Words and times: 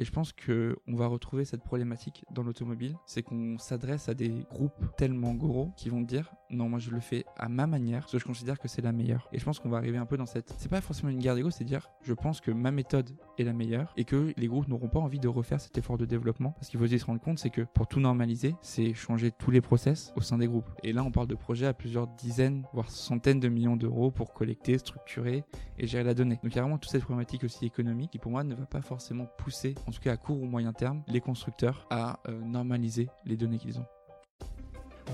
Et 0.00 0.04
je 0.04 0.10
pense 0.10 0.32
que 0.32 0.78
on 0.88 0.96
va 0.96 1.06
retrouver 1.06 1.44
cette 1.44 1.62
problématique 1.62 2.24
dans 2.32 2.42
l'automobile, 2.42 2.96
c'est 3.04 3.22
qu'on 3.22 3.58
s'adresse 3.58 4.08
à 4.08 4.14
des 4.14 4.46
groupes 4.50 4.96
tellement 4.96 5.34
gros 5.34 5.72
qui 5.76 5.90
vont 5.90 6.00
dire 6.00 6.32
non, 6.50 6.68
moi 6.68 6.78
je 6.78 6.90
le 6.90 7.00
fais 7.00 7.24
à 7.36 7.48
ma 7.48 7.66
manière, 7.66 8.00
parce 8.00 8.12
que 8.12 8.18
je 8.18 8.24
considère 8.24 8.58
que 8.58 8.66
c'est 8.66 8.82
la 8.82 8.92
meilleure. 8.92 9.28
Et 9.32 9.38
je 9.38 9.44
pense 9.44 9.60
qu'on 9.60 9.68
va 9.68 9.76
arriver 9.76 9.98
un 9.98 10.06
peu 10.06 10.16
dans 10.16 10.26
cette. 10.26 10.52
C'est 10.58 10.68
pas 10.68 10.80
forcément 10.80 11.10
une 11.10 11.18
guerre 11.18 11.34
d'ego, 11.34 11.50
c'est 11.50 11.64
dire 11.64 11.88
je 12.02 12.14
pense 12.14 12.40
que 12.40 12.50
ma 12.50 12.70
méthode 12.70 13.10
est 13.38 13.44
la 13.44 13.52
meilleure 13.52 13.92
et 13.96 14.04
que 14.04 14.32
les 14.36 14.46
groupes 14.48 14.68
n'auront 14.68 14.88
pas 14.88 14.98
envie 14.98 15.20
de 15.20 15.28
refaire 15.28 15.60
cet 15.60 15.78
effort 15.78 15.98
de 15.98 16.06
développement. 16.06 16.52
Parce 16.52 16.68
qu'il 16.68 16.80
faut 16.80 16.86
se 16.86 17.04
rendre 17.04 17.20
compte, 17.20 17.38
c'est 17.38 17.50
que 17.50 17.62
pour 17.62 17.86
tout 17.86 18.00
normaliser, 18.00 18.54
c'est 18.62 18.94
changer 18.94 19.30
tous 19.30 19.50
les 19.50 19.60
process 19.60 20.12
au 20.16 20.22
sein 20.22 20.38
des 20.38 20.48
groupes. 20.48 20.68
Et 20.82 20.92
là, 20.92 21.04
on 21.04 21.12
parle 21.12 21.28
de 21.28 21.34
projets 21.34 21.66
à 21.66 21.74
plusieurs 21.74 22.08
dizaines, 22.08 22.64
voire 22.72 22.90
centaines 22.90 23.38
de 23.38 23.48
millions 23.48 23.76
d'euros 23.76 24.10
pour 24.10 24.32
collecter, 24.32 24.78
structurer 24.78 25.44
et 25.78 25.86
gérer 25.86 26.04
la 26.04 26.14
donnée. 26.14 26.40
Donc 26.42 26.52
il 26.52 26.56
y 26.56 26.58
a 26.58 26.62
vraiment 26.62 26.78
toute 26.78 26.90
cette 26.90 27.02
problématique 27.02 27.44
aussi 27.44 27.64
économique 27.64 28.10
qui 28.10 28.18
pour 28.18 28.32
moi 28.32 28.44
ne 28.44 28.54
va 28.54 28.66
pas 28.66 28.82
forcément 28.82 29.26
pousser, 29.38 29.74
en 29.90 29.92
tout 29.92 30.00
cas 30.00 30.12
à 30.12 30.16
court 30.16 30.40
ou 30.40 30.44
moyen 30.44 30.72
terme, 30.72 31.02
les 31.08 31.20
constructeurs 31.20 31.84
à 31.90 32.20
euh, 32.28 32.40
normaliser 32.44 33.08
les 33.24 33.36
données 33.36 33.58
qu'ils 33.58 33.80
ont. 33.80 33.86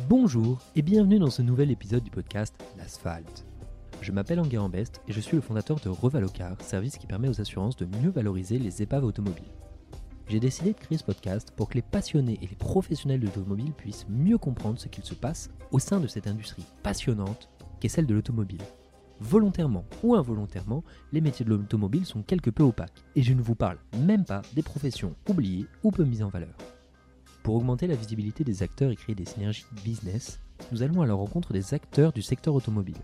Bonjour 0.06 0.60
et 0.74 0.82
bienvenue 0.82 1.18
dans 1.18 1.30
ce 1.30 1.41
nouvel 1.41 1.70
épisode 1.70 2.05
du 2.05 2.10
podcast 2.10 2.55
L'Asphalte. 2.77 3.46
Je 4.02 4.12
m'appelle 4.12 4.38
Enguerrand 4.38 4.68
Best 4.68 5.01
et 5.09 5.15
je 5.15 5.20
suis 5.20 5.34
le 5.34 5.41
fondateur 5.41 5.80
de 5.80 5.88
Revalocar, 5.88 6.60
service 6.60 6.98
qui 6.98 7.06
permet 7.06 7.30
aux 7.30 7.41
assurances 7.41 7.77
de 7.77 7.87
mieux 7.87 8.10
valoriser 8.10 8.59
les 8.59 8.82
épaves 8.82 9.04
automobiles. 9.04 9.54
J'ai 10.28 10.41
décidé 10.41 10.74
de 10.74 10.79
créer 10.79 10.98
ce 10.98 11.04
podcast 11.04 11.54
pour 11.56 11.70
que 11.70 11.74
les 11.77 11.82
passionnés 11.82 12.38
et 12.43 12.46
les 12.46 12.56
professionnels 12.56 13.20
de 13.20 13.27
l'automobile 13.29 13.73
puissent 13.73 14.06
mieux 14.10 14.37
comprendre 14.37 14.79
ce 14.79 14.88
qu'il 14.88 15.04
se 15.04 15.15
passe 15.15 15.48
au 15.70 15.79
sein 15.79 16.01
de 16.01 16.06
cette 16.06 16.27
industrie 16.27 16.66
passionnante 16.82 17.48
qu'est 17.80 17.88
celle 17.88 18.06
de 18.06 18.15
l'automobile. 18.15 18.60
Volontairement 19.20 19.84
ou 20.02 20.15
involontairement, 20.15 20.84
les 21.12 21.20
métiers 21.20 21.45
de 21.45 21.51
l'automobile 21.51 22.05
sont 22.05 22.23
quelque 22.23 22.51
peu 22.51 22.62
opaques 22.62 23.05
et 23.15 23.23
je 23.23 23.33
ne 23.33 23.41
vous 23.41 23.55
parle 23.55 23.79
même 23.98 24.24
pas 24.24 24.43
des 24.55 24.62
professions 24.62 25.15
oubliées 25.29 25.66
ou 25.83 25.91
peu 25.91 26.05
mises 26.05 26.23
en 26.23 26.29
valeur. 26.29 26.55
Pour 27.43 27.55
augmenter 27.55 27.87
la 27.87 27.95
visibilité 27.95 28.45
des 28.45 28.63
acteurs 28.63 28.90
et 28.90 28.96
créer 28.96 29.15
des 29.15 29.24
synergies 29.24 29.65
business, 29.85 30.40
nous 30.73 30.82
allons 30.82 31.01
à 31.01 31.07
la 31.07 31.15
rencontre 31.15 31.52
des 31.52 31.74
acteurs 31.74 32.13
du 32.13 32.21
secteur 32.21 32.55
automobile. 32.55 32.96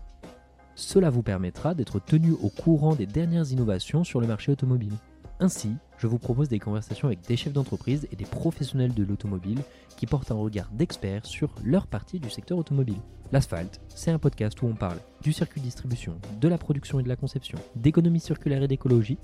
Cela 0.75 1.09
vous 1.09 1.23
permettra 1.23 1.73
d'être 1.73 1.99
tenu 1.99 2.31
au 2.31 2.49
courant 2.49 2.95
des 2.95 3.05
dernières 3.05 3.51
innovations 3.51 4.03
sur 4.03 4.19
le 4.19 4.27
marché 4.27 4.51
automobile. 4.51 4.93
Ainsi, 5.39 5.71
je 6.03 6.07
vous 6.09 6.19
propose 6.19 6.49
des 6.49 6.59
conversations 6.59 7.07
avec 7.07 7.21
des 7.21 7.37
chefs 7.37 7.53
d'entreprise 7.53 8.09
et 8.11 8.17
des 8.17 8.25
professionnels 8.25 8.93
de 8.93 9.05
l'automobile 9.05 9.61
qui 9.95 10.05
portent 10.05 10.31
un 10.31 10.35
regard 10.35 10.69
d'experts 10.73 11.25
sur 11.25 11.55
leur 11.63 11.87
partie 11.87 12.19
du 12.19 12.29
secteur 12.29 12.57
automobile. 12.57 12.99
L'asphalte, 13.31 13.79
c'est 13.87 14.11
un 14.11 14.19
podcast 14.19 14.61
où 14.61 14.65
on 14.65 14.75
parle 14.75 14.97
du 15.21 15.31
circuit 15.31 15.61
de 15.61 15.65
distribution, 15.65 16.19
de 16.41 16.47
la 16.49 16.57
production 16.57 16.99
et 16.99 17.03
de 17.03 17.07
la 17.07 17.15
conception, 17.15 17.57
d'économie 17.77 18.19
circulaire 18.19 18.61
et 18.61 18.67
d'écologie, 18.67 19.17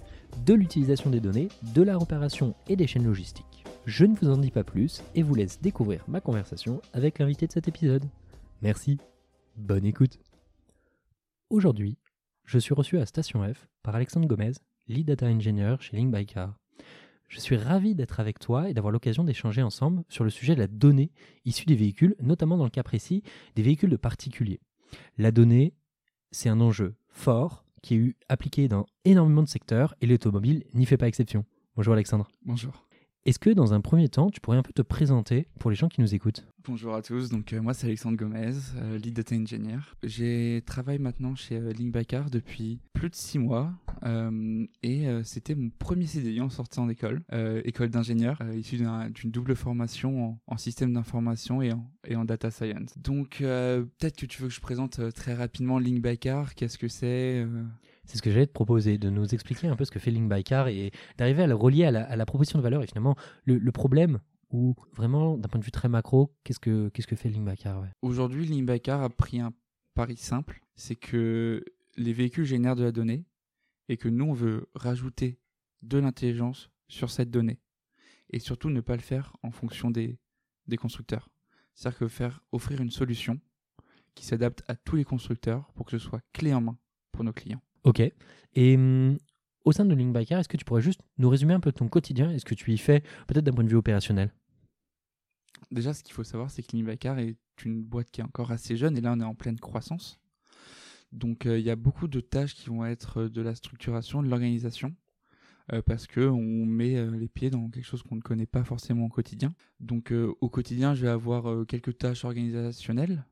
de 0.45 0.53
l'utilisation 0.53 1.09
des 1.09 1.19
données, 1.19 1.50
de 1.75 1.81
la 1.81 1.97
réparation 1.97 2.55
et 2.69 2.77
des 2.77 2.88
chaînes 2.88 3.03
logistiques. 3.03 3.66
Je 3.85 4.05
ne 4.05 4.16
vous 4.16 4.30
en 4.30 4.38
dis 4.38 4.50
pas 4.50 4.63
plus 4.63 5.03
et 5.16 5.22
vous 5.22 5.35
laisse 5.35 5.59
découvrir 5.59 6.05
ma 6.07 6.22
conversation 6.22 6.81
avec 6.94 7.19
l'invité 7.19 7.45
de 7.45 7.52
cet 7.52 7.67
épisode. 7.67 8.05
Merci, 8.61 9.00
bonne 9.57 9.83
écoute. 9.83 10.17
Aujourd'hui, 11.50 11.97
je 12.45 12.57
suis 12.57 12.73
reçu 12.73 12.97
à 13.00 13.05
Station 13.05 13.44
F 13.53 13.67
par 13.83 13.95
Alexandre 13.95 14.30
Gomez, 14.30 14.53
lead 14.88 15.07
data 15.07 15.25
engineer 15.25 15.75
chez 15.81 15.97
Link 15.97 16.16
by 16.16 16.25
Car. 16.25 16.58
Je 17.30 17.39
suis 17.39 17.55
ravi 17.55 17.94
d'être 17.94 18.19
avec 18.19 18.39
toi 18.39 18.69
et 18.69 18.73
d'avoir 18.73 18.91
l'occasion 18.91 19.23
d'échanger 19.23 19.61
ensemble 19.61 20.03
sur 20.09 20.23
le 20.23 20.31
sujet 20.31 20.55
de 20.55 20.59
la 20.59 20.67
donnée 20.67 21.11
issue 21.45 21.67
des 21.67 21.75
véhicules, 21.75 22.16
notamment 22.19 22.58
dans 22.58 22.63
le 22.63 22.72
cas 22.72 22.81
précis 22.81 23.22
des 23.55 23.61
véhicules 23.61 23.91
de 23.91 23.97
particuliers. 23.97 24.59
La 25.19 25.31
donnée, 25.31 25.75
c'est 26.31 26.50
un 26.50 26.59
enjeu 26.59 26.95
fort 27.07 27.63
qui 27.83 27.94
est 27.94 27.97
eu 27.97 28.17
appliqué 28.30 28.67
dans 28.67 28.88
énormément 29.05 29.44
de 29.44 29.47
secteurs 29.47 29.94
et 30.02 30.07
l'automobile 30.07 30.66
n'y 30.73 30.88
fait 30.88 30.97
pas 30.97 31.07
exception. 31.07 31.45
Bonjour 31.75 31.94
Alexandre. 31.94 32.27
Bonjour. 32.45 32.88
Est-ce 33.25 33.38
que 33.38 33.50
dans 33.50 33.73
un 33.73 33.81
premier 33.81 34.08
temps, 34.08 34.30
tu 34.30 34.39
pourrais 34.39 34.58
un 34.58 34.64
peu 34.64 34.72
te 34.72 34.81
présenter 34.81 35.48
pour 35.59 35.70
les 35.70 35.75
gens 35.75 35.89
qui 35.89 36.00
nous 36.00 36.16
écoutent? 36.16 36.45
Bonjour 36.66 36.95
à 36.95 37.02
tous, 37.02 37.30
donc 37.30 37.52
euh, 37.52 37.62
moi 37.62 37.73
c'est 37.73 37.88
Alexandre 37.88 38.16
Gomez, 38.16 38.53
euh, 38.78 38.98
lead 38.98 39.14
data 39.14 39.36
engineer. 39.36 39.80
J'ai 40.03 40.63
travaillé 40.66 41.00
maintenant 41.00 41.35
chez 41.35 41.58
euh, 41.58 41.74
Link 41.74 41.91
Bacar 41.91 42.29
depuis 42.29 42.79
plus 42.94 43.09
de 43.09 43.16
six 43.16 43.38
mois 43.38 43.74
et 44.81 45.08
c'était 45.24 45.56
mon 45.56 45.69
premier 45.69 46.06
CDI 46.06 46.40
en 46.40 46.50
sortant 46.50 46.85
d'école, 46.85 47.22
école 47.66 47.90
d'ingénieur, 47.90 48.41
issu 48.56 48.78
d'une 48.78 49.31
double 49.31 49.56
formation 49.56 50.40
en, 50.47 50.58
système 50.58 50.94
d'information 50.94 51.62
et 51.62 51.74
en, 51.74 51.91
et 52.08 52.16
en 52.16 52.24
data 52.24 52.50
science. 52.50 52.97
Donc 52.97 53.38
peut-être 53.40 54.18
que 54.18 54.25
tu 54.25 54.41
veux 54.41 54.47
que 54.47 54.53
je 54.53 54.62
présente 54.62 55.13
très 55.13 55.34
rapidement 55.34 55.79
Link 55.79 56.02
Bacar, 56.02 56.56
qu'est-ce 56.56 56.78
que 56.78 56.88
c'est 56.88 57.46
c'est 58.09 58.18
ce 58.18 58.24
que 58.24 58.31
j'allais 58.31 58.47
te 58.47 58.52
proposer, 58.52 58.97
de 58.97 59.12
nous 59.12 59.36
expliquer 59.36 59.68
un 59.68 59.75
peu 59.75 59.86
ce 59.86 59.92
que 59.92 60.00
fait 60.00 60.09
Link 60.09 60.34
by 60.34 60.44
Car 60.44 60.68
et 60.68 60.92
d'arriver 61.18 61.44
à 61.44 61.47
le 61.47 61.53
relier 61.53 61.86
à 61.86 61.92
la, 61.92 62.25
proposition 62.25 62.58
de 62.58 62.64
valeur 62.64 62.81
et 62.81 62.88
finalement 62.88 63.16
le, 63.46 63.72
problème 63.72 64.20
ou 64.50 64.75
vraiment 64.94 65.38
d'un 65.38 65.47
point 65.47 65.59
de 65.59 65.66
vue 65.66 65.72
très 65.72 65.90
macro, 65.90 66.34
qu'est-ce 66.44 66.59
que, 66.59 66.90
qu'est-ce 66.90 67.06
que 67.06 67.16
fait 67.16 67.30
Link 67.30 67.47
by 67.47 67.56
Car 67.56 67.84
Aujourd'hui, 68.02 68.47
Link 68.47 68.68
by 68.68 68.81
Car 68.81 69.03
a 69.03 69.09
pris 69.09 69.40
un 69.40 69.53
pari 69.94 70.18
simple, 70.18 70.59
c'est 70.75 70.96
que 70.96 71.64
les 71.97 72.12
véhicules 72.12 72.46
génèrent 72.46 72.75
de 72.75 72.84
la 72.84 72.92
donnée 72.92 73.25
et 73.90 73.97
que 73.97 74.09
nous, 74.09 74.26
on 74.26 74.34
veut 74.34 74.68
rajouter 74.74 75.40
de 75.84 76.00
l'intelligence 76.00 76.72
sur 76.88 77.12
cette 77.12 77.30
donnée. 77.30 77.59
Et 78.31 78.40
surtout, 78.40 78.72
ne 78.72 78.81
pas 78.81 78.96
le 78.96 79.03
faire 79.03 79.38
en 79.44 79.52
fonction 79.52 79.91
des, 79.91 80.18
des 80.68 80.78
constructeurs. 80.78 81.30
C'est-à-dire 81.76 82.00
que 82.00 82.08
faire 82.08 82.41
offrir 82.52 82.81
une 82.81 82.91
solution 82.91 83.40
qui 84.16 84.26
s'adapte 84.26 84.64
à 84.68 84.76
tous 84.76 84.96
les 84.96 85.06
constructeurs 85.06 85.72
pour 85.74 85.86
que 85.86 85.91
ce 85.91 86.00
soit 86.00 86.22
clé 86.34 86.56
en 86.56 86.62
main 86.62 86.78
pour 87.12 87.24
nos 87.24 87.34
clients. 87.34 87.62
Ok. 87.84 88.01
Et 88.56 88.75
hum, 88.75 89.17
au 89.66 89.72
sein 89.72 89.85
de 89.85 89.94
Link 89.94 90.16
est-ce 90.16 90.47
que 90.47 90.57
tu 90.57 90.66
pourrais 90.66 90.81
juste 90.81 91.01
nous 91.17 91.29
résumer 91.29 91.53
un 91.53 91.59
peu 91.59 91.72
ton 91.72 91.88
quotidien 91.88 92.31
et 92.31 92.40
ce 92.40 92.45
que 92.45 92.56
tu 92.56 92.72
y 92.73 92.78
fais, 92.78 93.01
peut-être 93.28 93.45
d'un 93.45 93.53
point 93.53 93.63
de 93.63 93.69
vue 93.69 93.75
opérationnel? 93.75 94.34
Déjà, 95.72 95.94
ce 95.94 96.03
qu'il 96.03 96.13
faut 96.13 96.23
savoir, 96.23 96.50
c'est 96.50 96.63
que 96.63 96.75
Link 96.75 97.06
est 97.06 97.35
une 97.66 97.84
boîte 97.84 98.09
qui 98.12 98.22
est 98.22 98.23
encore 98.23 98.51
assez 98.51 98.78
jeune 98.78 98.97
et 98.97 99.01
là, 99.01 99.13
on 99.16 99.19
est 99.19 99.25
en 99.25 99.35
pleine 99.35 99.59
croissance. 99.59 100.19
Donc, 101.12 101.45
euh, 101.45 101.59
il 101.59 101.66
y 101.66 101.72
a 101.72 101.75
beaucoup 101.75 102.07
de 102.07 102.19
tâches 102.19 102.53
qui 102.53 102.69
vont 102.69 102.85
être 102.85 103.22
euh, 103.22 103.29
de 103.29 103.41
la 103.41 103.56
structuration, 103.56 104.22
de 104.22 104.29
l'organisation, 104.29 104.96
euh, 105.73 105.81
parce 105.81 106.07
que 106.07 106.22
on 106.22 106.66
met 106.66 107.03
les 107.17 107.28
pieds 107.28 107.50
dans 107.50 107.69
quelque 107.69 107.85
chose 107.85 108.03
qu'on 108.03 108.16
ne 108.16 108.22
connaît 108.22 108.46
pas 108.46 108.63
forcément 108.63 109.06
au 109.06 109.09
quotidien. 109.09 109.53
Donc, 109.79 110.11
au 110.11 110.50
quotidien, 110.50 110.94
je 110.94 111.03
vais 111.03 111.09
avoir 111.09 111.66
quelques 111.66 111.97
tâches 111.97 112.25
organisationnelles, 112.25 113.25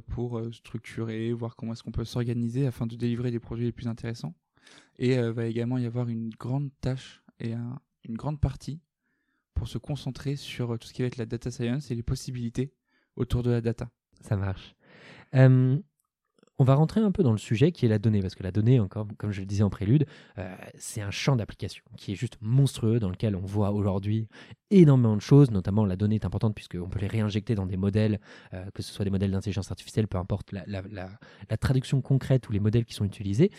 pour 0.00 0.38
euh, 0.38 0.52
structurer, 0.52 1.32
voir 1.32 1.56
comment 1.56 1.72
est-ce 1.72 1.82
qu'on 1.82 1.92
peut 1.92 2.04
s'organiser 2.04 2.66
afin 2.66 2.86
de 2.86 2.96
délivrer 2.96 3.30
les 3.30 3.40
projets 3.40 3.64
les 3.64 3.72
plus 3.72 3.88
intéressants. 3.88 4.34
Et 4.98 5.18
euh, 5.18 5.32
va 5.32 5.46
également 5.46 5.78
y 5.78 5.86
avoir 5.86 6.08
une 6.08 6.30
grande 6.30 6.70
tâche 6.80 7.22
et 7.40 7.54
une 8.04 8.16
grande 8.16 8.40
partie 8.40 8.80
pour 9.54 9.66
se 9.66 9.78
concentrer 9.78 10.36
sur 10.36 10.78
tout 10.78 10.86
ce 10.86 10.92
qui 10.92 11.02
va 11.02 11.08
être 11.08 11.16
la 11.16 11.26
data 11.26 11.50
science 11.50 11.90
et 11.90 11.94
les 11.94 12.02
possibilités 12.02 12.72
autour 13.16 13.42
de 13.42 13.50
la 13.50 13.60
data. 13.60 13.90
Ça 14.20 14.36
marche. 14.36 14.76
On 16.62 16.64
va 16.64 16.76
rentrer 16.76 17.00
un 17.00 17.10
peu 17.10 17.24
dans 17.24 17.32
le 17.32 17.38
sujet 17.38 17.72
qui 17.72 17.86
est 17.86 17.88
la 17.88 17.98
donnée, 17.98 18.20
parce 18.20 18.36
que 18.36 18.44
la 18.44 18.52
donnée, 18.52 18.78
encore, 18.78 19.08
comme 19.18 19.32
je 19.32 19.40
le 19.40 19.46
disais 19.46 19.64
en 19.64 19.68
prélude, 19.68 20.06
euh, 20.38 20.54
c'est 20.78 21.00
un 21.00 21.10
champ 21.10 21.34
d'application 21.34 21.82
qui 21.96 22.12
est 22.12 22.14
juste 22.14 22.38
monstrueux, 22.40 23.00
dans 23.00 23.10
lequel 23.10 23.34
on 23.34 23.40
voit 23.40 23.72
aujourd'hui 23.72 24.28
énormément 24.70 25.16
de 25.16 25.20
choses, 25.20 25.50
notamment 25.50 25.84
la 25.84 25.96
donnée 25.96 26.14
est 26.14 26.24
importante 26.24 26.54
puisqu'on 26.54 26.88
peut 26.88 27.00
les 27.00 27.08
réinjecter 27.08 27.56
dans 27.56 27.66
des 27.66 27.76
modèles, 27.76 28.20
euh, 28.54 28.64
que 28.74 28.80
ce 28.80 28.92
soit 28.92 29.04
des 29.04 29.10
modèles 29.10 29.32
d'intelligence 29.32 29.72
artificielle, 29.72 30.06
peu 30.06 30.18
importe 30.18 30.52
la, 30.52 31.56
traduction 31.56 32.00
concrète 32.00 32.48
ou 32.48 32.52
les 32.52 32.60
modèles 32.60 32.84
qui 32.84 32.94
sont 32.94 33.04
utilisés. 33.04 33.50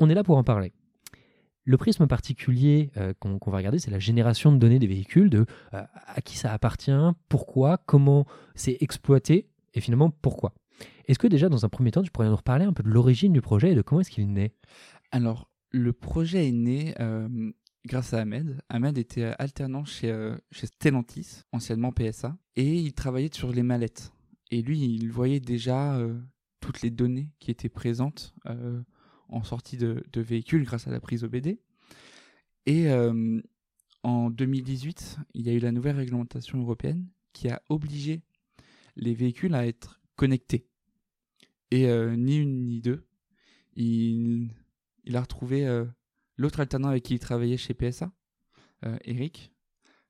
On 0.00 0.10
est 0.10 0.14
là 0.14 0.24
pour 0.24 0.36
en 0.36 0.42
parler. 0.42 0.72
Le 1.62 1.76
prisme 1.76 2.08
particulier 2.08 2.90
euh, 2.96 3.14
qu'on 3.20 3.52
va 3.52 3.58
regarder, 3.58 3.78
c'est 3.78 3.92
la 3.92 4.00
génération 4.00 4.50
de 4.50 4.58
données 4.58 4.80
des 4.80 4.88
véhicules, 4.88 5.30
de 5.30 5.46
à 5.70 6.20
qui 6.22 6.36
ça 6.36 6.52
appartient, 6.52 6.90
pourquoi, 7.28 7.78
comment 7.86 8.26
c'est 8.56 8.78
exploité, 8.80 9.46
et 9.74 9.80
finalement 9.80 10.10
pourquoi. 10.10 10.54
Est-ce 11.06 11.18
que 11.18 11.26
déjà, 11.26 11.48
dans 11.48 11.64
un 11.64 11.68
premier 11.68 11.90
temps, 11.90 12.02
tu 12.02 12.10
pourrais 12.10 12.28
nous 12.28 12.36
reparler 12.36 12.64
un 12.64 12.72
peu 12.72 12.82
de 12.82 12.88
l'origine 12.88 13.32
du 13.32 13.40
projet 13.40 13.72
et 13.72 13.74
de 13.74 13.82
comment 13.82 14.00
est-ce 14.00 14.10
qu'il 14.10 14.24
est 14.24 14.26
né 14.26 14.52
Alors, 15.10 15.50
le 15.70 15.92
projet 15.92 16.48
est 16.48 16.52
né 16.52 16.94
euh, 17.00 17.50
grâce 17.86 18.14
à 18.14 18.20
Ahmed. 18.20 18.60
Ahmed 18.68 18.98
était 18.98 19.34
alternant 19.38 19.84
chez, 19.84 20.10
euh, 20.10 20.36
chez 20.50 20.66
Stellantis, 20.66 21.42
anciennement 21.52 21.92
PSA, 21.92 22.36
et 22.56 22.74
il 22.74 22.92
travaillait 22.92 23.32
sur 23.32 23.52
les 23.52 23.62
mallettes. 23.62 24.12
Et 24.50 24.62
lui, 24.62 24.80
il 24.80 25.10
voyait 25.10 25.40
déjà 25.40 25.96
euh, 25.96 26.20
toutes 26.60 26.82
les 26.82 26.90
données 26.90 27.30
qui 27.40 27.50
étaient 27.50 27.70
présentes 27.70 28.34
en 29.28 29.42
sortie 29.42 29.78
de, 29.78 30.04
de 30.12 30.20
véhicules 30.20 30.64
grâce 30.64 30.86
à 30.86 30.90
la 30.90 31.00
prise 31.00 31.24
OBD. 31.24 31.58
Et 32.66 32.88
en 34.04 34.30
2018, 34.30 35.16
il 35.34 35.46
y 35.46 35.50
a 35.50 35.54
eu 35.54 35.58
la 35.58 35.72
nouvelle 35.72 35.96
réglementation 35.96 36.60
européenne 36.60 37.08
qui 37.32 37.48
a 37.48 37.62
obligé 37.68 38.22
les 38.94 39.14
véhicules 39.14 39.54
à 39.54 39.66
être 39.66 40.00
connectés. 40.16 40.68
Et 41.72 41.88
euh, 41.88 42.16
ni 42.16 42.36
une 42.36 42.66
ni 42.66 42.82
deux, 42.82 43.02
il, 43.76 44.50
a 45.14 45.22
retrouvé 45.22 45.66
euh, 45.66 45.86
l'autre 46.36 46.60
alternant 46.60 46.88
avec 46.88 47.02
qui 47.04 47.14
il 47.14 47.18
travaillait 47.18 47.56
chez 47.56 47.72
PSA, 47.72 48.12
euh, 48.84 48.98
Eric, 49.06 49.54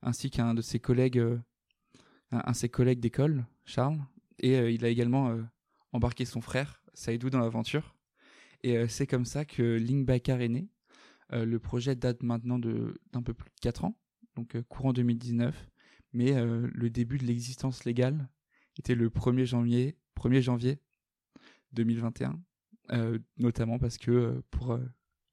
ainsi 0.03 0.29
qu'un 0.29 0.55
de 0.55 0.61
ses 0.61 0.81
collègues, 0.81 1.25
un, 2.33 2.51
de 2.51 2.57
ses 2.57 2.69
collègues 2.69 2.99
d'école, 2.99 3.47
Charles, 3.65 4.01
et 4.41 4.75
il 4.75 4.85
a 4.85 4.89
également 4.89 5.39
embarqué 5.93 6.25
son 6.25 6.41
frère, 6.41 6.83
Saïdou, 6.95 7.31
dans 7.31 7.39
l'aventure. 7.39 7.95
Et 8.65 8.89
c'est 8.89 9.07
comme 9.07 9.25
ça 9.25 9.45
que 9.45 9.63
Link 9.77 10.05
Bakar 10.05 10.41
est 10.41 10.49
né. 10.49 10.69
Le 11.31 11.59
projet 11.61 11.95
date 11.95 12.25
maintenant 12.25 12.59
d'un 12.59 13.23
peu 13.23 13.35
plus 13.35 13.51
de 13.51 13.61
4 13.61 13.85
ans, 13.85 13.97
donc 14.35 14.61
courant 14.63 14.93
2019, 14.93 15.71
mais 16.13 16.33
le 16.45 16.91
début 16.91 17.19
de 17.19 17.25
l'existence 17.25 17.85
légale 17.85 18.29
était 18.81 18.97
le 18.97 19.11
1er 19.11 19.45
janvier, 19.45 19.97
1er 20.17 20.41
janvier 20.41 20.81
2021, 21.73 22.39
notamment 23.39 23.79
parce 23.79 23.99
que 23.99 24.43
pour 24.51 24.79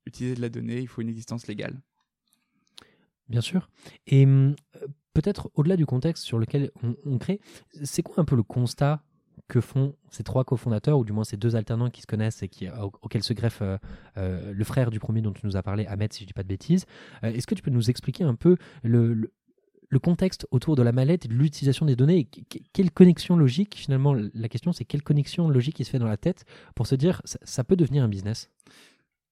utiliser 0.06 0.36
de 0.36 0.42
la 0.42 0.50
donnée, 0.50 0.80
il 0.80 0.88
faut 0.88 1.02
une 1.02 1.10
existence 1.10 1.48
légale. 1.48 1.82
Bien 3.28 3.42
sûr. 3.42 3.70
Et 4.08 4.26
hum, 4.26 4.56
peut-être 5.14 5.52
au-delà 5.54 5.78
du 5.78 5.86
contexte 5.86 6.24
sur 6.24 6.40
lequel 6.40 6.72
on 7.06 7.18
crée, 7.18 7.40
c'est 7.84 8.02
quoi 8.02 8.20
un 8.20 8.26
peu 8.26 8.36
le 8.36 8.44
constat 8.44 9.04
que 9.50 9.62
font 9.62 9.96
ces 10.12 10.24
trois 10.24 10.44
cofondateurs, 10.44 10.98
ou 11.00 11.04
du 11.06 11.12
moins 11.12 11.24
ces 11.24 11.38
deux 11.38 11.56
alternants 11.56 11.90
qui 11.90 12.02
se 12.02 12.08
connaissent 12.08 12.44
et 12.44 12.50
euh, 12.64 12.90
auxquels 13.02 13.24
se 13.24 13.34
greffe 13.34 13.62
euh, 13.62 13.78
euh, 14.18 14.54
le 14.54 14.64
frère 14.64 14.92
du 14.92 15.00
premier 15.00 15.22
dont 15.22 15.32
tu 15.34 15.46
nous 15.46 15.58
as 15.58 15.64
parlé, 15.64 15.86
Ahmed, 15.88 16.14
si 16.14 16.20
je 16.20 16.24
ne 16.26 16.28
dis 16.28 16.34
pas 16.34 16.44
de 16.44 16.48
bêtises. 16.48 16.86
Est-ce 17.24 17.48
que 17.48 17.56
tu 17.56 17.62
peux 17.62 17.72
nous 17.72 17.90
expliquer 17.90 18.24
un 18.24 18.36
peu 18.36 18.58
le, 18.84 19.34
contexte 19.98 20.46
autour 20.52 20.76
de 20.76 20.84
la 20.84 20.92
mallette 20.92 21.26
et 21.26 21.28
de 21.28 21.34
l'utilisation 21.34 21.86
des 21.86 21.96
données 21.96 22.30
Quelle 22.74 22.92
connexion 22.92 23.36
logique, 23.36 23.76
finalement, 23.76 24.14
la 24.14 24.50
question 24.50 24.72
c'est 24.72 24.86
quelle 24.86 25.02
connexion 25.02 25.50
logique 25.50 25.80
il 25.80 25.86
se 25.86 25.90
fait 25.90 26.00
dans 26.00 26.08
la 26.08 26.18
tête 26.18 26.46
pour 26.76 26.86
se 26.86 26.96
dire 26.96 27.22
ça, 27.26 27.40
ça 27.42 27.64
peut 27.64 27.76
devenir 27.76 28.04
un 28.04 28.08
business? 28.08 28.52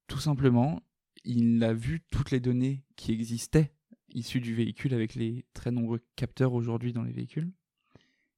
Tout 0.07 0.19
simplement, 0.19 0.81
il 1.25 1.63
a 1.63 1.73
vu 1.73 2.01
toutes 2.11 2.31
les 2.31 2.39
données 2.39 2.83
qui 2.95 3.11
existaient 3.11 3.71
issues 4.13 4.39
du 4.39 4.55
véhicule 4.55 4.93
avec 4.93 5.15
les 5.15 5.45
très 5.53 5.71
nombreux 5.71 6.01
capteurs 6.15 6.53
aujourd'hui 6.53 6.93
dans 6.93 7.03
les 7.03 7.11
véhicules. 7.11 7.51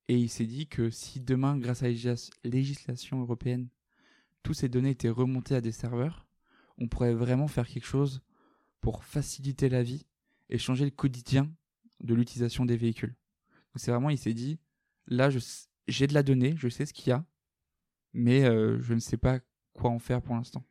Et 0.08 0.18
il 0.18 0.30
s'est 0.30 0.46
dit 0.46 0.68
que 0.68 0.90
si 0.90 1.20
demain, 1.20 1.58
grâce 1.58 1.84
à 1.84 1.88
la 1.88 2.16
législation 2.44 3.22
européenne, 3.22 3.70
toutes 4.44 4.56
ces 4.56 4.70
données 4.70 4.90
étaient 4.90 5.10
remontées 5.10 5.56
à 5.56 5.62
des 5.62 5.72
serveurs, 5.72 6.26
on 6.78 6.88
pourrait 6.88 7.14
vraiment 7.14 7.48
faire 7.48 7.68
quelque 7.68 7.86
chose 7.86 8.22
pour 8.82 9.04
faciliter 9.04 9.70
la 9.70 9.84
vie 9.84 10.06
et 10.50 10.58
changer 10.58 10.86
le 10.86 10.92
quotidien 10.92 11.52
de 12.02 12.14
l'utilisation 12.14 12.66
des 12.66 12.78
véhicules. 12.78 13.16
c'est 13.76 13.92
vraiment, 13.92 14.10
il 14.10 14.18
s'est 14.18 14.34
dit, 14.34 14.60
là, 15.08 15.30
j'ai 15.88 16.08
de 16.08 16.14
la 16.14 16.24
donnée, 16.24 16.56
je 16.58 16.70
sais 16.70 16.86
ce 16.86 16.94
qu'il 16.94 17.10
y 17.10 17.12
a, 17.12 17.26
mais 18.14 18.44
euh, 18.44 18.80
je 18.82 18.94
ne 18.94 19.00
sais 19.00 19.18
pas 19.18 19.40
quoi 19.74 19.90
en 19.90 20.00
faire 20.00 20.22
pour 20.22 20.36
l'instant 20.36 20.64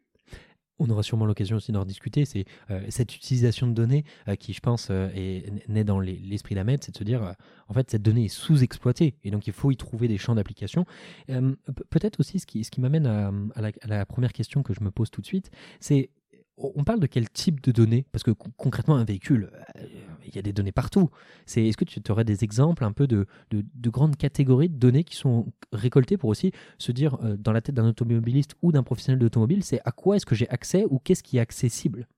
on 0.80 0.88
aura 0.90 1.02
sûrement 1.02 1.26
l'occasion 1.26 1.56
aussi 1.56 1.72
d'en 1.72 1.84
discuter, 1.84 2.24
c'est 2.24 2.44
euh, 2.70 2.86
cette 2.88 3.16
utilisation 3.16 3.66
de 3.66 3.72
données 3.72 4.04
euh, 4.28 4.36
qui, 4.36 4.52
je 4.52 4.60
pense, 4.60 4.90
est 4.90 5.68
naît 5.68 5.82
dans 5.82 5.98
l'esprit 5.98 6.54
d'Ahmed, 6.54 6.84
c'est 6.84 6.92
de 6.92 6.96
se 6.96 7.02
dire, 7.02 7.34
en 7.66 7.74
fait, 7.74 7.90
cette 7.90 8.02
donnée 8.02 8.26
est 8.26 8.28
sous-exploitée, 8.28 9.16
et 9.24 9.32
donc 9.32 9.48
il 9.48 9.52
faut 9.52 9.72
y 9.72 9.76
trouver 9.76 10.06
des 10.06 10.18
champs 10.18 10.36
d'application. 10.36 10.86
Peut-être 11.26 12.20
aussi, 12.20 12.38
ce 12.38 12.46
qui, 12.46 12.62
ce 12.62 12.70
qui 12.70 12.80
m'amène 12.80 13.08
à, 13.08 13.88
la, 13.88 14.06
première 14.06 14.32
question 14.32 14.62
que 14.62 14.72
je 14.72 14.84
me 14.84 14.92
pose 14.92 15.10
tout 15.10 15.20
de 15.20 15.26
suite, 15.26 15.50
c'est 15.80 16.10
on 16.58 16.84
parle 16.84 17.00
de 17.00 17.06
quel 17.06 17.28
type 17.30 17.60
de 17.60 17.72
données? 17.72 18.04
Parce 18.12 18.22
que 18.22 18.30
concrètement, 18.30 18.96
un 18.96 19.04
véhicule, 19.04 19.50
euh, 19.76 19.86
il 20.26 20.34
y 20.34 20.38
a 20.38 20.42
des 20.42 20.52
données 20.52 20.72
partout. 20.72 21.10
C'est, 21.46 21.64
est-ce 21.66 21.76
que 21.76 21.84
tu 21.84 22.00
aurais 22.10 22.24
des 22.24 22.44
exemples 22.44 22.84
un 22.84 22.92
peu 22.92 23.06
de, 23.06 23.26
de, 23.50 23.90
grandes 23.90 24.16
catégories 24.16 24.68
de 24.68 24.76
données 24.76 25.04
qui 25.04 25.16
sont 25.16 25.52
récoltées 25.72 26.16
pour 26.16 26.30
aussi 26.30 26.52
se 26.78 26.92
dire, 26.92 27.16
euh, 27.22 27.36
dans 27.36 27.52
la 27.52 27.60
tête 27.60 27.74
d'un 27.74 27.86
automobiliste 27.86 28.54
ou 28.62 28.72
d'un 28.72 28.82
professionnel 28.82 29.18
d'automobile, 29.18 29.62
c'est 29.62 29.80
à 29.84 29.92
quoi 29.92 30.16
est-ce 30.16 30.26
que 30.26 30.34
j'ai 30.34 30.48
accès 30.50 30.84
ou 30.90 30.98
qu'est-ce 30.98 31.22
qui 31.22 31.38
est 31.38 31.40
accessible? 31.40 32.08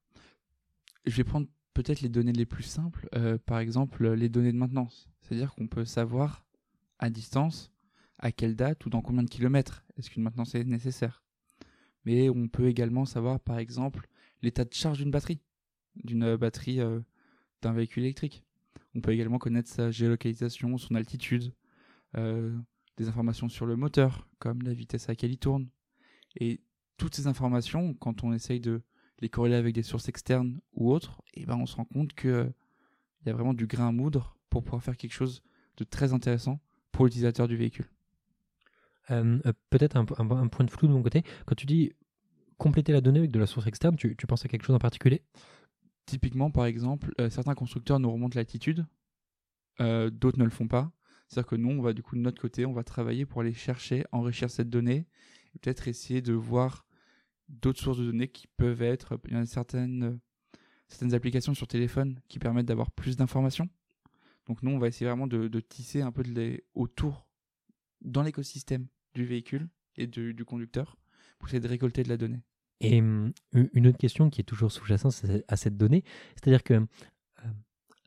Je 1.07 1.17
vais 1.17 1.25
prendre 1.25 1.47
peut-être 1.75 2.01
les 2.01 2.09
données 2.09 2.33
les 2.33 2.47
plus 2.47 2.63
simples, 2.63 3.09
euh, 3.15 3.39
par 3.45 3.59
exemple 3.59 4.09
les 4.09 4.29
données 4.29 4.53
de 4.53 4.59
maintenance. 4.59 5.09
C'est-à-dire 5.21 5.55
qu'on 5.55 5.67
peut 5.67 5.85
savoir 5.85 6.45
à 6.99 7.11
distance 7.11 7.71
à 8.19 8.33
quelle 8.33 8.57
date 8.57 8.85
ou 8.85 8.91
dans 8.91 9.01
combien 9.01 9.23
de 9.23 9.31
kilomètres 9.31 9.85
est-ce 9.97 10.11
qu'une 10.11 10.23
maintenance 10.23 10.55
est 10.55 10.65
nécessaire. 10.65 11.23
Mais 12.05 12.29
on 12.31 12.49
peut 12.49 12.69
également 12.69 13.05
savoir, 13.05 13.41
par 13.41 13.59
exemple, 13.59 14.09
l'état 14.43 14.65
de 14.65 14.73
charge 14.73 14.99
d'une 14.99 15.11
batterie, 15.11 15.41
d'une 15.97 16.23
euh, 16.23 16.37
batterie 16.37 16.81
euh, 16.81 17.01
d'un 17.63 17.73
véhicule 17.73 18.05
électrique. 18.05 18.45
On 18.95 19.01
peut 19.01 19.13
également 19.13 19.39
connaître 19.39 19.69
sa 19.69 19.91
géolocalisation, 19.91 20.77
son 20.79 20.95
altitude, 20.95 21.53
euh, 22.17 22.57
des 22.97 23.09
informations 23.09 23.49
sur 23.49 23.67
le 23.67 23.77
moteur, 23.77 24.29
comme 24.39 24.63
la 24.63 24.75
vitesse 24.75 25.09
à 25.09 25.13
laquelle 25.13 25.31
il 25.31 25.39
tourne. 25.39 25.69
Et 26.37 26.61
toutes 26.97 27.15
ces 27.15 27.27
informations, 27.27 27.95
quand 27.95 28.25
on 28.25 28.33
essaye 28.33 28.61
de 28.61 28.83
les 29.21 29.29
corréler 29.29 29.57
avec 29.57 29.75
des 29.75 29.83
sources 29.83 30.09
externes 30.09 30.61
ou 30.73 30.91
autres, 30.93 31.23
et 31.35 31.43
eh 31.43 31.47
ben 31.47 31.57
on 31.57 31.67
se 31.67 31.77
rend 31.77 31.85
compte 31.85 32.15
qu'il 32.15 32.53
il 33.23 33.27
y 33.27 33.31
a 33.31 33.35
vraiment 33.35 33.55
du 33.55 33.67
grain 33.67 33.89
à 33.89 33.93
moudre 33.93 34.37
pour 34.49 34.65
pouvoir 34.65 34.83
faire 34.83 34.97
quelque 34.97 35.13
chose 35.13 35.43
de 35.77 35.85
très 35.85 36.13
intéressant 36.13 36.61
pour 36.91 37.05
l'utilisateur 37.05 37.47
du 37.47 37.57
véhicule. 37.57 37.89
Peut-être 39.09 39.97
un, 39.97 40.07
un, 40.21 40.47
point 40.47 40.65
de 40.65 40.71
flou 40.71 40.87
de 40.87 40.93
mon 40.93 41.03
côté. 41.03 41.25
Quand 41.45 41.57
tu 41.57 41.67
dis 41.67 41.93
compléter 42.61 42.93
la 42.93 43.01
donnée 43.01 43.21
avec 43.21 43.31
de 43.31 43.39
la 43.39 43.47
source 43.47 43.67
externe, 43.67 43.97
tu, 43.97 44.15
penses 44.29 44.45
à 44.45 44.49
quelque 44.49 44.65
chose 44.65 44.77
en 44.77 44.81
particulier? 44.81 45.23
Typiquement, 46.05 46.51
par 46.51 46.67
exemple, 46.67 47.13
euh, 47.19 47.31
certains 47.31 47.55
constructeurs 47.55 47.99
nous 47.99 48.13
remontent 48.13 48.37
l'altitude, 48.37 48.87
euh, 49.81 50.11
d'autres 50.11 50.39
ne 50.39 50.45
le 50.45 50.51
font 50.51 50.69
pas. 50.69 50.93
C'est-à-dire 51.27 51.49
que 51.49 51.57
nous, 51.57 51.71
on 51.71 51.81
va 51.81 51.95
du 51.95 52.03
coup 52.03 52.17
de 52.17 52.21
notre 52.21 52.41
côté, 52.41 52.67
on 52.67 52.73
va 52.73 52.85
travailler 52.85 53.25
pour 53.25 53.41
aller 53.41 53.55
chercher, 53.55 54.05
enrichir 54.13 54.51
cette 54.51 54.69
donnée, 54.69 55.07
et 55.55 55.59
peut-être 55.59 55.89
essayer 55.89 56.21
de 56.21 56.35
voir 56.35 56.87
d'autres 57.49 57.81
sources 57.81 57.99
de 57.99 58.05
données 58.05 58.29
qui 58.29 58.47
peuvent 58.47 58.83
être, 58.83 59.19
il 59.27 59.33
y 59.33 59.37
a 59.37 59.47
certaines, 59.47 60.21
certaines 60.89 61.15
applications 61.15 61.55
sur 61.55 61.67
téléphone 61.67 62.21
qui 62.29 62.39
permettent 62.39 62.67
d'avoir 62.67 62.91
plus 62.91 63.17
d'informations. 63.17 63.71
Donc 64.47 64.63
nous, 64.63 64.71
on 64.71 64.79
va 64.79 64.89
essayer 64.89 65.07
vraiment 65.07 65.27
de, 65.27 65.61
tisser 65.61 66.03
un 66.03 66.13
peu 66.13 66.23
de 66.23 66.33
les, 66.33 66.65
autour, 66.75 67.27
dans 68.03 68.23
l'écosystème 68.23 68.87
du 69.15 69.25
véhicule 69.25 69.69
et 69.97 70.07
du 70.07 70.45
conducteur, 70.45 70.99
pour 71.39 71.49
essayer 71.49 71.61
de 71.61 71.69
récolter 71.69 72.03
de 72.03 72.11
la 72.11 72.19
donnée. 72.19 72.43
Et 72.81 72.97
une 72.97 73.87
autre 73.87 73.99
question 73.99 74.31
qui 74.31 74.41
est 74.41 74.45
toujours 74.45 74.73
sous-jacente 74.73 75.23
à 75.49 75.57
cette 75.57 75.77
donnée, 75.77 76.03
c'est-à-dire 76.35 76.63
que 76.63 76.87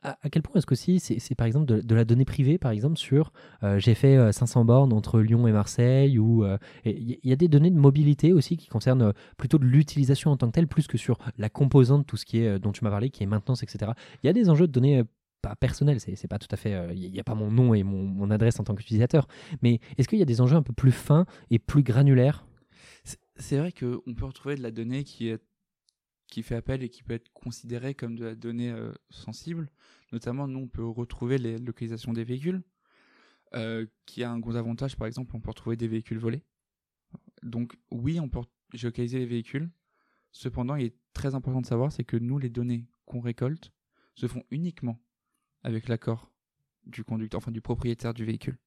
à, 0.02 0.28
quel 0.30 0.42
point 0.42 0.56
est-ce 0.56 0.66
que 0.66 0.74
si 0.74 1.00
c'est 1.00 1.34
par 1.34 1.46
exemple 1.46 1.82
de, 1.82 1.94
la 1.94 2.04
donnée 2.04 2.24
privée, 2.24 2.58
par 2.58 2.72
exemple 2.72 2.98
sur 2.98 3.32
j'ai 3.76 3.94
fait 3.94 4.32
500 4.32 4.60
euh, 4.60 4.64
bornes 4.64 4.92
entre 4.92 5.20
Lyon 5.20 5.48
et 5.48 5.52
Marseille, 5.52 6.18
ou 6.18 6.44
il 6.84 7.18
y, 7.22 7.32
a 7.32 7.36
des 7.36 7.48
données 7.48 7.70
de 7.70 7.78
mobilité 7.78 8.32
aussi 8.32 8.56
qui 8.56 8.68
concernent 8.68 9.12
plutôt 9.38 9.58
de 9.58 9.64
l'utilisation 9.64 10.30
en 10.30 10.36
tant 10.36 10.48
que 10.48 10.52
telle, 10.52 10.68
plus 10.68 10.86
que 10.86 10.98
sur 10.98 11.18
la 11.38 11.48
composante, 11.48 12.06
tout 12.06 12.16
ce 12.16 12.26
qui 12.26 12.40
est 12.40 12.58
dont 12.58 12.72
tu 12.72 12.84
m'as 12.84 12.90
parlé, 12.90 13.10
qui 13.10 13.22
est 13.22 13.26
maintenance, 13.26 13.62
etc. 13.62 13.92
Il 14.22 14.26
y 14.26 14.30
a 14.30 14.32
des 14.32 14.50
enjeux 14.50 14.66
de 14.66 14.72
données 14.72 15.02
pas 15.40 15.56
personnels, 15.56 16.00
c'est 16.00 16.28
pas 16.28 16.38
tout 16.38 16.48
à 16.50 16.56
fait, 16.56 16.94
il 16.94 17.10
n'y 17.10 17.20
a 17.20 17.24
pas 17.24 17.34
mon 17.34 17.50
nom 17.50 17.74
et 17.74 17.82
mon 17.82 18.30
adresse 18.30 18.60
en 18.60 18.64
tant 18.64 18.74
qu'utilisateur, 18.74 19.26
mais 19.62 19.80
est-ce 19.96 20.08
qu'il 20.08 20.18
y 20.18 20.22
a 20.22 20.26
des 20.26 20.40
enjeux 20.40 20.56
un 20.56 20.62
peu 20.62 20.72
plus 20.74 20.92
fins 20.92 21.26
et 21.50 21.58
plus 21.58 21.82
granulaires 21.82 22.44
c'est 23.36 23.58
vrai 23.58 23.72
qu'on 23.72 24.14
peut 24.14 24.24
retrouver 24.24 24.56
de 24.56 24.62
la 24.62 24.70
donnée 24.70 25.04
qui, 25.04 25.30
fait 26.42 26.54
appel 26.54 26.82
et 26.82 26.88
qui 26.88 27.02
peut 27.02 27.14
être 27.14 27.32
considérée 27.32 27.94
comme 27.94 28.16
de 28.16 28.24
la 28.24 28.34
donnée 28.34 28.70
euh, 28.70 28.92
sensible. 29.10 29.70
Notamment, 30.12 30.48
nous, 30.48 30.60
on 30.60 30.68
peut 30.68 30.86
retrouver 30.86 31.38
les 31.38 31.58
localisations 31.58 32.12
des 32.12 32.24
véhicules, 32.24 32.62
euh, 33.54 33.86
qui 34.06 34.24
a 34.24 34.30
un 34.30 34.38
gros 34.38 34.56
avantage, 34.56 34.96
par 34.96 35.06
exemple, 35.06 35.34
on 35.36 35.40
peut 35.40 35.50
retrouver 35.50 35.76
des 35.76 35.88
véhicules 35.88 36.18
volés. 36.18 36.42
Donc 37.42 37.76
oui, 37.90 38.18
on 38.20 38.28
peut 38.28 38.40
géolocaliser 38.72 39.18
les 39.18 39.26
véhicules. 39.26 39.70
Cependant, 40.32 40.74
il 40.76 40.86
est 40.86 40.96
très 41.12 41.34
important 41.34 41.60
de 41.60 41.66
savoir, 41.66 41.92
c'est 41.92 42.04
que 42.04 42.16
nous, 42.16 42.38
les 42.38 42.50
données 42.50 42.86
qu'on 43.04 43.20
récolte 43.20 43.70
se 44.14 44.26
font 44.26 44.42
uniquement 44.50 45.00
avec 45.62 45.88
l'accord 45.88 46.32
du 46.86 47.04
conducteur, 47.04 47.38
enfin 47.38 47.52
du 47.52 47.60
propriétaire 47.60 48.14
du 48.14 48.24
véhicule. 48.24 48.58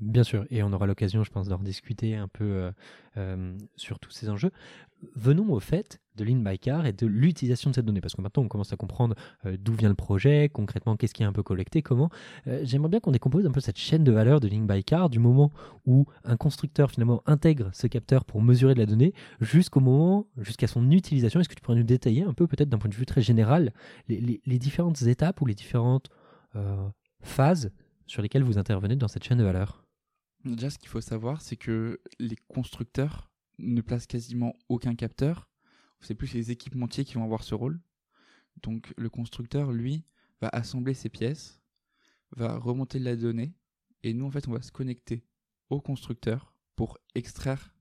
Bien 0.00 0.24
sûr, 0.24 0.46
et 0.50 0.62
on 0.62 0.72
aura 0.72 0.86
l'occasion, 0.86 1.22
je 1.22 1.30
pense, 1.30 1.48
d'en 1.48 1.58
discuter 1.58 2.16
un 2.16 2.26
peu 2.26 2.44
euh, 2.44 2.72
euh, 3.18 3.56
sur 3.76 4.00
tous 4.00 4.10
ces 4.10 4.30
enjeux. 4.30 4.50
Venons 5.14 5.52
au 5.52 5.60
fait 5.60 6.00
de 6.16 6.24
l'InByCar 6.24 6.86
et 6.86 6.92
de 6.92 7.06
l'utilisation 7.06 7.70
de 7.70 7.74
cette 7.74 7.84
donnée, 7.84 8.00
parce 8.00 8.14
que 8.14 8.22
maintenant 8.22 8.42
on 8.42 8.48
commence 8.48 8.72
à 8.72 8.76
comprendre 8.76 9.14
euh, 9.44 9.56
d'où 9.60 9.74
vient 9.74 9.88
le 9.88 9.94
projet, 9.94 10.48
concrètement 10.48 10.96
qu'est-ce 10.96 11.14
qui 11.14 11.22
est 11.22 11.26
un 11.26 11.32
peu 11.32 11.42
collecté, 11.42 11.82
comment. 11.82 12.10
J'aimerais 12.62 12.88
bien 12.88 13.00
qu'on 13.00 13.12
décompose 13.12 13.46
un 13.46 13.50
peu 13.50 13.60
cette 13.60 13.78
chaîne 13.78 14.02
de 14.02 14.10
valeur 14.10 14.40
de 14.40 14.48
l'InByCar 14.48 15.10
du 15.10 15.18
moment 15.18 15.52
où 15.86 16.06
un 16.24 16.36
constructeur 16.36 16.90
finalement 16.90 17.22
intègre 17.26 17.70
ce 17.72 17.86
capteur 17.86 18.24
pour 18.24 18.42
mesurer 18.42 18.74
de 18.74 18.80
la 18.80 18.86
donnée 18.86 19.12
jusqu'au 19.40 19.80
moment, 19.80 20.26
jusqu'à 20.38 20.66
son 20.66 20.90
utilisation. 20.90 21.38
Est-ce 21.38 21.48
que 21.48 21.54
tu 21.54 21.60
pourrais 21.60 21.78
nous 21.78 21.84
détailler 21.84 22.24
un 22.24 22.32
peu, 22.32 22.46
peut-être 22.46 22.68
d'un 22.68 22.78
point 22.78 22.90
de 22.90 22.94
vue 22.94 23.06
très 23.06 23.22
général, 23.22 23.72
les 24.08 24.58
différentes 24.58 25.02
étapes 25.02 25.40
ou 25.40 25.46
les 25.46 25.54
différentes 25.54 26.10
phases 27.20 27.70
sur 28.06 28.22
lesquelles 28.22 28.44
vous 28.44 28.58
intervenez 28.58 28.96
dans 28.96 29.08
cette 29.08 29.24
chaîne 29.24 29.38
de 29.38 29.44
valeur? 29.44 29.81
Déjà, 30.44 30.70
ce 30.70 30.78
qu'il 30.78 30.88
faut 30.88 31.00
savoir, 31.00 31.40
c'est 31.40 31.56
que 31.56 32.00
les 32.18 32.36
constructeurs 32.48 33.30
ne 33.58 33.80
placent 33.80 34.06
quasiment 34.06 34.54
aucun 34.68 34.94
capteur. 34.94 35.48
C'est 36.00 36.16
plus 36.16 36.32
les 36.34 36.50
équipementiers 36.50 37.04
qui 37.04 37.14
vont 37.14 37.24
avoir 37.24 37.44
ce 37.44 37.54
rôle. 37.54 37.80
Donc, 38.62 38.92
le 38.96 39.08
constructeur, 39.08 39.72
lui, 39.72 40.04
va 40.40 40.48
assembler 40.48 40.94
ses 40.94 41.08
pièces, 41.08 41.60
va 42.32 42.58
remonter 42.58 42.98
la 42.98 43.14
donnée, 43.14 43.54
et 44.02 44.14
nous, 44.14 44.26
en 44.26 44.30
fait, 44.30 44.48
on 44.48 44.52
va 44.52 44.62
se 44.62 44.72
connecter 44.72 45.24
au 45.70 45.80
constructeur 45.80 46.54
pour 46.74 46.98
extraire 47.14 47.72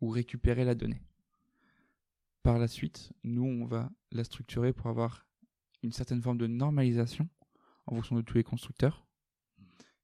ou 0.00 0.08
récupérer 0.08 0.64
la 0.64 0.74
donnée. 0.74 1.02
Par 2.44 2.58
la 2.58 2.68
suite, 2.68 3.12
nous, 3.24 3.44
on 3.44 3.64
va 3.64 3.90
la 4.12 4.22
structurer 4.22 4.72
pour 4.72 4.86
avoir 4.86 5.26
une 5.82 5.92
certaine 5.92 6.22
forme 6.22 6.38
de 6.38 6.46
normalisation 6.46 7.28
en 7.86 7.96
fonction 7.96 8.16
de 8.16 8.22
tous 8.22 8.36
les 8.36 8.44
constructeurs. 8.44 9.05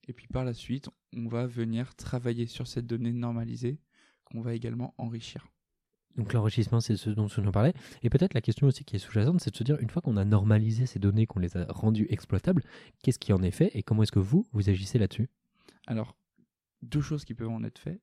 Et 0.08 0.12
puis 0.12 0.26
par 0.26 0.44
la 0.44 0.54
suite, 0.54 0.88
on 1.16 1.28
va 1.28 1.46
venir 1.46 1.94
travailler 1.94 2.46
sur 2.46 2.66
cette 2.66 2.86
donnée 2.86 3.12
normalisée 3.12 3.78
qu'on 4.24 4.40
va 4.40 4.54
également 4.54 4.94
enrichir. 4.98 5.46
Donc 6.16 6.32
l'enrichissement, 6.32 6.80
c'est 6.80 6.96
ce 6.96 7.10
dont 7.10 7.28
on 7.38 7.52
parlait. 7.52 7.72
Et 8.02 8.10
peut-être 8.10 8.34
la 8.34 8.42
question 8.42 8.66
aussi 8.66 8.84
qui 8.84 8.96
est 8.96 8.98
sous-jacente, 8.98 9.40
c'est 9.40 9.50
de 9.50 9.56
se 9.56 9.64
dire, 9.64 9.78
une 9.80 9.88
fois 9.88 10.02
qu'on 10.02 10.16
a 10.16 10.24
normalisé 10.24 10.84
ces 10.86 10.98
données, 10.98 11.26
qu'on 11.26 11.40
les 11.40 11.56
a 11.56 11.64
rendues 11.70 12.06
exploitables, 12.10 12.62
qu'est-ce 13.02 13.18
qui 13.18 13.32
en 13.32 13.42
est 13.42 13.50
fait 13.50 13.70
et 13.74 13.82
comment 13.82 14.02
est-ce 14.02 14.12
que 14.12 14.18
vous, 14.18 14.44
vous 14.52 14.68
agissez 14.68 14.98
là-dessus? 14.98 15.30
Alors, 15.86 16.14
deux 16.82 17.00
choses 17.00 17.24
qui 17.24 17.34
peuvent 17.34 17.48
en 17.48 17.64
être 17.64 17.78
faites. 17.78 18.02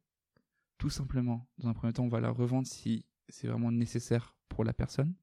Tout 0.78 0.90
simplement, 0.90 1.48
dans 1.60 1.70
un 1.70 1.74
premier 1.74 1.94
temps, 1.94 2.06
on 2.06 2.10
va 2.10 2.22
la 2.22 2.32
revendre 2.32 2.68
si 2.68 3.06
c'est 3.28 3.48
vraiment 3.48 3.72
nécessaire 3.72 4.36
pour 4.48 4.64
la 4.64 4.74
personne. 4.74 5.14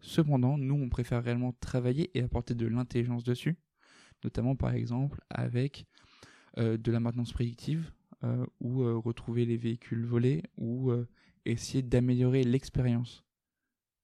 Cependant, 0.00 0.56
nous, 0.56 0.74
on 0.74 0.88
préfère 0.88 1.22
réellement 1.22 1.52
travailler 1.60 2.10
et 2.18 2.22
apporter 2.22 2.54
de 2.54 2.66
l'intelligence 2.66 3.22
dessus, 3.22 3.56
notamment 4.24 4.56
par 4.56 4.74
exemple 4.74 5.20
avec 5.30 5.86
euh, 6.58 6.76
de 6.76 6.90
la 6.90 7.00
maintenance 7.00 7.32
prédictive 7.32 7.92
euh, 8.24 8.44
ou 8.60 8.82
euh, 8.82 8.96
retrouver 8.96 9.44
les 9.44 9.56
véhicules 9.56 10.04
volés 10.04 10.42
ou 10.56 10.92
essayer 11.44 11.82
d'améliorer 11.82 12.42
l'expérience 12.42 13.24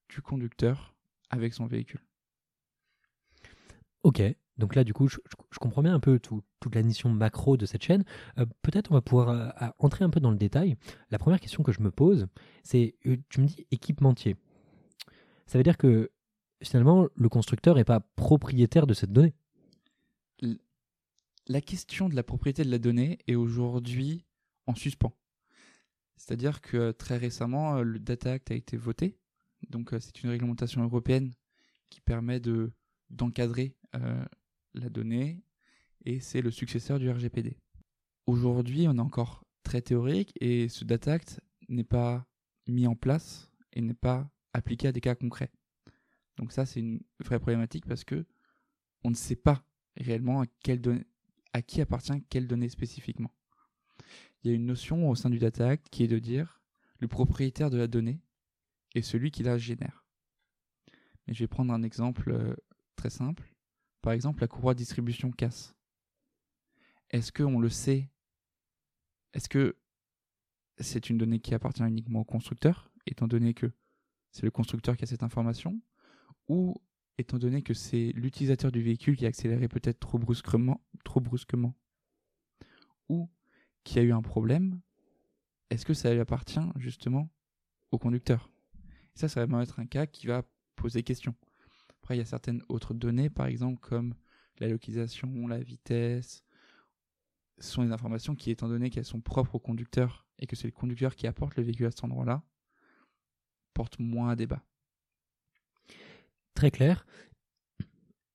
du 0.09 0.23
conducteur 0.23 0.95
avec 1.31 1.53
son 1.53 1.67
véhicule. 1.67 2.01
Ok, 4.05 4.23
donc 4.57 4.77
là 4.77 4.85
du 4.85 4.93
coup 4.93 5.09
je, 5.09 5.19
comprends 5.61 5.83
bien 5.83 5.95
un 5.95 6.01
peu 6.01 6.21
toute 6.21 6.75
la 6.75 6.83
mission 6.83 7.09
macro 7.09 7.57
de 7.57 7.67
cette 7.67 7.83
chaîne. 7.83 8.05
Peut-être 8.63 8.93
on 8.93 8.95
va 8.95 9.03
pouvoir 9.03 9.75
entrer 9.79 10.05
un 10.05 10.11
peu 10.11 10.21
dans 10.21 10.31
le 10.31 10.37
détail. 10.37 10.77
La 11.11 11.19
première 11.19 11.41
question 11.41 11.65
que 11.65 11.73
je 11.73 11.81
me 11.81 11.91
pose, 11.91 12.29
c'est 12.63 12.97
tu 13.29 13.41
me 13.41 13.47
dis 13.47 13.67
équipementier. 13.73 14.37
Ça 15.47 15.59
veut 15.59 15.65
dire 15.65 15.77
que 15.77 16.11
finalement, 16.63 17.07
le 17.15 17.29
constructeur 17.29 17.75
n'est 17.75 17.85
pas 17.85 18.01
propriétaire 18.01 18.87
de 18.87 18.95
cette 18.95 19.13
donnée. 19.13 19.35
La 21.49 21.61
question 21.61 22.09
de 22.09 22.17
la 22.17 22.25
propriété 22.25 22.65
de 22.65 22.71
la 22.71 22.79
donnée 22.79 23.19
est 23.29 23.37
aujourd'hui 23.37 24.25
en 24.67 24.75
suspens. 24.75 25.17
C'est-à-dire 26.17 26.61
que 26.61 26.77
euh, 26.77 26.93
très 26.93 27.17
récemment, 27.17 27.77
euh, 27.77 27.83
le 27.83 28.01
Data 28.01 28.33
Act 28.33 28.51
a 28.51 28.55
été 28.55 28.77
voté. 28.77 29.17
Donc 29.71 29.93
euh, 29.93 30.01
c'est 30.01 30.23
une 30.23 30.31
réglementation 30.31 30.83
européenne 30.83 31.33
qui 31.89 32.01
permet 32.01 32.41
de 32.41 32.73
d'encadrer 33.11 33.77
la 34.75 34.91
donnée 34.91 35.45
et 36.05 36.19
c'est 36.19 36.43
le 36.43 36.51
successeur 36.51 36.99
du 36.99 37.09
RGPD. 37.09 37.57
Aujourd'hui, 38.27 38.89
on 38.89 38.97
est 38.97 39.01
encore 39.01 39.45
très 39.63 39.81
théorique 39.81 40.33
et 40.41 40.69
ce 40.69 40.85
Data 40.85 41.13
Act 41.13 41.41
n'est 41.69 41.85
pas 41.85 42.27
mis 42.67 42.89
en 42.89 42.97
place 42.97 43.49
et 43.73 43.81
n'est 43.81 43.95
pas 43.95 44.29
appliqué 44.53 44.89
à 44.89 44.93
des 44.93 45.01
cas 45.01 45.15
concrets. 45.15 45.53
Donc 46.37 46.51
ça, 46.51 46.67
c'est 46.67 46.81
une 46.81 47.01
vraie 47.21 47.39
problématique 47.39 47.87
parce 47.87 48.03
que 48.03 48.27
on 49.05 49.11
ne 49.11 49.15
sait 49.15 49.37
pas 49.37 49.65
réellement 49.97 50.43
à, 50.43 50.47
à 51.57 51.63
qui 51.63 51.81
appartient 51.81 52.23
quelle 52.29 52.47
donnée 52.47 52.69
spécifiquement. 52.69 53.33
Il 54.43 54.51
y 54.51 54.53
a 54.53 54.55
une 54.55 54.67
notion 54.67 55.09
au 55.09 55.15
sein 55.15 55.31
du 55.31 55.39
Data 55.39 55.67
Act 55.71 55.89
qui 55.91 56.05
est 56.05 56.09
de 56.09 56.19
dire 56.19 56.61
le 56.99 57.09
propriétaire 57.09 57.71
de 57.71 57.79
la 57.79 57.87
donnée 57.87 58.21
est 58.95 59.01
celui 59.01 59.31
qui 59.31 59.43
la 59.43 59.57
génère. 59.57 60.05
Mais 61.27 61.33
je 61.33 61.43
vais 61.43 61.49
prendre 61.49 61.73
un 61.73 61.83
exemple 61.83 62.31
euh, 62.31 62.55
très 62.95 63.09
simple. 63.09 63.55
Par 64.03 64.13
exemple, 64.13 64.43
la 64.43 64.49
courroie 64.49 64.75
distribution 64.75 65.31
casse. 65.31 65.75
Est-ce 67.09 67.33
qu'on 67.33 67.59
le 67.59 67.71
sait? 67.71 68.11
Est-ce 69.33 69.49
que 69.49 69.79
c'est 70.79 71.09
une 71.09 71.17
donnée 71.17 71.41
qui 71.41 71.55
appartient 71.55 71.83
uniquement 71.83 72.21
au 72.21 72.25
constructeur, 72.25 72.93
étant 73.07 73.29
donné 73.29 73.55
que 73.55 73.73
c'est 74.31 74.45
le 74.45 74.51
constructeur 74.51 74.95
qui 74.99 75.05
a 75.05 75.07
cette 75.07 75.23
information, 75.23 75.81
étant 77.19 77.39
donné 77.39 77.63
que 77.63 77.75
c'est 77.75 78.13
l'utilisateur 78.15 78.71
du 78.71 78.83
véhicule 78.83 79.17
qui 79.17 79.25
a 79.25 79.29
accéléré 79.29 79.69
peut-être 79.69 79.99
trop 79.99 80.19
brusquement, 80.19 80.81
trop 81.05 81.21
brusquement, 81.21 81.75
ou 83.09 83.29
qui 83.85 83.99
a 83.99 84.03
eu 84.03 84.13
un 84.13 84.23
problème, 84.23 84.81
est-ce 85.71 85.87
que 85.87 85.95
ça 85.95 86.13
lui 86.13 86.21
appartient 86.21 86.61
justement 86.77 87.29
au 87.91 87.99
conducteur? 87.99 88.51
Ça, 89.15 89.29
ça 89.29 89.41
va 89.41 89.47
vraiment 89.47 89.63
être 89.63 89.81
un 89.81 89.87
cas 89.87 90.07
qui 90.07 90.27
va 90.27 90.45
poser 90.77 91.03
question. 91.03 91.35
Après, 92.03 92.17
il 92.17 92.19
y 92.19 92.23
a 92.23 92.27
certaines 92.27 92.63
autres 92.69 92.95
données, 92.95 93.31
par 93.31 93.47
exemple 93.47 93.81
comme 93.81 94.15
la 94.59 94.69
localisation, 94.69 95.47
la 95.49 95.59
vitesse, 95.59 96.43
ce 97.59 97.71
sont 97.71 97.85
des 97.85 97.93
informations 97.93 98.35
qui, 98.35 98.51
étant 98.51 98.69
donné 98.69 98.91
qu'elles 98.91 99.05
sont 99.05 99.21
propres 99.21 99.55
au 99.55 99.59
conducteur 99.59 100.27
et 100.39 100.47
que 100.47 100.57
c'est 100.57 100.69
le 100.69 100.73
conducteur 100.73 101.17
qui 101.17 101.27
apporte 101.27 101.57
le 101.57 101.63
véhicule 101.63 101.87
à 101.87 101.91
cet 101.91 102.05
endroit-là, 102.05 102.43
porte 103.73 103.99
moins 103.99 104.31
à 104.31 104.37
débat. 104.37 104.63
Très 106.57 106.71
clair. 106.71 107.07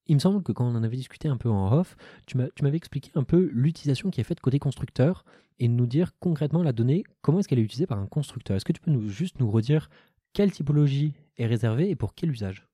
Il 0.05 0.15
me 0.15 0.19
semble 0.19 0.43
que 0.43 0.51
quand 0.51 0.65
on 0.65 0.75
en 0.75 0.83
avait 0.83 0.95
discuté 0.95 1.27
un 1.27 1.37
peu 1.37 1.49
en 1.49 1.73
off, 1.73 1.97
tu 2.27 2.37
m'avais 2.37 2.77
expliqué 2.77 3.11
un 3.15 3.23
peu 3.23 3.49
l'utilisation 3.51 4.11
qui 4.11 4.21
est 4.21 4.23
faite 4.23 4.39
côté 4.39 4.59
constructeur 4.59 5.25
et 5.57 5.67
nous 5.67 5.87
dire 5.87 6.11
concrètement 6.19 6.61
la 6.61 6.71
donnée, 6.71 7.03
comment 7.21 7.39
est-ce 7.39 7.47
qu'elle 7.47 7.59
est 7.59 7.63
utilisée 7.63 7.87
par 7.87 7.97
un 7.97 8.05
constructeur? 8.05 8.55
Est-ce 8.55 8.65
que 8.65 8.73
tu 8.73 8.81
peux 8.81 8.91
nous, 8.91 9.09
juste 9.09 9.39
nous 9.39 9.49
redire 9.49 9.89
quelle 10.33 10.51
typologie 10.51 11.13
est 11.37 11.47
réservée 11.47 11.89
et 11.89 11.95
pour 11.95 12.13
quel 12.13 12.29
usage? 12.31 12.67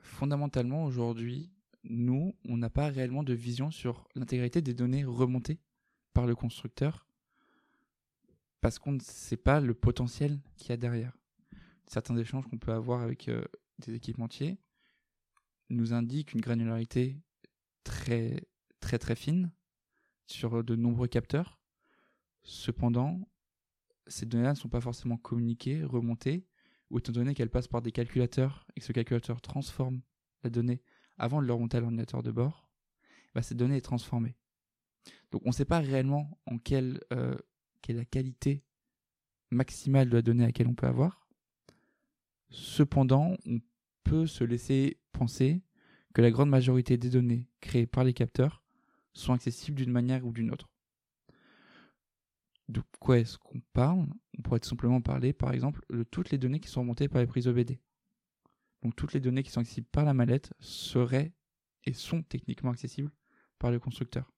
Fondamentalement, 0.00 0.84
aujourd'hui, 0.84 1.50
nous, 1.82 2.36
on 2.48 2.56
n'a 2.56 2.70
pas 2.70 2.88
réellement 2.88 3.24
de 3.24 3.34
vision 3.34 3.72
sur 3.72 4.06
l'intégrité 4.14 4.62
des 4.62 4.74
données 4.74 5.04
remontées 5.04 5.58
par 6.14 6.26
le 6.26 6.36
constructeur 6.36 7.06
parce 8.60 8.78
qu'on 8.78 8.92
ne 8.92 9.00
sait 9.00 9.36
pas 9.36 9.60
le 9.60 9.74
potentiel 9.74 10.38
qu'il 10.56 10.70
y 10.70 10.72
a 10.72 10.76
derrière 10.76 11.16
certains 11.88 12.16
échanges 12.16 12.46
qu'on 12.46 12.58
peut 12.58 12.72
avoir 12.72 13.02
avec 13.02 13.28
euh, 13.28 13.44
des 13.78 13.94
équipementiers 13.94 14.58
nous 15.68 15.92
indiquent 15.92 16.32
une 16.32 16.40
granularité 16.40 17.20
très 17.84 18.46
très 18.80 18.98
très 18.98 19.16
fine 19.16 19.52
sur 20.26 20.62
de 20.62 20.76
nombreux 20.76 21.08
capteurs. 21.08 21.60
Cependant, 22.42 23.28
ces 24.06 24.26
données-là 24.26 24.50
ne 24.50 24.56
sont 24.56 24.68
pas 24.68 24.80
forcément 24.80 25.16
communiquées, 25.16 25.82
remontées, 25.84 26.46
ou 26.90 26.98
étant 26.98 27.12
donné 27.12 27.34
qu'elles 27.34 27.50
passent 27.50 27.68
par 27.68 27.82
des 27.82 27.92
calculateurs 27.92 28.66
et 28.76 28.80
que 28.80 28.86
ce 28.86 28.92
calculateur 28.92 29.40
transforme 29.40 30.02
la 30.44 30.50
donnée 30.50 30.82
avant 31.18 31.40
de 31.40 31.46
le 31.46 31.52
remonter 31.52 31.78
à 31.78 31.80
l'ordinateur 31.80 32.22
de 32.22 32.30
bord, 32.30 32.68
bah, 33.34 33.42
cette 33.42 33.56
donnée 33.56 33.78
est 33.78 33.82
transformée. 33.82 34.36
Donc 35.30 35.42
on 35.44 35.48
ne 35.48 35.54
sait 35.54 35.64
pas 35.64 35.80
réellement 35.80 36.38
en 36.46 36.58
quelle, 36.58 37.00
euh, 37.12 37.36
quelle 37.82 37.96
est 37.96 38.00
la 38.00 38.04
qualité 38.04 38.64
maximale 39.50 40.08
de 40.08 40.16
la 40.16 40.22
donnée 40.22 40.44
à 40.44 40.46
laquelle 40.46 40.68
on 40.68 40.74
peut 40.74 40.86
avoir. 40.86 41.28
Cependant, 42.50 43.36
on 43.46 43.60
se 44.26 44.44
laisser 44.44 44.98
penser 45.12 45.62
que 46.14 46.22
la 46.22 46.30
grande 46.30 46.48
majorité 46.48 46.96
des 46.96 47.10
données 47.10 47.48
créées 47.60 47.86
par 47.86 48.04
les 48.04 48.14
capteurs 48.14 48.62
sont 49.12 49.32
accessibles 49.32 49.76
d'une 49.76 49.90
manière 49.90 50.24
ou 50.26 50.32
d'une 50.32 50.50
autre. 50.50 50.68
De 52.68 52.82
quoi 52.98 53.18
est-ce 53.18 53.38
qu'on 53.38 53.60
parle? 53.72 54.06
On 54.38 54.42
pourrait 54.42 54.60
tout 54.60 54.68
simplement 54.68 55.00
parler, 55.00 55.32
par 55.32 55.52
exemple, 55.52 55.84
de 55.90 56.02
toutes 56.02 56.30
les 56.30 56.38
données 56.38 56.60
qui 56.60 56.68
sont 56.68 56.80
remontées 56.80 57.08
par 57.08 57.20
les 57.20 57.26
prises 57.26 57.48
OBD. 57.48 57.78
Donc 58.82 58.94
toutes 58.96 59.12
les 59.12 59.20
données 59.20 59.42
qui 59.42 59.50
sont 59.50 59.60
accessibles 59.60 59.88
par 59.90 60.04
la 60.04 60.14
mallette 60.14 60.52
seraient 60.60 61.32
et 61.84 61.92
sont 61.92 62.22
techniquement 62.22 62.70
accessibles 62.70 63.12
par 63.58 63.70
le 63.70 63.78
constructeur. 63.78 64.32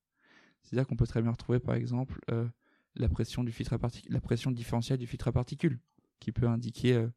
C'est-à-dire 0.62 0.86
qu'on 0.86 0.96
peut 0.96 1.06
très 1.06 1.22
bien 1.22 1.30
retrouver, 1.30 1.60
par 1.60 1.74
exemple, 1.74 2.20
euh, 2.30 2.48
la 2.94 3.08
pression 3.08 3.44
du 3.44 3.52
filtre 3.52 3.74
à 3.74 3.78
la 4.08 4.20
pression 4.20 4.50
différentielle 4.50 4.98
du 4.98 5.06
filtre 5.06 5.28
à 5.28 5.32
particules, 5.32 5.80
qui 6.20 6.32
peut 6.32 6.48
indiquer 6.48 6.94
euh, 6.94 7.08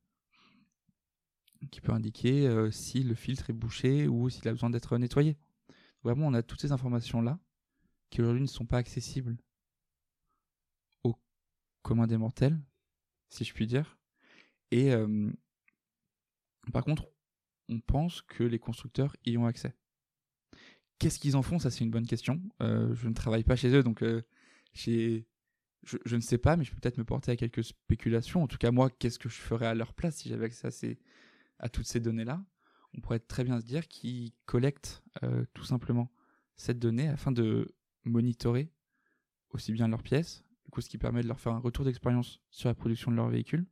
qui 1.69 1.81
peut 1.81 1.91
indiquer 1.91 2.47
euh, 2.47 2.71
si 2.71 3.03
le 3.03 3.13
filtre 3.13 3.49
est 3.49 3.53
bouché 3.53 4.07
ou 4.07 4.29
s'il 4.29 4.47
a 4.47 4.51
besoin 4.51 4.69
d'être 4.69 4.97
nettoyé. 4.97 5.37
Vraiment, 6.03 6.27
on 6.27 6.33
a 6.33 6.41
toutes 6.41 6.61
ces 6.61 6.71
informations-là 6.71 7.39
qui 8.09 8.21
aujourd'hui 8.21 8.41
ne 8.41 8.47
sont 8.47 8.65
pas 8.65 8.77
accessibles 8.77 9.37
au 11.03 11.15
commun 11.83 12.07
des 12.07 12.17
mortels, 12.17 12.59
si 13.29 13.43
je 13.43 13.53
puis 13.53 13.67
dire. 13.67 13.99
Et 14.71 14.91
euh, 14.91 15.31
par 16.73 16.83
contre, 16.83 17.07
on 17.69 17.79
pense 17.79 18.21
que 18.23 18.43
les 18.43 18.59
constructeurs 18.59 19.15
y 19.25 19.37
ont 19.37 19.45
accès. 19.45 19.75
Qu'est-ce 20.97 21.19
qu'ils 21.19 21.35
en 21.35 21.41
font? 21.41 21.59
Ça, 21.59 21.71
c'est 21.71 21.83
une 21.83 21.91
bonne 21.91 22.07
question. 22.07 22.41
Euh, 22.61 22.93
je 22.95 23.07
ne 23.07 23.13
travaille 23.13 23.43
pas 23.43 23.55
chez 23.55 23.69
eux, 23.69 23.83
donc 23.83 24.03
je, 24.73 25.21
je, 25.83 26.15
ne 26.15 26.21
sais 26.21 26.37
pas, 26.37 26.57
mais 26.57 26.63
je 26.63 26.71
peux 26.71 26.79
peut-être 26.79 26.97
me 26.97 27.05
porter 27.05 27.31
à 27.31 27.35
quelques 27.35 27.63
spéculations. 27.63 28.43
En 28.43 28.47
tout 28.47 28.57
cas, 28.57 28.71
moi, 28.71 28.89
qu'est-ce 28.89 29.19
que 29.19 29.29
je 29.29 29.35
ferais 29.35 29.67
à 29.67 29.73
leur 29.73 29.93
place 29.93 30.17
si 30.17 30.29
j'avais 30.29 30.45
accès 30.45 30.67
à 30.67 30.71
ces, 30.71 30.99
à 31.61 31.69
toutes 31.69 31.85
ces 31.85 31.99
données-là, 31.99 32.43
on 32.93 32.99
pourrait 32.99 33.19
très 33.19 33.43
bien 33.43 33.59
se 33.59 33.65
dire 33.65 33.87
qu'ils 33.87 34.33
collectent 34.45 35.03
euh, 35.23 35.45
tout 35.53 35.63
simplement 35.63 36.11
cette 36.57 36.79
donnée 36.79 37.07
afin 37.07 37.31
de 37.31 37.73
monitorer 38.03 38.71
aussi 39.51 39.71
bien 39.71 39.87
leurs 39.87 40.03
pièces, 40.03 40.43
du 40.73 40.81
ce 40.81 40.89
qui 40.89 40.97
permet 40.97 41.21
de 41.21 41.27
leur 41.27 41.39
faire 41.39 41.53
un 41.53 41.59
retour 41.59 41.85
d'expérience 41.85 42.39
sur 42.49 42.69
la 42.69 42.75
production 42.75 43.11
de 43.11 43.15
leur 43.15 43.29
véhicule, 43.29 43.65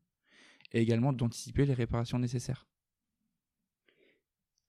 et 0.71 0.81
également 0.81 1.13
d'anticiper 1.13 1.65
les 1.65 1.73
réparations 1.73 2.19
nécessaires. 2.19 2.67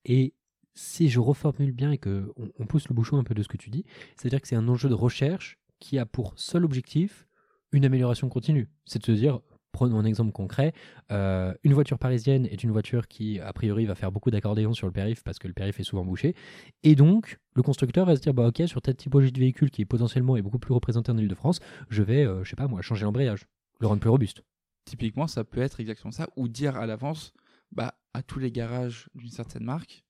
Et 0.05 0.33
si 0.73 1.09
je 1.09 1.19
reformule 1.19 1.73
bien 1.73 1.91
et 1.91 1.97
que 1.97 2.31
on, 2.57 2.65
pousse 2.65 2.87
le 2.87 2.95
bouchon 2.95 3.17
un 3.17 3.23
peu 3.23 3.33
de 3.33 3.43
ce 3.43 3.47
que 3.47 3.57
tu 3.57 3.69
dis, 3.69 3.85
c'est-à-dire 4.15 4.41
que 4.41 4.47
c'est 4.47 4.55
un 4.55 4.67
enjeu 4.67 4.89
de 4.89 4.93
recherche 4.93 5.59
qui 5.79 5.99
a 5.99 6.05
pour 6.05 6.33
seul 6.37 6.63
objectif 6.63 7.27
une 7.71 7.85
amélioration 7.85 8.29
continue. 8.29 8.69
C'est 8.85 8.99
de 8.99 9.05
se 9.05 9.11
dire, 9.11 9.41
Prenons 9.71 9.99
un 9.99 10.05
exemple 10.05 10.31
concret. 10.31 10.73
Euh, 11.11 11.53
une 11.63 11.73
voiture 11.73 11.97
parisienne 11.97 12.45
est 12.45 12.63
une 12.63 12.71
voiture 12.71 13.07
qui, 13.07 13.39
a 13.39 13.53
priori, 13.53 13.85
va 13.85 13.95
faire 13.95 14.11
beaucoup 14.11 14.31
d'accordéons 14.31 14.73
sur 14.73 14.87
le 14.87 14.93
périph' 14.93 15.23
parce 15.23 15.39
que 15.39 15.47
le 15.47 15.53
périph' 15.53 15.79
est 15.79 15.83
souvent 15.83 16.03
bouché. 16.03 16.35
Et 16.83 16.95
donc, 16.95 17.39
le 17.55 17.63
constructeur 17.63 18.05
va 18.05 18.15
se 18.15 18.21
dire 18.21 18.33
bah, 18.33 18.47
Ok, 18.47 18.61
sur 18.67 18.81
cette 18.85 18.97
typologie 18.97 19.31
de 19.31 19.39
véhicule 19.39 19.71
qui 19.71 19.85
potentiellement 19.85 20.35
est 20.35 20.41
beaucoup 20.41 20.59
plus 20.59 20.73
représentée 20.73 21.11
en 21.11 21.17
Ile-de-France, 21.17 21.59
je 21.89 22.03
vais, 22.03 22.25
euh, 22.25 22.43
je 22.43 22.49
sais 22.49 22.55
pas 22.55 22.67
moi, 22.67 22.81
changer 22.81 23.05
l'embrayage, 23.05 23.45
le 23.79 23.87
rendre 23.87 24.01
plus 24.01 24.09
robuste. 24.09 24.43
typiquement, 24.85 25.27
ça 25.27 25.43
peut 25.43 25.61
être 25.61 25.79
exactement 25.79 26.11
ça, 26.11 26.27
ou 26.35 26.47
dire 26.47 26.75
à 26.75 26.85
l'avance, 26.85 27.33
bah, 27.71 27.95
à 28.13 28.23
tous 28.23 28.39
les 28.39 28.51
garages 28.51 29.09
d'une 29.15 29.29
certaine 29.29 29.63
marque, 29.63 30.03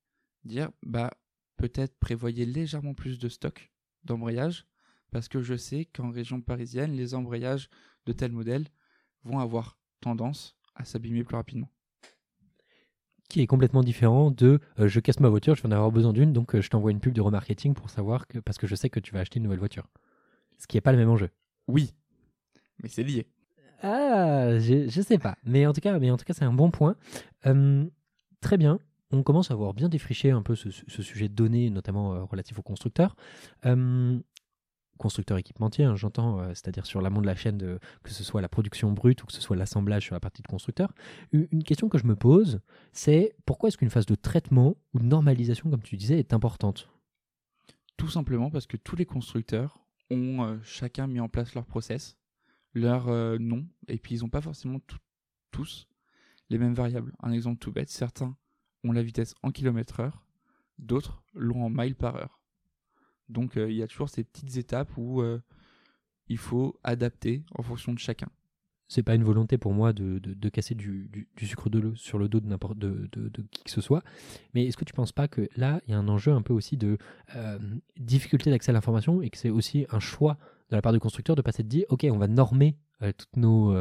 dire, 0.43 0.71
bah, 0.83 1.11
peut-être 1.57 1.97
prévoyez 1.99 2.45
légèrement 2.45 2.95
plus 2.95 3.19
de 3.19 3.29
stock 3.29 3.71
d'embrayage, 4.03 4.65
parce 5.11 5.27
que 5.27 5.41
je 5.41 5.55
sais 5.55 5.85
qu'en 5.85 6.09
région 6.09 6.41
parisienne, 6.41 6.93
les 6.93 7.13
embrayages 7.13 7.69
de 8.05 8.13
tel 8.13 8.31
modèle 8.31 8.65
vont 9.23 9.39
avoir 9.39 9.77
tendance 9.99 10.55
à 10.75 10.85
s'abîmer 10.85 11.23
plus 11.23 11.35
rapidement. 11.35 11.69
Qui 13.29 13.41
est 13.41 13.47
complètement 13.47 13.83
différent 13.83 14.29
de 14.29 14.59
euh, 14.79 14.87
je 14.87 14.99
casse 14.99 15.19
ma 15.19 15.29
voiture, 15.29 15.55
je 15.55 15.61
vais 15.61 15.69
en 15.69 15.71
avoir 15.71 15.91
besoin 15.91 16.11
d'une, 16.11 16.33
donc 16.33 16.53
euh, 16.53 16.61
je 16.61 16.69
t'envoie 16.69 16.91
une 16.91 16.99
pub 16.99 17.13
de 17.13 17.21
remarketing 17.21 17.73
pour 17.73 17.89
savoir 17.89 18.27
que, 18.27 18.39
parce 18.39 18.57
que 18.57 18.67
je 18.67 18.75
sais 18.75 18.89
que 18.89 18.99
tu 18.99 19.13
vas 19.13 19.21
acheter 19.21 19.37
une 19.37 19.43
nouvelle 19.43 19.59
voiture. 19.59 19.87
Ce 20.57 20.67
qui 20.67 20.75
n'est 20.77 20.81
pas 20.81 20.91
le 20.91 20.97
même 20.97 21.09
enjeu. 21.09 21.29
Oui, 21.67 21.93
mais 22.83 22.89
c'est 22.89 23.03
lié. 23.03 23.27
Ah, 23.83 24.59
je, 24.59 24.89
je 24.89 25.01
sais 25.01 25.17
pas. 25.17 25.37
Mais 25.43 25.65
en 25.65 25.73
tout 25.73 25.81
cas, 25.81 25.97
mais 25.97 26.11
en 26.11 26.17
tout 26.17 26.25
cas, 26.25 26.33
c'est 26.33 26.45
un 26.45 26.53
bon 26.53 26.71
point. 26.71 26.95
Euh, 27.45 27.85
très 28.41 28.57
bien. 28.57 28.79
On 29.11 29.23
commence 29.23 29.49
à 29.51 29.55
avoir 29.55 29.73
bien 29.73 29.89
défriché 29.89 30.31
un 30.31 30.41
peu 30.41 30.55
ce, 30.55 30.69
ce 30.69 31.01
sujet 31.01 31.27
de 31.27 31.33
données, 31.33 31.69
notamment 31.69 32.13
euh, 32.13 32.23
relatif 32.23 32.59
aux 32.59 32.63
constructeurs. 32.63 33.15
Constructeurs 35.01 35.39
équipementiers, 35.39 35.85
hein, 35.85 35.95
j'entends, 35.95 36.39
euh, 36.39 36.49
c'est-à-dire 36.49 36.85
sur 36.85 37.01
l'amont 37.01 37.21
de 37.21 37.25
la 37.25 37.33
chaîne, 37.33 37.79
que 38.03 38.11
ce 38.11 38.23
soit 38.23 38.39
la 38.39 38.47
production 38.47 38.91
brute 38.91 39.23
ou 39.23 39.25
que 39.25 39.33
ce 39.33 39.41
soit 39.41 39.55
l'assemblage 39.55 40.03
sur 40.03 40.13
la 40.13 40.19
partie 40.19 40.43
de 40.43 40.47
constructeur. 40.47 40.93
Une, 41.31 41.63
question 41.63 41.89
que 41.89 41.97
je 41.97 42.05
me 42.05 42.15
pose, 42.15 42.61
c'est 42.93 43.33
pourquoi 43.47 43.69
est-ce 43.69 43.79
qu'une 43.79 43.89
phase 43.89 44.05
de 44.05 44.13
traitement 44.13 44.77
ou 44.93 44.99
de 44.99 45.05
normalisation, 45.05 45.71
comme 45.71 45.81
tu 45.81 45.97
disais, 45.97 46.19
est 46.19 46.33
importante? 46.33 46.87
Tout 47.97 48.09
simplement 48.09 48.51
parce 48.51 48.67
que 48.67 48.77
tous 48.77 48.95
les 48.95 49.07
constructeurs 49.07 49.79
ont 50.11 50.43
euh, 50.43 50.57
chacun 50.61 51.07
mis 51.07 51.19
en 51.19 51.29
place 51.29 51.55
leur 51.55 51.65
process, 51.65 52.19
leur 52.75 53.07
euh, 53.07 53.39
nom, 53.39 53.65
et 53.87 53.97
puis 53.97 54.13
ils 54.13 54.21
n'ont 54.21 54.29
pas 54.29 54.41
forcément 54.41 54.77
tous 55.49 55.87
les 56.51 56.59
mêmes 56.59 56.75
variables. 56.75 57.11
Un 57.23 57.31
exemple 57.31 57.57
tout 57.57 57.71
bête, 57.71 57.89
certains 57.89 58.37
ont 58.83 58.91
la 58.91 59.01
vitesse 59.01 59.33
en 59.41 59.49
kilomètre 59.49 59.99
heure, 59.99 60.23
d'autres 60.77 61.23
l'ont 61.33 61.65
en 61.65 61.71
miles 61.71 61.95
par 61.95 62.17
heure. 62.17 62.40
Donc 63.31 63.57
euh, 63.57 63.69
il 63.71 63.77
y 63.77 63.83
a 63.83 63.87
toujours 63.87 64.09
ces 64.09 64.23
petites 64.23 64.57
étapes 64.57 64.89
où 64.97 65.21
euh, 65.21 65.39
il 66.27 66.37
faut 66.37 66.79
adapter 66.83 67.43
en 67.57 67.63
fonction 67.63 67.93
de 67.93 67.99
chacun. 67.99 68.27
c'est 68.87 69.03
pas 69.03 69.15
une 69.15 69.23
volonté 69.23 69.57
pour 69.57 69.73
moi 69.73 69.93
de, 69.93 70.19
de- 70.19 70.49
casser 70.49 70.75
du, 70.75 71.09
du- 71.37 71.47
sucre 71.47 71.69
de 71.69 71.79
l'eau 71.79 71.95
sur 71.95 72.17
le 72.19 72.27
dos 72.27 72.39
de 72.41 72.47
n'importe 72.47 72.77
de, 72.77 73.09
de- 73.13 73.41
qui 73.51 73.63
que 73.63 73.71
ce 73.71 73.79
soit. 73.81 74.03
Mais 74.53 74.65
est-ce 74.65 74.75
que 74.77 74.83
tu 74.85 74.93
penses 74.93 75.13
pas 75.13 75.27
que 75.29 75.47
là, 75.55 75.81
il 75.87 75.91
y 75.91 75.93
a 75.93 75.97
un 75.97 76.07
enjeu 76.09 76.33
un 76.33 76.41
peu 76.41 76.53
aussi 76.53 76.75
de 76.77 76.97
euh, 77.35 77.57
difficulté 77.97 78.49
d'accès 78.49 78.71
à 78.71 78.73
l'information 78.73 79.21
et 79.21 79.29
que 79.29 79.37
c'est 79.37 79.49
aussi 79.49 79.85
un 79.91 79.99
choix 79.99 80.37
de 80.69 80.75
la 80.75 80.81
part 80.81 80.91
du 80.93 80.99
constructeur 80.99 81.35
de 81.37 81.41
passer 81.41 81.63
de 81.63 81.69
dire, 81.69 81.85
ok, 81.89 82.05
on 82.11 82.17
va 82.17 82.27
normer 82.27 82.75
toutes 82.99 83.37
nos, 83.37 83.71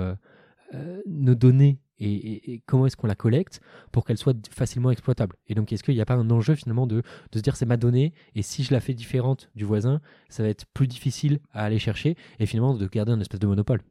euh, 0.75 1.03
nos 1.07 1.35
données 1.35 1.81
et, 2.03 2.63
comment 2.67 2.87
est-ce 2.87 2.97
qu'on 2.97 3.07
la 3.07 3.15
collecte 3.15 3.61
pour 3.93 4.05
qu'elle 4.05 4.17
soit 4.17 4.37
facilement 4.49 4.91
exploitable. 4.91 5.37
Et 5.47 5.55
donc, 5.55 5.73
est-ce 5.73 5.83
qu'il 5.85 5.95
n'y 5.95 6.01
a 6.01 6.07
pas 6.07 6.15
un 6.15 6.31
enjeu 6.31 6.55
finalement 6.55 6.87
de, 6.87 7.03
de 7.33 7.39
se 7.39 7.43
dire 7.43 7.57
c'est 7.57 7.67
ma 7.67 7.77
donnée 7.77 8.15
et 8.35 8.43
si 8.43 8.65
je 8.65 8.73
la 8.73 8.81
fais 8.81 8.95
différente 8.95 9.51
du 9.55 9.65
voisin, 9.65 10.01
ça 10.29 10.43
va 10.43 10.49
être 10.49 10.67
plus 10.73 10.87
difficile 10.87 11.41
à 11.53 11.65
aller 11.65 11.79
chercher 11.79 12.17
et 12.39 12.47
finalement 12.47 12.75
de 12.75 12.87
garder 12.87 13.13
un 13.13 13.21
espèce 13.21 13.41
de 13.41 13.47
monopole? 13.47 13.83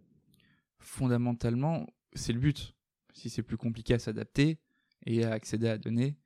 Fondamentalement, 0.79 1.86
c'est 2.13 2.33
le 2.33 2.39
but. 2.39 2.75
Si 3.13 3.29
c'est 3.29 3.43
plus 3.43 3.57
compliqué 3.57 3.93
à 3.93 4.00
s'adapter 4.00 4.59
et 5.05 5.24
à 5.24 5.31
accéder 5.31 5.67
à 5.67 5.71
la 5.71 5.77
donnée, 5.77 6.17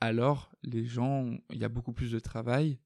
alors 0.00 0.52
les 0.62 0.84
gens, 0.84 1.36
il 1.50 1.58
y 1.58 1.64
a 1.64 1.68
beaucoup 1.68 1.92
plus 1.92 2.12
de 2.12 2.18
travail. 2.18 2.78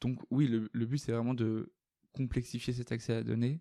Donc 0.00 0.18
oui, 0.30 0.46
le, 0.48 0.70
le 0.72 0.86
but 0.86 0.98
c'est 0.98 1.12
vraiment 1.12 1.34
de 1.34 1.72
complexifier 2.12 2.72
cet 2.72 2.92
accès 2.92 3.12
à 3.12 3.16
la 3.16 3.24
donnée, 3.24 3.60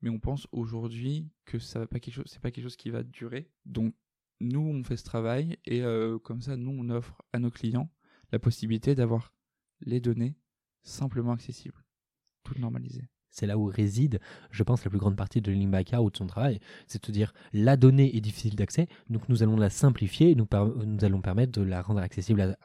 mais 0.00 0.10
on 0.10 0.18
pense 0.18 0.46
aujourd'hui 0.52 1.28
que 1.44 1.58
ça 1.58 1.78
va 1.78 1.86
pas 1.86 2.00
quelque 2.00 2.14
chose, 2.14 2.26
c'est 2.26 2.40
pas 2.40 2.50
quelque 2.50 2.64
chose 2.64 2.76
qui 2.76 2.90
va 2.90 3.02
durer. 3.02 3.50
Donc 3.64 3.94
nous 4.40 4.60
on 4.60 4.82
fait 4.84 4.96
ce 4.96 5.04
travail 5.04 5.58
et 5.64 5.82
euh, 5.82 6.18
comme 6.18 6.40
ça 6.40 6.56
nous 6.56 6.70
on 6.70 6.90
offre 6.90 7.20
à 7.32 7.38
nos 7.38 7.50
clients 7.50 7.90
la 8.32 8.38
possibilité 8.38 8.94
d'avoir 8.94 9.32
les 9.80 10.00
données 10.00 10.36
simplement 10.82 11.32
accessibles, 11.32 11.84
toutes 12.44 12.58
normalisées. 12.58 13.08
C'est 13.30 13.46
là 13.46 13.58
où 13.58 13.66
réside, 13.66 14.20
je 14.50 14.62
pense, 14.62 14.84
la 14.84 14.90
plus 14.90 14.98
grande 14.98 15.16
partie 15.16 15.40
de 15.40 15.82
Car 15.82 16.02
ou 16.02 16.10
de 16.10 16.16
son 16.16 16.26
travail. 16.26 16.60
C'est 16.86 17.06
de 17.06 17.12
dire, 17.12 17.32
la 17.52 17.76
donnée 17.76 18.16
est 18.16 18.20
difficile 18.20 18.56
d'accès, 18.56 18.88
donc 19.10 19.28
nous 19.28 19.42
allons 19.42 19.56
la 19.56 19.70
simplifier 19.70 20.30
et 20.30 20.34
nous 20.34 20.46
allons 21.02 21.20
permettre 21.20 21.52
de 21.52 21.62
la 21.62 21.82
rendre 21.82 22.00
accessible 22.00 22.40
à, 22.40 22.58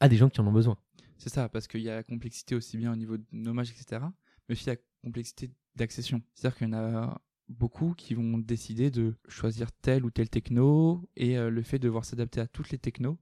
à 0.00 0.08
des 0.08 0.16
gens 0.16 0.28
qui 0.28 0.40
en 0.40 0.46
ont 0.46 0.52
besoin. 0.52 0.76
C'est 1.16 1.30
ça, 1.30 1.48
parce 1.48 1.68
qu'il 1.68 1.80
y 1.80 1.88
a 1.88 1.94
la 1.94 2.02
complexité 2.02 2.54
aussi 2.54 2.76
bien 2.76 2.92
au 2.92 2.96
niveau 2.96 3.16
de 3.16 3.24
nommage, 3.32 3.70
etc., 3.70 4.04
mais 4.48 4.54
aussi 4.54 4.66
la 4.66 4.76
complexité 5.02 5.50
d'accession. 5.76 6.22
C'est-à-dire 6.34 6.58
qu'il 6.58 6.68
y 6.68 6.70
en 6.70 6.74
a 6.74 7.20
beaucoup 7.48 7.94
qui 7.94 8.14
vont 8.14 8.38
décider 8.38 8.90
de 8.90 9.14
choisir 9.28 9.72
tel 9.72 10.04
ou 10.04 10.10
tel 10.10 10.28
techno, 10.28 11.08
et 11.16 11.38
euh, 11.38 11.50
le 11.50 11.62
fait 11.62 11.78
de 11.78 11.84
devoir 11.84 12.04
s'adapter 12.04 12.40
à 12.40 12.46
toutes 12.46 12.70
les 12.70 12.78
technos 12.78 13.18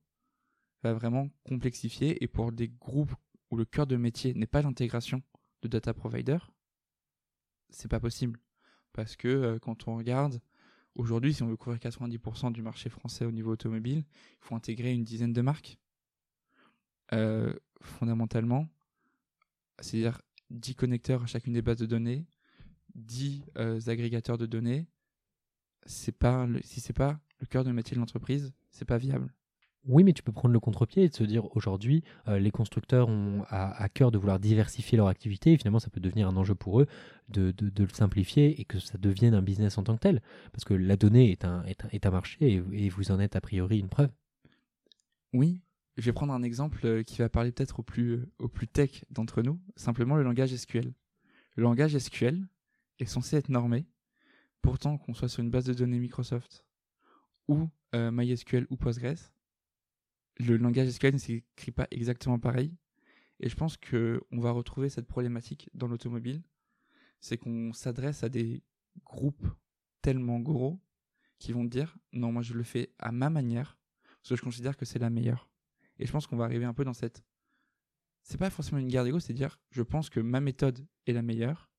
va 0.82 0.92
vraiment 0.92 1.28
complexifier, 1.44 2.22
et 2.22 2.28
pour 2.28 2.52
des 2.52 2.68
groupes 2.68 3.14
où 3.50 3.56
le 3.56 3.64
cœur 3.64 3.86
de 3.86 3.96
métier 3.96 4.34
n'est 4.34 4.46
pas 4.46 4.62
l'intégration 4.62 5.22
de 5.62 5.68
data 5.68 5.94
provider, 5.94 6.38
c'est 7.70 7.88
pas 7.88 8.00
possible. 8.00 8.38
Parce 8.92 9.16
que 9.16 9.28
euh, 9.28 9.58
quand 9.58 9.88
on 9.88 9.96
regarde, 9.96 10.40
aujourd'hui, 10.94 11.34
si 11.34 11.42
on 11.42 11.48
veut 11.48 11.56
couvrir 11.56 11.80
90% 11.80 12.52
du 12.52 12.62
marché 12.62 12.90
français 12.90 13.24
au 13.24 13.32
niveau 13.32 13.52
automobile, 13.52 14.04
il 14.08 14.38
faut 14.40 14.54
intégrer 14.54 14.92
une 14.92 15.04
dizaine 15.04 15.32
de 15.32 15.40
marques. 15.40 15.78
Euh, 17.12 17.52
fondamentalement, 17.82 18.68
c'est-à-dire 19.80 20.20
10 20.50 20.74
connecteurs 20.76 21.22
à 21.22 21.26
chacune 21.26 21.52
des 21.52 21.62
bases 21.62 21.78
de 21.78 21.86
données, 21.86 22.26
10 22.94 23.44
euh, 23.59 23.81
agrégateurs 23.87 24.38
de 24.38 24.46
données, 24.46 24.87
c'est 25.87 26.16
pas 26.16 26.46
le- 26.46 26.61
si 26.62 26.81
c'est 26.81 26.92
pas 26.92 27.18
le 27.40 27.46
cœur 27.46 27.64
de 27.64 27.72
métier 27.72 27.94
de 27.94 28.00
l'entreprise, 28.00 28.52
c'est 28.70 28.85
pas 28.85 28.98
viable. 28.98 29.33
Oui, 29.85 30.05
mais 30.05 30.12
tu 30.12 30.22
peux 30.22 30.31
prendre 30.31 30.52
le 30.52 30.61
contre-pied 30.61 31.02
et 31.02 31.11
te 31.11 31.16
se 31.16 31.24
dire, 31.24 31.44
aujourd'hui, 31.57 32.05
euh, 32.28 32.38
les 32.38 32.52
constructeurs 32.52 33.09
ont 33.09 33.42
à, 33.48 33.83
à 33.83 33.88
cœur 33.88 34.12
de 34.12 34.18
vouloir 34.18 34.38
diversifier 34.38 34.96
leur 34.96 35.09
activité, 35.09 35.52
et 35.55 35.57
finalement, 35.59 35.81
ça 35.81 35.90
peut 35.90 35.98
devenir 35.98 36.28
un 36.28 36.37
enjeu 36.37 36.55
pour 36.55 36.81
eux 36.81 36.87
de, 37.31 37.50
de- 37.50 37.68
de 37.68 37.83
le 37.83 37.88
simplifier 37.92 38.61
et 38.61 38.64
que 38.64 38.78
ça 38.78 38.96
devienne 38.96 39.35
un 39.35 39.42
business 39.42 39.78
en 39.78 39.83
tant 39.83 39.96
que 39.96 40.00
tel. 40.02 40.22
Parce 40.52 40.62
que 40.64 40.74
la 40.74 40.96
donnée 40.96 41.33
est 41.33 41.44
un, 41.44 41.64
est 41.64 41.85
un, 41.85 41.88
est 41.88 42.07
un 42.07 42.11
marché 42.12 42.37
et, 42.40 42.62
et 42.85 42.88
vous 42.90 43.11
en 43.11 43.18
êtes 43.18 43.35
a 43.35 43.40
priori 43.40 43.81
une 43.81 43.88
preuve. 43.88 44.11
Oui, 45.33 45.61
je 45.96 46.05
vais 46.05 46.12
prendre 46.12 46.33
un 46.33 46.42
exemple 46.44 46.87
euh, 46.87 47.02
qui 47.02 47.18
va 47.18 47.28
parler 47.28 47.50
peut-être 47.52 47.81
au 47.81 47.83
plus, 47.83 48.24
au 48.38 48.46
plus 48.48 48.68
tech 48.68 49.05
d'entre 49.11 49.42
nous, 49.42 49.61
simplement 49.74 50.14
le 50.14 50.22
langage 50.22 50.55
SQL. 50.55 50.92
Le 51.57 51.62
langage 51.64 51.96
SQL 51.98 52.46
est 52.98 53.07
censé 53.07 53.37
être 53.37 53.48
normé, 53.48 53.87
pourtant 54.61 54.98
qu'on 54.98 55.14
soit 55.14 55.28
sur 55.28 55.42
une 55.42 55.50
base 55.50 55.64
de 55.64 55.74
données 55.74 55.98
Microsoft 55.98 56.64
ou 57.48 57.68
euh, 57.94 58.11
MySQL 58.11 58.66
ou 58.70 58.76
Postgres, 58.76 59.33
le 60.38 60.57
langage 60.57 60.88
SQL 60.90 61.14
ne 61.14 61.18
s'écrit 61.18 61.72
pas 61.72 61.87
exactement 61.90 62.38
pareil. 62.38 62.74
Et 63.40 63.48
je 63.48 63.57
pense 63.57 63.76
que 63.76 64.22
on 64.31 64.40
va 64.40 64.52
retrouver 64.52 64.88
cette 64.88 65.07
problématique 65.07 65.68
dans 65.74 65.88
l'automobile, 65.88 66.42
c'est 67.20 67.37
qu'on 67.37 67.72
s'adresse 67.72 68.22
à 68.22 68.28
des 68.28 68.62
groupes 69.05 69.46
tellement 70.00 70.40
gros 70.40 70.81
qui 71.38 71.52
vont 71.52 71.64
dire 71.64 71.96
non, 72.12 72.33
moi 72.33 72.42
je 72.42 72.55
le 72.55 72.62
fais 72.62 72.92
à 72.98 73.11
ma 73.12 73.31
manière 73.31 73.78
parce 74.22 74.31
que 74.31 74.37
je 74.37 74.42
considère 74.42 74.76
que 74.76 74.85
c'est 74.85 75.00
la 75.00 75.11
meilleure. 75.11 75.48
Et 75.98 76.07
je 76.07 76.12
pense 76.12 76.26
qu'on 76.26 76.37
va 76.37 76.44
arriver 76.44 76.64
un 76.64 76.74
peu 76.74 76.85
dans 76.85 76.92
cette. 76.92 77.24
C'est 78.22 78.38
pas 78.38 78.50
forcément 78.50 78.78
une 78.78 78.88
guerre 78.88 79.05
d'ego, 79.05 79.18
c'est 79.18 79.33
dire 79.33 79.61
je 79.70 79.83
pense 79.83 80.09
que 80.09 80.20
ma 80.20 80.40
méthode 80.40 80.87
est 81.07 81.12
la 81.12 81.22
meilleure 81.22 81.70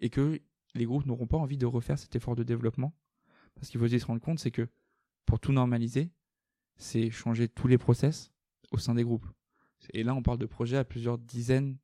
et 0.00 0.10
que 0.10 0.40
les 0.74 0.84
groupes 0.84 1.06
n'auront 1.06 1.26
pas 1.26 1.36
envie 1.36 1.58
de 1.58 1.66
refaire 1.66 1.98
cet 1.98 2.16
effort 2.16 2.36
de 2.36 2.42
développement. 2.42 2.94
Parce 3.54 3.68
qu'il 3.68 3.78
faut 3.78 3.86
aussi 3.86 4.00
se 4.00 4.06
rendre 4.06 4.20
compte, 4.20 4.38
c'est 4.38 4.50
que 4.50 4.68
pour 5.26 5.38
tout 5.38 5.52
normaliser, 5.52 6.10
c'est 6.76 7.10
changer 7.10 7.48
tous 7.48 7.68
les 7.68 7.78
process 7.78 8.32
au 8.70 8.78
sein 8.78 8.94
des 8.94 9.04
groupes. 9.04 9.26
Et 9.92 10.02
là, 10.02 10.14
on 10.14 10.22
parle 10.22 10.38
de 10.38 10.46
projets 10.46 10.76
à 10.76 10.84
plusieurs 10.84 11.18
dizaines, 11.18 11.76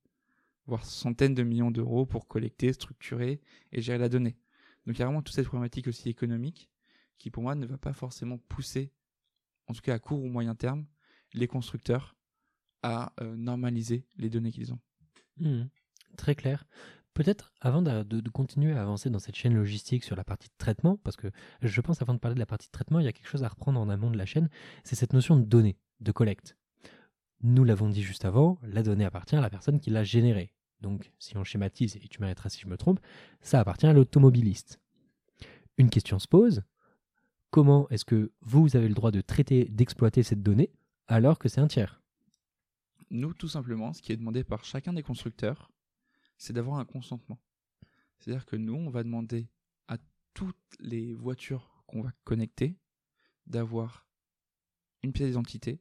voire 0.66 0.85
centaines 0.85 1.35
de 1.35 1.42
millions 1.42 1.70
d'euros 1.70 2.07
pour 2.07 2.29
collecter, 2.29 2.72
structurer 2.72 3.40
et 3.72 3.83
gérer 3.83 3.98
la 3.98 4.09
donnée. 4.09 4.37
Donc 4.87 4.96
il 4.96 5.01
y 5.01 5.03
a 5.03 5.07
vraiment 5.07 5.22
toute 5.22 5.35
cette 5.35 5.46
problématique 5.46 5.88
aussi 5.88 6.09
économique 6.09 6.70
qui, 7.18 7.31
pour 7.31 7.42
moi, 7.42 7.55
ne 7.55 7.66
va 7.66 7.77
pas 7.77 7.92
forcément 7.92 8.38
pousser, 8.38 8.92
en 9.66 9.74
tout 9.74 9.83
cas 9.83 9.94
à 9.94 9.98
court 9.98 10.22
ou 10.22 10.29
moyen 10.29 10.55
terme, 10.55 10.87
les 11.35 11.46
constructeurs 11.46 12.16
à 12.83 13.12
euh, 13.20 13.37
normaliser 13.37 14.07
les 14.16 14.31
données 14.31 14.53
qu'ils 14.53 14.72
ont. 14.72 14.79
Mhm. 15.38 15.68
Très 16.16 16.35
clair. 16.35 16.64
Peut-être 17.18 17.52
avant 17.61 17.83
de, 17.83 18.31
continuer 18.31 18.74
à 18.74 18.83
avancer 18.83 19.11
dans 19.11 19.18
cette 19.18 19.35
chaîne 19.35 19.57
logistique 19.57 20.04
sur 20.04 20.14
la 20.14 20.22
partie 20.22 20.46
de 20.46 20.54
traitement, 20.57 20.98
parce 20.98 21.16
que 21.16 21.33
je 21.62 21.81
pense 21.81 22.00
avant 22.00 22.14
de 22.14 22.20
parler 22.20 22.37
de 22.37 22.38
la 22.38 22.46
partie 22.46 22.68
de 22.68 22.70
traitement, 22.70 23.00
il 23.00 23.07
y 23.07 23.09
a 23.09 23.12
quelque 23.12 23.26
chose 23.26 23.42
à 23.42 23.48
reprendre 23.48 23.81
en 23.81 23.88
amont 23.88 24.12
de 24.12 24.16
la 24.16 24.24
chaîne, 24.24 24.48
c'est 24.85 24.94
cette 24.94 25.12
notion 25.14 25.37
de 25.37 25.42
données, 25.42 25.76
de 25.98 26.12
collecte. 26.12 26.57
Nous 27.40 27.64
l'avons 27.64 27.88
dit 27.88 28.04
juste 28.04 28.24
avant, 28.24 28.61
la 28.62 28.85
donnée 28.85 29.04
appartient 29.04 29.35
à 29.35 29.40
la 29.40 29.50
personne 29.50 29.81
qui 29.81 29.90
l'a 29.90 30.04
générée. 30.04 30.54
Donc 30.81 31.11
si 31.18 31.37
on 31.37 31.42
schématise, 31.42 31.96
et 31.96 32.07
tu 32.07 32.20
m'arrêteras 32.20 32.50
si 32.50 32.61
je 32.61 32.68
me 32.68 32.76
trompe, 32.76 33.00
ça 33.40 33.59
appartient 33.59 33.88
à 33.88 33.92
l'automobiliste. 33.92 34.78
Une 35.76 35.90
question 35.90 36.20
se 36.20 36.28
pose, 36.28 36.62
comment 37.50 37.88
est-ce 37.88 38.04
que 38.04 38.31
vous 38.42 38.76
avez 38.76 38.87
le 38.87 38.94
droit 38.94 39.11
de 39.11 39.22
traiter, 39.22 39.64
d'exploiter 39.64 40.22
cette 40.22 40.44
donnée 40.44 40.70
alors 41.09 41.40
que 41.40 41.48
c'est 41.48 41.61
un 41.61 41.66
tiers? 41.66 42.00
Nous, 43.11 43.35
tout 43.35 43.48
simplement, 43.48 43.92
ce 43.92 44.02
qui 44.02 44.12
est 44.12 44.16
demandé 44.16 44.44
par 44.44 44.64
chacun 44.64 44.92
des 44.92 45.02
constructeurs, 45.02 45.72
c'est 46.38 46.53
d'avoir 46.53 46.79
un 46.79 46.85
consentement. 46.85 47.38
C'est-à-dire 48.18 48.46
que 48.46 48.57
nous, 48.57 48.74
on 48.74 48.90
va 48.90 49.03
demander 49.03 49.48
à 49.88 49.98
toutes 50.35 50.57
les 50.81 51.14
voitures 51.14 51.83
qu'on 51.87 52.03
va 52.03 52.12
connecter 52.24 52.79
d'avoir 53.46 54.07
une 55.03 55.12
pièce 55.12 55.29
d'identité, 55.29 55.81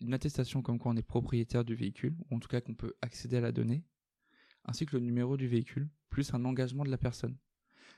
une 0.00 0.14
attestation 0.14 0.62
comme 0.62 0.78
quoi 0.78 0.92
on 0.92 0.96
est 0.96 1.02
propriétaire 1.02 1.64
du 1.64 1.74
véhicule, 1.74 2.16
ou 2.30 2.36
en 2.36 2.38
tout 2.40 2.48
cas 2.48 2.60
qu'on 2.60 2.74
peut 2.74 2.94
accéder 3.02 3.36
à 3.36 3.40
la 3.40 3.52
donnée, 3.52 3.84
ainsi 4.64 4.86
que 4.86 4.96
le 4.96 5.02
numéro 5.02 5.36
du 5.36 5.48
véhicule, 5.48 5.90
plus 6.10 6.32
un 6.34 6.44
engagement 6.44 6.84
de 6.84 6.90
la 6.90 6.98
personne. 6.98 7.36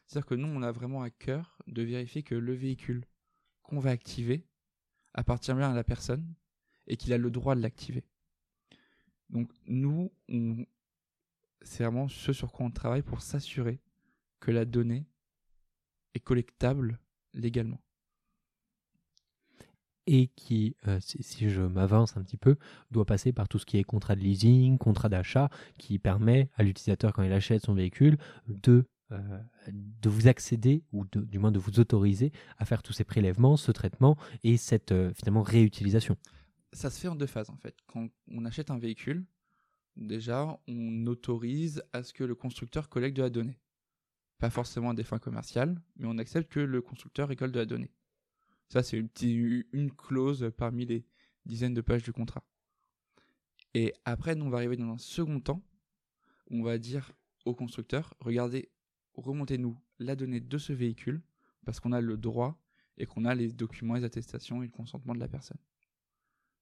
C'est-à-dire 0.06 0.26
que 0.26 0.34
nous, 0.34 0.48
on 0.48 0.62
a 0.62 0.72
vraiment 0.72 1.02
à 1.02 1.10
cœur 1.10 1.58
de 1.66 1.82
vérifier 1.82 2.22
que 2.22 2.34
le 2.34 2.54
véhicule 2.54 3.04
qu'on 3.62 3.78
va 3.78 3.90
activer 3.90 4.46
appartient 5.14 5.52
bien 5.54 5.70
à 5.70 5.74
la 5.74 5.84
personne 5.84 6.34
et 6.86 6.96
qu'il 6.96 7.12
a 7.12 7.18
le 7.18 7.30
droit 7.30 7.54
de 7.54 7.60
l'activer. 7.60 8.04
Donc 9.28 9.50
nous, 9.66 10.10
c'est 11.62 11.84
vraiment 11.84 12.08
ce 12.08 12.32
sur 12.32 12.52
quoi 12.52 12.66
on 12.66 12.70
travaille 12.70 13.02
pour 13.02 13.22
s'assurer 13.22 13.80
que 14.40 14.50
la 14.50 14.64
donnée 14.64 15.06
est 16.14 16.20
collectable 16.20 16.98
légalement 17.34 17.80
et 20.06 20.28
qui, 20.34 20.74
euh, 20.88 20.98
si, 21.00 21.50
je 21.50 21.62
m'avance 21.62 22.16
un 22.16 22.22
petit 22.22 22.36
peu, 22.36 22.56
doit 22.90 23.04
passer 23.04 23.32
par 23.32 23.48
tout 23.48 23.60
ce 23.60 23.66
qui 23.66 23.78
est 23.78 23.84
contrat 23.84 24.16
de 24.16 24.20
leasing, 24.20 24.76
contrat 24.76 25.08
d'achat, 25.08 25.50
qui 25.78 26.00
permet 26.00 26.48
à 26.56 26.64
l'utilisateur, 26.64 27.12
quand 27.12 27.22
il 27.22 27.32
achète 27.32 27.64
son 27.64 27.74
véhicule, 27.74 28.18
de, 28.48 28.86
euh, 29.12 29.38
de 29.68 30.10
vous 30.10 30.26
accéder, 30.26 30.82
ou 30.92 31.04
du 31.14 31.38
moins 31.38 31.52
de 31.52 31.60
vous 31.60 31.78
autoriser 31.78 32.32
à 32.58 32.64
faire 32.64 32.82
tous 32.82 32.92
ces 32.92 33.04
prélèvements, 33.04 33.56
ce 33.56 33.70
traitement 33.70 34.16
et 34.42 34.56
cette 34.56 34.90
euh, 34.90 35.12
finalement 35.14 35.42
réutilisation. 35.42 36.16
Ça 36.72 36.90
se 36.90 37.00
fait 37.00 37.08
en 37.08 37.14
deux 37.14 37.26
phases 37.26 37.50
en 37.50 37.56
fait. 37.56 37.76
Quand 37.86 38.08
on 38.32 38.44
achète 38.44 38.70
un 38.72 38.78
véhicule, 38.78 39.24
déjà, 39.96 40.60
on 40.68 41.06
autorise 41.06 41.82
à 41.92 42.02
ce 42.02 42.12
que 42.12 42.24
le 42.24 42.34
constructeur 42.34 42.88
collecte 42.88 43.16
de 43.16 43.22
la 43.22 43.30
donnée. 43.30 43.58
Pas 44.38 44.50
forcément 44.50 44.90
à 44.90 44.94
des 44.94 45.04
fins 45.04 45.18
commerciales, 45.18 45.80
mais 45.96 46.06
on 46.06 46.18
accepte 46.18 46.50
que 46.50 46.60
le 46.60 46.80
constructeur 46.80 47.28
récolte 47.28 47.52
de 47.52 47.58
la 47.58 47.66
donnée. 47.66 47.92
Ça, 48.68 48.82
c'est 48.82 48.98
une, 49.22 49.90
clause 49.92 50.50
parmi 50.56 50.86
les 50.86 51.04
dizaines 51.44 51.74
de 51.74 51.80
pages 51.80 52.02
du 52.02 52.12
contrat. 52.12 52.44
Et 53.74 53.92
après, 54.04 54.34
nous, 54.34 54.46
on 54.46 54.50
va 54.50 54.58
arriver 54.58 54.76
dans 54.76 54.90
un 54.90 54.98
second 54.98 55.40
temps. 55.40 55.62
on 56.50 56.62
va 56.62 56.78
dire 56.78 57.12
au 57.44 57.54
constructeur, 57.54 58.14
regardez, 58.20 58.70
remontez-nous 59.14 59.78
la 59.98 60.16
donnée 60.16 60.40
de 60.40 60.58
ce 60.58 60.72
véhicule, 60.72 61.22
parce 61.64 61.80
qu'on 61.80 61.92
a 61.92 62.00
le 62.00 62.16
droit 62.16 62.58
et 62.96 63.06
qu'on 63.06 63.24
a 63.24 63.34
les 63.34 63.52
documents, 63.52 63.94
les 63.94 64.04
attestations 64.04 64.62
et 64.62 64.66
le 64.66 64.72
consentement 64.72 65.14
de 65.14 65.20
la 65.20 65.28
personne. 65.28 65.58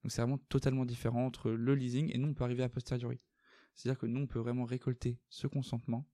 Donc 0.03 0.13
c'est 0.13 0.23
vraiment 0.23 0.39
totalement 0.49 0.85
différent 0.85 1.27
entre 1.27 1.51
le 1.51 1.75
leasing 1.75 2.11
et 2.13 2.19
nous, 2.19 2.29
on 2.29 2.35
peut 2.35 2.45
arriver 2.45 2.63
à 2.63 2.69
posteriori. 2.69 3.21
C'est-à-dire 3.75 3.99
que 3.99 4.07
nous, 4.07 4.21
on 4.21 4.27
peut 4.27 4.39
vraiment 4.39 4.65
récolter 4.65 5.19
ce 5.29 5.47
consentement 5.47 6.09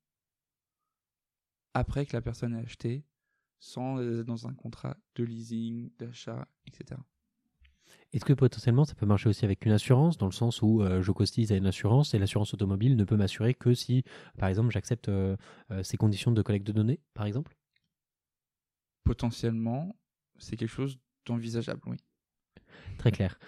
après 1.72 2.06
que 2.06 2.14
la 2.14 2.22
personne 2.22 2.54
ait 2.54 2.62
acheté, 2.62 3.04
sans 3.58 4.00
être 4.00 4.26
dans 4.26 4.46
un 4.46 4.54
contrat 4.54 4.96
de 5.16 5.24
leasing, 5.24 5.90
d'achat, 5.98 6.46
etc. 6.66 7.00
Est-ce 8.12 8.24
que 8.24 8.32
potentiellement 8.32 8.84
ça 8.84 8.94
peut 8.94 9.06
marcher 9.06 9.28
aussi 9.28 9.44
avec 9.44 9.66
une 9.66 9.72
assurance, 9.72 10.18
dans 10.18 10.26
le 10.26 10.32
sens 10.32 10.62
où 10.62 10.82
euh, 10.82 11.02
je 11.02 11.10
costise 11.10 11.50
à 11.52 11.56
une 11.56 11.66
assurance 11.66 12.14
et 12.14 12.18
l'assurance 12.18 12.54
automobile 12.54 12.96
ne 12.96 13.04
peut 13.04 13.16
m'assurer 13.16 13.54
que 13.54 13.74
si, 13.74 14.04
par 14.38 14.48
exemple, 14.48 14.70
j'accepte 14.70 15.08
euh, 15.08 15.36
euh, 15.72 15.82
ces 15.82 15.96
conditions 15.96 16.30
de 16.30 16.40
collecte 16.40 16.66
de 16.66 16.72
données, 16.72 17.00
par 17.12 17.26
exemple? 17.26 17.56
Potentiellement, 19.02 19.96
c'est 20.38 20.56
quelque 20.56 20.68
chose 20.68 20.98
d'envisageable, 21.26 21.80
oui. 21.86 21.96
Très 22.98 23.10
clair. 23.10 23.38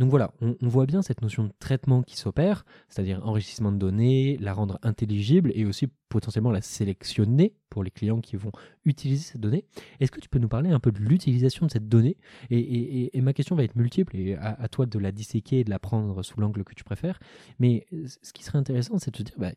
Donc 0.00 0.08
voilà, 0.08 0.32
on, 0.40 0.56
voit 0.62 0.86
bien 0.86 1.02
cette 1.02 1.20
notion 1.20 1.44
de 1.44 1.52
traitement 1.58 2.02
qui 2.02 2.16
s'opère, 2.16 2.64
c'est-à-dire 2.88 3.20
enrichissement 3.22 3.70
de 3.70 3.76
données, 3.76 4.38
la 4.38 4.54
rendre 4.54 4.78
intelligible 4.82 5.52
et 5.54 5.66
aussi 5.66 5.88
potentiellement 6.08 6.50
la 6.50 6.62
sélectionner 6.62 7.54
pour 7.68 7.84
les 7.84 7.90
clients 7.90 8.22
qui 8.22 8.36
vont 8.36 8.50
utiliser 8.86 9.22
cette 9.22 9.42
donnée. 9.42 9.66
Est-ce 10.00 10.10
que 10.10 10.20
tu 10.20 10.30
peux 10.30 10.38
nous 10.38 10.48
parler 10.48 10.70
un 10.70 10.80
peu 10.80 10.90
de 10.90 11.00
l'utilisation 11.00 11.66
de 11.66 11.70
cette 11.70 11.86
donnée? 11.86 12.16
Et, 12.48 13.10
ma 13.20 13.34
question 13.34 13.56
va 13.56 13.62
être 13.62 13.76
multiple 13.76 14.16
et 14.16 14.36
à, 14.36 14.68
toi 14.68 14.86
de 14.86 14.98
la 14.98 15.12
disséquer 15.12 15.60
et 15.60 15.64
de 15.64 15.70
la 15.70 15.78
prendre 15.78 16.22
sous 16.22 16.40
l'angle 16.40 16.64
que 16.64 16.74
tu 16.74 16.82
préfères. 16.82 17.20
Mais 17.58 17.86
ce 18.06 18.32
qui 18.32 18.42
serait 18.42 18.56
intéressant, 18.56 18.98
c'est 18.98 19.10
de 19.10 19.18
se 19.18 19.22
dire 19.22 19.34
bah, 19.36 19.52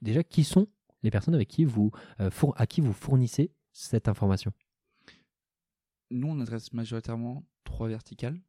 déjà 0.00 0.22
qui 0.22 0.44
sont 0.44 0.68
les 1.02 1.10
personnes 1.10 1.34
avec 1.34 1.48
qui 1.48 1.64
vous, 1.64 1.90
euh, 2.20 2.30
à 2.54 2.66
qui 2.68 2.80
vous 2.80 2.92
fournissez 2.92 3.50
cette 3.72 4.06
information? 4.06 4.52
Nous, 6.10 6.28
on 6.28 6.40
adresse 6.40 6.72
majoritairement 6.72 7.46
trois 7.64 7.88
verticales. 7.88 8.40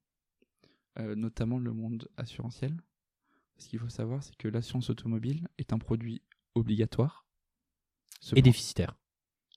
Euh, 0.97 1.15
notamment 1.15 1.59
le 1.59 1.71
monde 1.71 2.09
assurantiel. 2.17 2.75
Ce 3.57 3.69
qu'il 3.69 3.79
faut 3.79 3.89
savoir, 3.89 4.23
c'est 4.23 4.35
que 4.35 4.47
l'assurance 4.47 4.89
automobile 4.89 5.47
est 5.57 5.71
un 5.71 5.77
produit 5.77 6.21
obligatoire. 6.55 7.25
Et 8.35 8.41
déficitaire. 8.41 8.97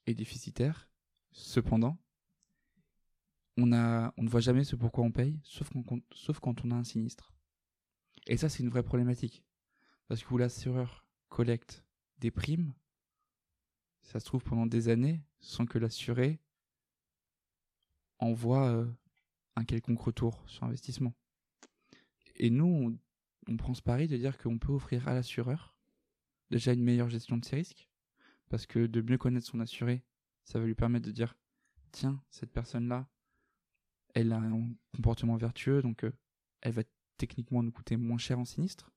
Et 0.07 0.15
déficitaire. 0.15 0.89
Cependant, 1.33 1.99
on, 3.57 3.73
a, 3.73 4.13
on 4.17 4.23
ne 4.23 4.29
voit 4.29 4.41
jamais 4.41 4.65
ce 4.65 4.77
pourquoi 4.77 5.05
on 5.05 5.11
paye, 5.11 5.41
sauf 5.43 5.71
quand, 5.87 6.01
sauf 6.13 6.39
quand 6.39 6.65
on 6.65 6.71
a 6.71 6.75
un 6.75 6.85
sinistre. 6.85 7.33
Et 8.27 8.37
ça, 8.37 8.49
c'est 8.49 8.63
une 8.63 8.69
vraie 8.69 8.83
problématique. 8.83 9.43
Parce 10.07 10.23
que 10.23 10.37
l'assureur 10.37 11.05
collecte 11.29 11.85
des 12.19 12.31
primes, 12.31 12.75
ça 14.03 14.21
se 14.21 14.27
trouve 14.27 14.45
pendant 14.45 14.67
des 14.67 14.89
années, 14.89 15.23
sans 15.41 15.67
que 15.67 15.79
l'assuré 15.79 16.41
envoie 18.23 18.69
euh, 18.69 18.87
un 19.57 19.65
quelconque 19.65 20.01
retour 20.01 20.43
sur 20.47 20.65
investissement. 20.65 21.15
Et 22.37 22.51
nous, 22.51 22.99
on, 23.49 23.57
prend 23.57 23.75
ce 23.75 23.83
pari 23.83 24.09
de 24.09 24.17
dire 24.17 24.39
qu'on 24.39 24.59
peut 24.59 24.73
offrir 24.73 25.09
à 25.09 25.15
l'assureur 25.15 25.77
déjà 26.51 26.73
une 26.73 26.83
meilleure 26.83 27.09
gestion 27.09 27.39
de 27.39 27.45
ses 27.45 27.57
risques, 27.57 27.89
parce 28.51 28.67
que 28.67 28.87
de 28.87 29.01
mieux 29.01 29.17
connaître 29.17 29.47
son 29.47 29.61
assuré, 29.61 30.05
ça 30.45 30.59
va 30.59 30.67
lui 30.67 30.75
permettre 30.75 31.07
de 31.07 31.11
dire, 31.11 31.35
tiens, 31.93 32.23
cette 32.31 32.53
personne-là, 32.53 33.09
elle 34.15 34.33
a 34.33 34.39
un 34.39 34.69
comportement 34.95 35.37
vertueux, 35.37 35.81
donc 35.81 36.05
euh, 36.05 36.13
elle 36.61 36.73
va 36.73 36.83
techniquement 37.17 37.63
nous 37.63 37.73
coûter 37.73 37.97
moins 37.97 38.19
cher 38.19 38.39
en 38.39 38.45
sinistre. 38.45 38.93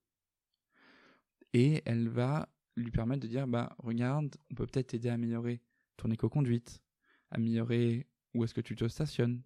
Et 1.54 1.82
elle 1.86 2.10
va 2.10 2.50
lui 2.76 2.92
permettre 2.92 3.22
de 3.22 3.28
dire, 3.28 3.48
bah 3.48 3.74
regarde, 3.80 4.36
on 4.52 4.56
peut 4.56 4.68
peut-être 4.68 4.88
t'aider 4.88 5.08
à 5.08 5.14
améliorer 5.14 5.62
ton 5.96 6.12
éco-conduite, 6.12 6.84
améliorer 7.32 8.06
où 8.36 8.44
est-ce 8.44 8.54
que 8.54 8.62
tu 8.62 8.76
te 8.76 8.88
stationnes. 8.88 9.42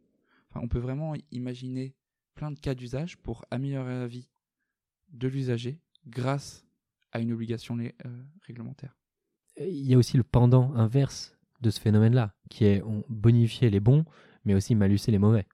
Enfin, 0.49 0.62
on 0.63 0.67
peut 0.67 0.80
vraiment 0.80 1.13
imaginer 1.32 1.95
plein 2.36 2.52
de 2.52 2.60
cas 2.60 2.73
d'usage 2.73 3.17
pour 3.17 3.45
améliorer 3.52 3.93
la 3.93 4.08
vie 4.08 4.30
de 5.10 5.28
l'usager 5.28 5.80
grâce 6.08 6.65
à 7.12 7.19
une 7.19 7.32
obligation 7.32 7.78
euh, 7.80 7.89
réglementaire. 8.41 8.97
Il 9.58 9.88
y 9.88 9.93
a 9.93 9.97
aussi 9.97 10.17
le 10.17 10.23
pendant 10.23 10.73
inverse 10.73 11.38
de 11.62 11.69
ce 11.69 11.80
phénomène-là, 11.80 12.34
qui 12.49 12.65
est 12.65 12.82
on 12.82 13.04
bonifier 13.10 13.69
les 13.69 13.80
bons, 13.80 14.06
mais 14.45 14.54
aussi 14.54 14.75
malucer 14.75 15.12
les 15.12 15.19
mauvais. 15.19 15.45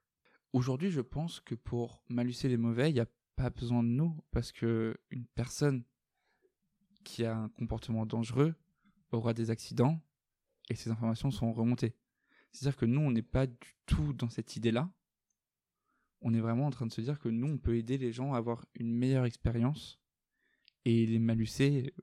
Aujourd'hui, 0.54 0.92
je 0.92 1.02
pense 1.02 1.40
que 1.40 1.56
pour 1.56 2.02
malucer 2.08 2.48
les 2.48 2.58
mauvais, 2.58 2.90
il 2.90 2.94
n'y 2.94 3.00
a 3.00 3.08
pas 3.36 3.50
besoin 3.50 3.84
de 3.84 3.90
nous, 3.90 4.16
parce 4.32 4.52
que 4.52 4.96
une 5.10 5.26
personne 5.26 5.84
qui 7.04 7.26
a 7.26 7.36
un 7.36 7.50
comportement 7.50 8.06
dangereux 8.06 8.56
aura 9.12 9.34
des 9.34 9.50
accidents 9.50 10.00
et 10.70 10.76
ces 10.76 10.90
informations 10.90 11.32
seront 11.32 11.54
remontées. 11.54 11.96
C'est-à-dire 12.56 12.78
que 12.78 12.86
nous, 12.86 13.02
on 13.02 13.12
n'est 13.12 13.22
pas 13.22 13.48
du 13.48 13.76
tout 13.86 14.14
dans 14.14 14.30
cette 14.30 14.56
idée-là 14.56 14.90
on 16.26 16.34
est 16.34 16.40
vraiment 16.40 16.66
en 16.66 16.72
train 16.72 16.88
de 16.88 16.92
se 16.92 17.02
dire 17.02 17.20
que 17.20 17.30
nous, 17.30 17.48
on 17.48 17.58
peut 17.60 17.78
aider 17.78 18.00
les 18.00 18.12
gens 18.12 18.34
à 18.34 18.38
avoir 18.38 18.66
une 18.74 18.92
meilleure 18.92 19.26
expérience. 19.26 20.00
Et 20.84 21.06
les 21.06 21.20
malucés, 21.20 21.94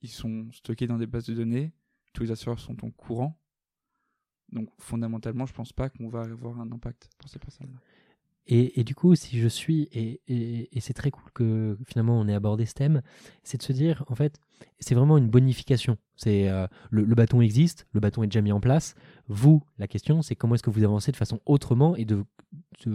ils 0.00 0.10
sont 0.10 0.50
stockés 0.52 0.86
dans 0.86 0.96
des 0.96 1.08
bases 1.08 1.26
de 1.26 1.34
données. 1.34 1.72
Tous 2.12 2.22
les 2.22 2.30
assureurs 2.30 2.60
sont 2.60 2.84
au 2.84 2.90
courant. 2.92 3.36
Donc 4.50 4.70
fondamentalement, 4.78 5.44
je 5.44 5.52
pense 5.52 5.72
pas 5.72 5.90
qu'on 5.90 6.08
va 6.08 6.20
avoir 6.20 6.60
un 6.60 6.70
impact 6.70 7.10
pour 7.18 7.28
ces 7.28 7.40
personnes-là. 7.40 7.80
Et, 8.48 8.84
du 8.84 8.94
coup, 8.94 9.14
si 9.16 9.38
je 9.40 9.48
suis, 9.48 9.88
et, 9.92 10.20
et 10.28 10.80
c'est 10.80 10.92
très 10.92 11.10
cool 11.10 11.30
que 11.34 11.76
finalement 11.86 12.18
on 12.20 12.28
ait 12.28 12.34
abordé 12.34 12.64
ce 12.64 12.74
thème, 12.74 13.02
c'est 13.42 13.58
de 13.58 13.62
se 13.62 13.72
dire, 13.72 14.04
en 14.06 14.14
fait, 14.14 14.38
c'est 14.78 14.94
vraiment 14.94 15.18
une 15.18 15.28
bonification. 15.28 15.96
C'est 16.16 16.48
euh, 16.48 16.66
le, 16.90 17.14
bâton 17.14 17.40
existe, 17.40 17.86
le 17.92 18.00
bâton 18.00 18.22
est 18.22 18.26
déjà 18.26 18.40
mis 18.40 18.52
en 18.52 18.60
place. 18.60 18.94
Vous, 19.28 19.62
la 19.78 19.86
question, 19.86 20.22
c'est 20.22 20.34
comment 20.34 20.54
est-ce 20.54 20.62
que 20.62 20.70
vous 20.70 20.84
avancez 20.84 21.12
de 21.12 21.16
façon 21.16 21.40
autrement 21.46 21.96
et 21.96 22.04
de, 22.04 22.24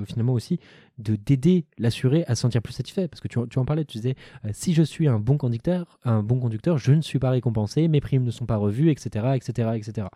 finalement 0.05 0.33
aussi 0.33 0.59
de 0.97 1.15
d'aider 1.15 1.65
l'assuré 1.77 2.23
à 2.27 2.35
se 2.35 2.41
sentir 2.41 2.61
plus 2.61 2.73
satisfait. 2.73 3.07
Parce 3.07 3.21
que 3.21 3.27
tu, 3.27 3.39
tu 3.49 3.59
en 3.59 3.65
parlais, 3.65 3.85
tu 3.85 3.97
disais 3.97 4.15
euh, 4.45 4.49
si 4.53 4.73
je 4.73 4.83
suis 4.83 5.07
un 5.07 5.19
bon 5.19 5.37
conducteur, 5.37 5.99
un 6.03 6.23
bon 6.23 6.39
conducteur, 6.39 6.77
je 6.77 6.93
ne 6.93 7.01
suis 7.01 7.19
pas 7.19 7.29
récompensé, 7.29 7.87
mes 7.87 8.01
primes 8.01 8.23
ne 8.23 8.31
sont 8.31 8.45
pas 8.45 8.57
revues, 8.57 8.89
etc., 8.89 9.33
etc., 9.35 9.71
etc. 9.75 10.07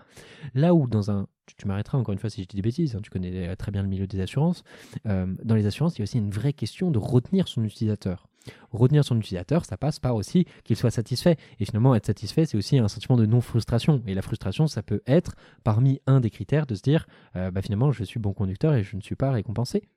Là 0.53 0.73
où 0.73 0.87
dans 0.87 1.11
un 1.11 1.27
tu, 1.45 1.67
m'arrêteras 1.67 1.97
encore 1.97 2.13
une 2.13 2.19
fois 2.19 2.29
si 2.29 2.43
je 2.43 2.47
dis 2.47 2.55
des 2.55 2.61
bêtises, 2.61 2.95
hein, 2.95 2.99
tu 3.01 3.09
connais 3.09 3.55
très 3.55 3.71
bien 3.71 3.83
le 3.83 3.89
milieu 3.89 4.07
des 4.07 4.19
assurances. 4.19 4.63
Euh, 5.05 5.27
dans 5.43 5.55
les 5.55 5.65
assurances, 5.65 5.95
il 5.95 5.99
y 5.99 6.01
a 6.01 6.03
aussi 6.03 6.17
une 6.17 6.31
vraie 6.31 6.53
question 6.53 6.91
de 6.91 6.99
retenir 6.99 7.47
son 7.47 7.63
utilisateur. 7.63 8.27
Retenir 8.71 9.03
son 9.03 9.17
utilisateur, 9.17 9.65
ça 9.65 9.77
passe 9.77 9.99
par 9.99 10.15
aussi 10.15 10.45
qu'il 10.63 10.75
soit 10.75 10.91
satisfait. 10.91 11.37
Et 11.59 11.65
finalement, 11.65 11.95
être 11.95 12.05
satisfait, 12.05 12.45
c'est 12.45 12.57
aussi 12.57 12.77
un 12.77 12.87
sentiment 12.87 13.17
de 13.17 13.25
non-frustration. 13.25 14.03
Et 14.05 14.13
la 14.13 14.21
frustration, 14.21 14.67
ça 14.67 14.83
peut 14.83 15.01
être 15.07 15.35
parmi 15.63 15.99
un 16.05 16.19
des 16.19 16.29
critères 16.29 16.67
de 16.67 16.75
se 16.75 16.81
dire, 16.81 17.07
euh, 17.35 17.49
bah, 17.49 17.61
finalement, 17.61 17.91
je 17.91 18.03
suis 18.03 18.19
bon 18.19 18.33
conducteur 18.33 18.73
et 18.75 18.83
je 18.83 18.95
ne 18.95 19.01
suis 19.01 19.15
pas 19.15 19.31
récompensé. 19.31 19.87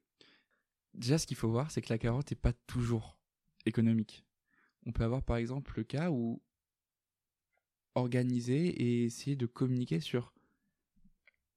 Déjà, 0.95 1.19
ce 1.19 1.27
qu'il 1.27 1.37
faut 1.37 1.51
voir, 1.51 1.71
c'est 1.71 1.83
que 1.83 1.93
la 1.93 1.99
carotte 1.99 2.31
n'est 2.31 2.37
pas 2.37 2.53
toujours 2.67 3.19
économique. 3.67 4.25
On 4.87 4.93
peut 4.93 5.05
avoir 5.05 5.23
par 5.23 5.37
exemple 5.37 5.75
le 5.77 5.85
cas 5.85 6.11
où, 6.11 6.41
organiser 7.95 8.69
et 8.69 9.05
essayer 9.05 9.37
de 9.37 9.47
communiquer 9.47 10.01
sur 10.01 10.33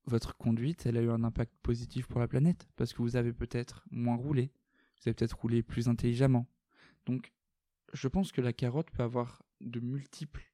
votre 0.05 0.35
conduite, 0.35 0.85
elle 0.85 0.97
a 0.97 1.01
eu 1.01 1.09
un 1.09 1.23
impact 1.23 1.53
positif 1.61 2.07
pour 2.07 2.19
la 2.19 2.27
planète 2.27 2.67
parce 2.75 2.93
que 2.93 3.01
vous 3.01 3.15
avez 3.15 3.33
peut-être 3.33 3.85
moins 3.91 4.15
roulé, 4.15 4.51
vous 4.97 5.09
avez 5.09 5.13
peut-être 5.13 5.37
roulé 5.37 5.63
plus 5.63 5.87
intelligemment. 5.87 6.47
Donc, 7.05 7.31
je 7.93 8.07
pense 8.07 8.31
que 8.31 8.41
la 8.41 8.53
carotte 8.53 8.89
peut 8.91 9.03
avoir 9.03 9.43
de 9.59 9.79
multiples 9.79 10.51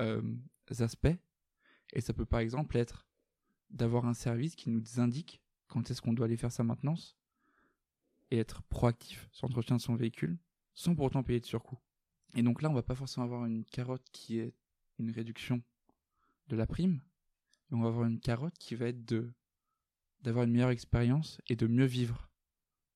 euh, 0.00 0.22
aspects 0.80 1.16
et 1.92 2.00
ça 2.00 2.12
peut 2.12 2.26
par 2.26 2.40
exemple 2.40 2.76
être 2.76 3.06
d'avoir 3.70 4.06
un 4.06 4.14
service 4.14 4.56
qui 4.56 4.70
nous 4.70 5.00
indique 5.00 5.40
quand 5.68 5.90
est-ce 5.90 6.02
qu'on 6.02 6.12
doit 6.12 6.26
aller 6.26 6.36
faire 6.36 6.52
sa 6.52 6.64
maintenance 6.64 7.16
et 8.30 8.38
être 8.38 8.62
proactif 8.64 9.28
sur 9.32 9.46
l'entretien 9.46 9.76
de 9.76 9.80
son 9.80 9.94
véhicule 9.94 10.38
sans 10.74 10.94
pour 10.94 11.04
autant 11.04 11.22
payer 11.22 11.40
de 11.40 11.46
surcoût. 11.46 11.78
Et 12.34 12.42
donc 12.42 12.62
là, 12.62 12.70
on 12.70 12.74
va 12.74 12.82
pas 12.82 12.94
forcément 12.94 13.26
avoir 13.26 13.44
une 13.44 13.64
carotte 13.64 14.06
qui 14.10 14.38
est 14.38 14.54
une 14.98 15.10
réduction 15.10 15.62
de 16.48 16.56
la 16.56 16.66
prime, 16.66 17.00
on 17.72 17.80
va 17.80 17.88
avoir 17.88 18.06
une 18.06 18.20
carotte 18.20 18.56
qui 18.58 18.74
va 18.74 18.86
être 18.86 19.14
d'avoir 20.22 20.44
une 20.44 20.52
meilleure 20.52 20.70
expérience 20.70 21.40
et 21.48 21.56
de 21.56 21.66
mieux 21.66 21.84
vivre 21.84 22.28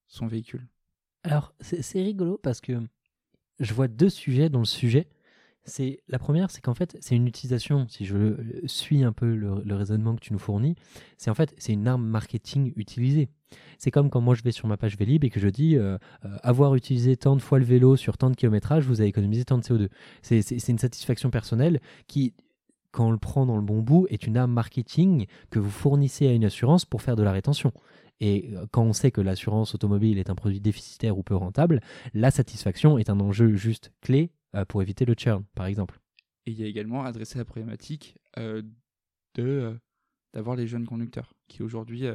son 0.06 0.26
véhicule. 0.26 0.68
Alors, 1.22 1.52
c'est 1.60 2.02
rigolo 2.02 2.38
parce 2.40 2.60
que 2.60 2.80
je 3.58 3.74
vois 3.74 3.88
deux 3.88 4.10
sujets 4.10 4.48
dans 4.48 4.60
le 4.60 4.64
sujet. 4.64 5.08
C'est 5.64 6.00
la 6.06 6.20
première, 6.20 6.52
c'est 6.52 6.60
qu'en 6.60 6.74
fait, 6.74 6.96
c'est 7.00 7.16
une 7.16 7.26
utilisation. 7.26 7.88
Si 7.88 8.04
je 8.04 8.36
suis 8.66 9.02
un 9.02 9.12
peu 9.12 9.34
le, 9.34 9.74
raisonnement 9.74 10.14
que 10.14 10.20
tu 10.20 10.32
nous 10.32 10.38
fournis, 10.38 10.76
c'est 11.16 11.28
en 11.28 11.34
fait, 11.34 11.52
c'est 11.58 11.72
une 11.72 11.88
arme 11.88 12.06
marketing 12.06 12.72
utilisée. 12.76 13.28
C'est 13.78 13.90
comme 13.90 14.08
quand 14.08 14.20
moi 14.20 14.36
je 14.36 14.42
vais 14.42 14.52
sur 14.52 14.68
ma 14.68 14.76
page 14.76 14.96
Vélib 14.96 15.24
et 15.24 15.30
que 15.30 15.40
je 15.40 15.48
dis 15.48 15.76
euh, 15.76 15.98
euh, 16.24 16.36
avoir 16.44 16.76
utilisé 16.76 17.16
tant 17.16 17.34
de 17.34 17.42
fois 17.42 17.58
le 17.58 17.64
vélo 17.64 17.96
sur 17.96 18.16
tant 18.16 18.30
de 18.30 18.36
kilométrage, 18.36 18.84
vous 18.84 19.00
avez 19.00 19.08
économisé 19.08 19.44
tant 19.44 19.58
de 19.58 19.64
CO2. 19.64 19.88
C'est 20.22 20.68
une 20.68 20.78
satisfaction 20.78 21.30
personnelle 21.30 21.80
qui, 22.06 22.34
quand 22.96 23.08
on 23.08 23.10
le 23.10 23.18
prend 23.18 23.44
dans 23.44 23.56
le 23.56 23.62
bon 23.62 23.82
bout, 23.82 24.06
est 24.08 24.26
une 24.26 24.38
arme 24.38 24.52
marketing 24.52 25.26
que 25.50 25.58
vous 25.58 25.68
fournissez 25.68 26.26
à 26.28 26.32
une 26.32 26.46
assurance 26.46 26.86
pour 26.86 27.02
faire 27.02 27.14
de 27.14 27.22
la 27.22 27.30
rétention. 27.30 27.74
Et 28.20 28.54
euh, 28.54 28.64
quand 28.70 28.84
on 28.84 28.94
sait 28.94 29.10
que 29.10 29.20
l'assurance 29.20 29.74
automobile 29.74 30.18
est 30.18 30.30
un 30.30 30.34
produit 30.34 30.62
déficitaire 30.62 31.18
ou 31.18 31.22
peu 31.22 31.36
rentable, 31.36 31.82
la 32.14 32.30
satisfaction 32.30 32.96
est 32.96 33.10
un 33.10 33.20
enjeu 33.20 33.54
juste 33.54 33.92
clé 34.00 34.30
euh, 34.54 34.64
pour 34.64 34.80
éviter 34.80 35.04
le 35.04 35.12
churn, 35.12 35.44
par 35.54 35.66
exemple. 35.66 36.00
Et 36.46 36.52
il 36.52 36.58
y 36.58 36.64
a 36.64 36.66
également 36.66 37.04
adressé 37.04 37.36
la 37.36 37.44
problématique 37.44 38.16
euh, 38.38 38.62
de 39.34 39.78
d'avoir 40.32 40.56
les 40.56 40.66
jeunes 40.66 40.86
conducteurs, 40.86 41.34
qui 41.48 41.62
aujourd'hui 41.62 42.06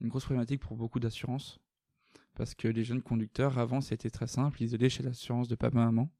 une 0.00 0.08
grosse 0.08 0.24
problématique 0.24 0.60
pour 0.60 0.76
beaucoup 0.76 1.00
d'assurances, 1.00 1.58
parce 2.34 2.54
que 2.54 2.68
les 2.68 2.84
jeunes 2.84 3.00
conducteurs 3.00 3.58
avant 3.58 3.80
c'était 3.80 4.10
très 4.10 4.26
simple, 4.26 4.62
ils 4.62 4.74
allaient 4.74 4.90
chez 4.90 5.02
l'assurance 5.02 5.48
de 5.48 5.54
papa 5.54 5.78
maman. 5.78 6.10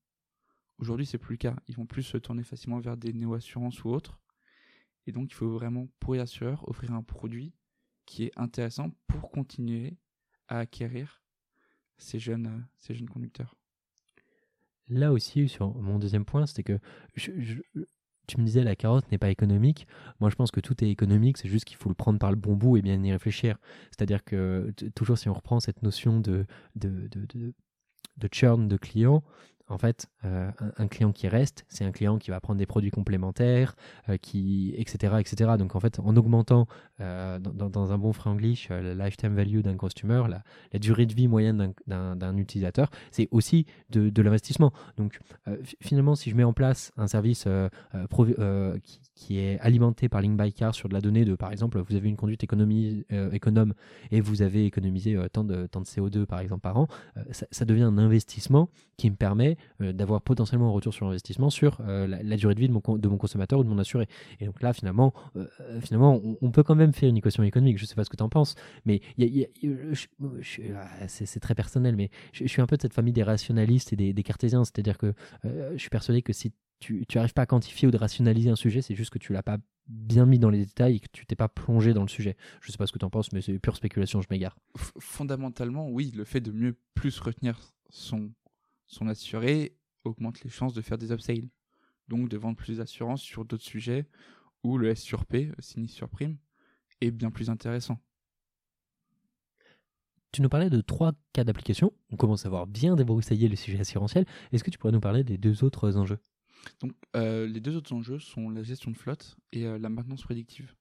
Aujourd'hui 0.79 1.07
c'est 1.07 1.19
plus 1.19 1.35
le 1.35 1.39
cas, 1.39 1.57
ils 1.69 1.77
vont 1.77 1.87
plus 1.87 2.03
se 2.03 2.17
tourner 2.17 2.43
facilement 2.43 2.81
vers 2.81 2.97
des 2.97 3.13
néo-assurances 3.13 3.85
ou 3.85 3.91
autres. 3.91 4.21
Et 5.07 5.13
donc 5.13 5.31
il 5.31 5.35
faut 5.35 5.51
vraiment 5.51 5.89
pour 6.01 6.15
les 6.15 6.21
assureurs 6.21 6.69
offrir 6.69 6.93
un 6.93 7.03
produit 7.03 7.53
qui 8.07 8.25
est 8.25 8.33
intéressant 8.37 8.91
pour 9.07 9.31
continuer 9.31 9.97
à 10.49 10.59
acquérir 10.59 11.23
ces 11.97 12.19
jeunes, 12.19 12.47
euh, 12.47 12.61
ces 12.79 12.95
jeunes 12.95 13.09
conducteurs. 13.09 13.57
Là 14.89 15.13
aussi, 15.13 15.49
sur 15.49 15.75
mon 15.75 15.99
deuxième 15.99 16.25
point, 16.27 16.45
c'était 16.47 16.63
que 16.63 16.79
tu 18.27 18.39
me 18.39 18.45
disais 18.45 18.63
la 18.63 18.77
carotte 18.77 19.11
n'est 19.11 19.19
pas 19.19 19.31
économique. 19.31 19.87
Moi, 20.21 20.29
je 20.29 20.35
pense 20.35 20.51
que 20.51 20.61
tout 20.61 20.83
est 20.85 20.91
économique, 20.91 21.39
c'est 21.39 21.49
juste 21.49 21.65
qu'il 21.65 21.77
faut 21.77 21.89
le 21.89 21.95
prendre 21.95 22.19
par 22.19 22.31
le 22.31 22.37
bon 22.37 22.55
bout 22.55 22.77
et 22.77 22.83
bien 22.83 23.03
y 23.03 23.13
réfléchir. 23.13 23.57
C'est-à-dire 23.91 24.25
que 24.25 24.73
toujours 24.95 25.17
si 25.17 25.29
on 25.29 25.35
reprend 25.35 25.61
cette 25.61 25.83
notion 25.83 26.21
de, 26.21 26.47
de, 26.77 27.55
churn 28.31 28.69
de 28.69 28.77
clients, 28.77 29.23
en 29.69 29.79
fait, 29.79 30.09
euh, 30.25 30.51
un, 30.77 30.89
client 30.89 31.13
qui 31.13 31.27
reste, 31.27 31.65
c'est 31.69 31.85
un 31.85 31.91
client 31.91 32.19
qui 32.19 32.31
va 32.31 32.39
prendre 32.41 32.59
des 32.59 32.67
produits 32.67 32.91
complémentaires, 32.91 33.75
euh, 34.11 34.19
qui, 34.19 34.75
etc., 34.77 35.15
etc. 35.19 35.53
Donc, 35.59 35.75
en 35.75 35.81
fait, 35.81 36.01
en 36.01 36.17
augmentant 36.17 36.67
euh, 37.01 37.39
dans, 37.39 37.93
un 37.93 37.99
bon 37.99 38.13
franglish 38.13 38.69
la 38.69 38.95
lifetime 38.95 39.35
value 39.35 39.61
d'un 39.61 39.77
customer, 39.77 40.25
la, 40.29 40.79
durée 40.79 41.07
de 41.07 41.15
vie 41.15 41.29
moyenne 41.29 41.73
d'un 41.87 42.37
utilisateur, 42.37 42.91
c'est 43.11 43.29
aussi 43.31 43.65
de, 43.91 44.23
l'investissement. 44.23 44.73
Donc, 44.97 45.19
finalement, 45.81 46.15
si 46.15 46.31
je 46.31 46.37
mets 46.37 46.45
en 46.45 46.53
place 46.53 46.93
un 46.97 47.07
service 47.07 47.47
qui, 49.15 49.39
est 49.39 49.59
alimenté 49.61 50.09
par 50.09 50.21
Link 50.21 50.41
by 50.41 50.53
Car 50.53 50.75
sur 50.75 50.89
de 50.89 50.95
la 50.95 51.01
donnée 51.01 51.25
de, 51.25 51.35
par 51.35 51.53
exemple, 51.53 51.81
vous 51.81 51.95
avez 51.95 52.09
une 52.09 52.17
conduite 52.17 52.45
économie, 52.45 53.05
économe 53.33 53.75
et 54.11 54.21
vous 54.21 54.43
avez 54.43 54.67
économisé 54.67 55.17
tant, 55.33 55.45
de, 55.45 55.67
tant 55.67 55.81
de 55.81 55.87
CO2, 55.87 56.27
par 56.27 56.41
exemple, 56.41 56.61
par 56.61 56.77
an, 56.77 56.87
ça 57.31 57.65
devient 57.65 57.83
un 57.83 57.99
investissement 57.99 58.69
qui 58.97 59.11
me 59.11 59.17
permet 59.17 59.54
euh, 59.81 59.93
d'avoir 59.93 60.23
potentiellement 60.23 60.69
un 60.69 60.73
retour 60.73 60.93
sur 60.93 61.07
investissement 61.07 61.51
sur 61.51 61.79
euh, 61.81 62.07
la, 62.07 62.37
durée 62.37 62.55
de 62.55 62.61
vie 62.61 62.69
de 62.69 62.73
mon, 62.73 62.81
consommateur 62.81 63.59
ou 63.59 63.65
de 63.65 63.69
mon 63.69 63.79
assuré. 63.79 64.07
Et 64.41 64.47
donc 64.47 64.61
là, 64.63 64.73
finalement, 64.73 65.13
euh, 65.37 65.47
on, 66.41 66.51
peut 66.51 66.63
quand 66.63 66.75
même 66.75 66.93
faire 66.93 67.09
une 67.09 67.17
équation 67.17 67.43
économique. 67.43 67.79
Je 67.79 67.85
ne 67.85 67.87
sais 67.87 67.95
pas 67.95 68.05
ce 68.05 68.11
que 68.11 68.17
tu 68.17 68.23
en 68.23 68.29
penses, 68.29 68.55
mais 68.85 69.01
c'est 71.07 71.41
très 71.41 71.55
personnel, 71.55 71.97
mais 71.97 72.11
je, 72.33 72.47
suis 72.47 72.63
un 72.63 72.67
peu 72.67 72.77
de 72.77 72.83
cette 72.83 72.95
famille 72.95 73.13
des 73.13 73.23
rationalistes 73.23 73.93
et 73.93 74.13
des, 74.13 74.23
cartésiens. 74.23 74.65
C'est-à-dire 74.65 74.99
que 74.99 75.15
je 75.45 75.79
suis 75.79 75.91
persuadé 75.91 76.23
que 76.23 76.33
si 76.33 76.53
tu 76.81 77.05
n'arrives 77.15 77.33
pas 77.33 77.43
à 77.43 77.47
quantifier 77.47 77.89
ou 77.89 77.91
de 77.91 77.97
rationaliser 77.97 78.51
un 78.51 78.57
sujet, 78.57 78.83
c'est 78.83 78.95
juste 78.95 79.11
que 79.11 79.19
tu 79.19 79.33
l'as 79.33 79.43
pas 79.43 79.59
bien 79.87 80.27
mis 80.27 80.39
dans 80.39 80.51
les 80.51 80.65
détails 80.65 80.97
et 80.97 81.01
que 81.01 81.09
tu 81.13 81.27
t'es 81.27 81.37
pas 81.37 81.49
plongé 81.49 81.95
dans 81.95 82.03
le 82.03 82.09
sujet. 82.09 82.37
Je 82.61 82.73
sais 82.73 82.79
pas 82.79 82.87
ce 82.87 82.93
que 82.93 82.99
tu 82.99 83.05
en 83.05 83.11
penses, 83.11 83.33
mais 83.33 83.41
c'est 83.41 83.59
pure 83.59 83.77
spéculation, 83.77 84.21
je 84.21 84.29
m'égare. 84.31 84.57
Fondamentalement, 84.77 85.89
oui, 85.89 86.13
le 86.15 86.25
fait 86.25 86.41
de 86.41 86.53
mieux 86.53 86.77
plus 86.95 87.19
retenir 87.21 87.61
son 87.91 88.33
son 88.95 89.09
assuré 89.09 89.77
augmente 90.05 90.43
les 90.43 90.51
chances 90.51 90.75
de 90.75 90.81
faire 90.81 90.99
des 90.99 91.13
upsales, 91.13 91.49
donc 92.09 92.29
de 92.29 92.37
vendre 92.37 92.57
plus 92.57 92.79
d'assurance 92.79 93.23
sur 93.23 93.45
d'autres 93.45 93.65
sujets 93.65 94.07
où 94.63 94.79
le 94.79 94.89
S 94.89 95.01
sur 95.01 95.27
P, 95.27 95.51
sinistre 95.59 95.97
sur 95.97 96.09
prime, 96.09 96.39
est 97.01 97.11
bien 97.11 97.31
plus 97.31 97.51
intéressant. 97.51 97.99
Tu 100.33 100.43
nous 100.43 100.49
parlais 100.49 100.71
de 100.71 100.81
trois 100.81 101.13
cas 101.33 101.45
d'application. 101.45 101.93
On 102.11 102.17
commence 102.17 102.45
à 102.45 102.49
voir 102.49 102.67
bien 102.67 102.97
débroussailler 102.97 103.49
le 103.49 103.57
sujet 103.57 103.79
assurantiel. 103.79 104.27
Est-ce 104.53 104.65
que 104.65 104.71
tu 104.71 104.79
pourrais 104.79 104.93
nous 104.93 105.01
parler 105.01 105.23
des 105.23 105.39
deux 105.39 105.63
autres 105.63 105.97
enjeux? 105.97 106.19
Donc, 106.81 106.93
euh, 107.15 107.47
les 107.47 107.61
deux 107.61 107.77
autres 107.77 107.93
enjeux 107.93 108.19
sont 108.19 108.51
la 108.51 108.63
gestion 108.63 108.91
de 108.91 108.97
flotte 108.97 109.37
et 109.53 109.67
euh, 109.67 109.79
la 109.79 109.91
maintenance 109.91 110.23
prédictive. 110.23 110.75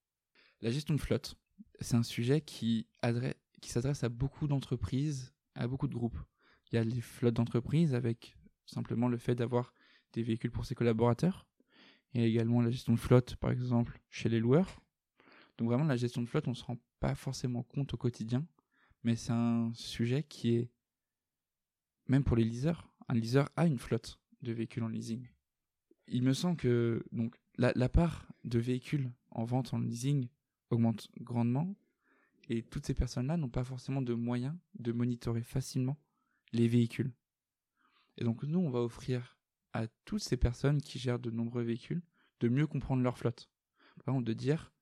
La 0.61 0.71
gestion 0.71 0.95
de 0.95 0.99
flotte, 0.99 1.35
c'est 1.81 1.95
un 1.95 2.03
sujet 2.03 2.41
qui, 2.41 2.87
qui 3.61 3.69
s'adresse 3.69 4.03
à 4.03 4.09
beaucoup 4.09 4.47
d'entreprises, 4.47 5.33
à 5.55 5.67
beaucoup 5.67 5.87
de 5.87 5.93
groupes. 5.93 6.17
Il 6.73 6.77
y 6.77 6.79
a 6.79 6.83
les 6.83 7.01
flottes 7.01 7.35
d'entreprise 7.35 7.93
avec 7.93 8.35
simplement 8.65 9.07
le 9.07 9.19
fait 9.19 9.35
d'avoir 9.35 9.75
des 10.11 10.23
véhicules 10.23 10.49
pour 10.49 10.65
ses 10.65 10.73
collaborateurs. 10.73 11.47
Il 12.13 12.21
y 12.21 12.23
a 12.23 12.27
également 12.27 12.63
la 12.63 12.71
gestion 12.71 12.93
de 12.93 12.99
flotte, 12.99 13.35
par 13.35 13.51
exemple, 13.51 14.01
chez 14.09 14.27
les 14.27 14.39
loueurs. 14.39 14.81
Donc 15.59 15.67
vraiment, 15.67 15.83
la 15.83 15.97
gestion 15.97 16.23
de 16.23 16.25
flotte, 16.27 16.47
on 16.47 16.51
ne 16.51 16.55
se 16.55 16.63
rend 16.63 16.79
pas 16.99 17.13
forcément 17.13 17.61
compte 17.61 17.93
au 17.93 17.97
quotidien, 17.97 18.47
mais 19.03 19.15
c'est 19.15 19.33
un 19.33 19.71
sujet 19.75 20.23
qui 20.23 20.55
est, 20.55 20.71
même 22.07 22.23
pour 22.23 22.35
les 22.35 22.43
leasers, 22.43 22.91
un 23.07 23.13
leaser 23.13 23.43
a 23.55 23.67
une 23.67 23.77
flotte 23.77 24.19
de 24.41 24.51
véhicules 24.51 24.81
en 24.81 24.87
leasing. 24.87 25.27
Il 26.07 26.23
me 26.23 26.33
semble 26.33 26.57
que 26.57 27.05
donc 27.11 27.35
la, 27.55 27.71
la 27.75 27.87
part 27.87 28.27
de 28.45 28.57
véhicules 28.57 29.11
en 29.29 29.43
vente 29.43 29.75
en 29.75 29.77
leasing 29.77 30.27
augmente 30.71 31.07
grandement, 31.19 31.75
et 32.49 32.63
toutes 32.63 32.87
ces 32.87 32.95
personnes-là 32.95 33.37
n'ont 33.37 33.49
pas 33.49 33.63
forcément 33.63 34.01
de 34.01 34.15
moyens 34.15 34.55
de 34.79 34.91
monitorer 34.91 35.43
facilement 35.43 35.99
les 36.53 36.67
véhicules. 36.67 37.13
Et 38.17 38.23
donc 38.23 38.43
nous, 38.43 38.59
on 38.59 38.69
va 38.69 38.79
offrir 38.79 39.37
à 39.73 39.87
toutes 40.05 40.21
ces 40.21 40.37
personnes 40.37 40.81
qui 40.81 40.99
gèrent 40.99 41.19
de 41.19 41.31
nombreux 41.31 41.63
véhicules 41.63 42.03
de 42.39 42.49
mieux 42.49 42.67
comprendre 42.67 43.01
leur 43.03 43.17
flotte. 43.17 43.49
Par 44.03 44.13
exemple, 44.13 44.27
de 44.27 44.33
dire, 44.33 44.73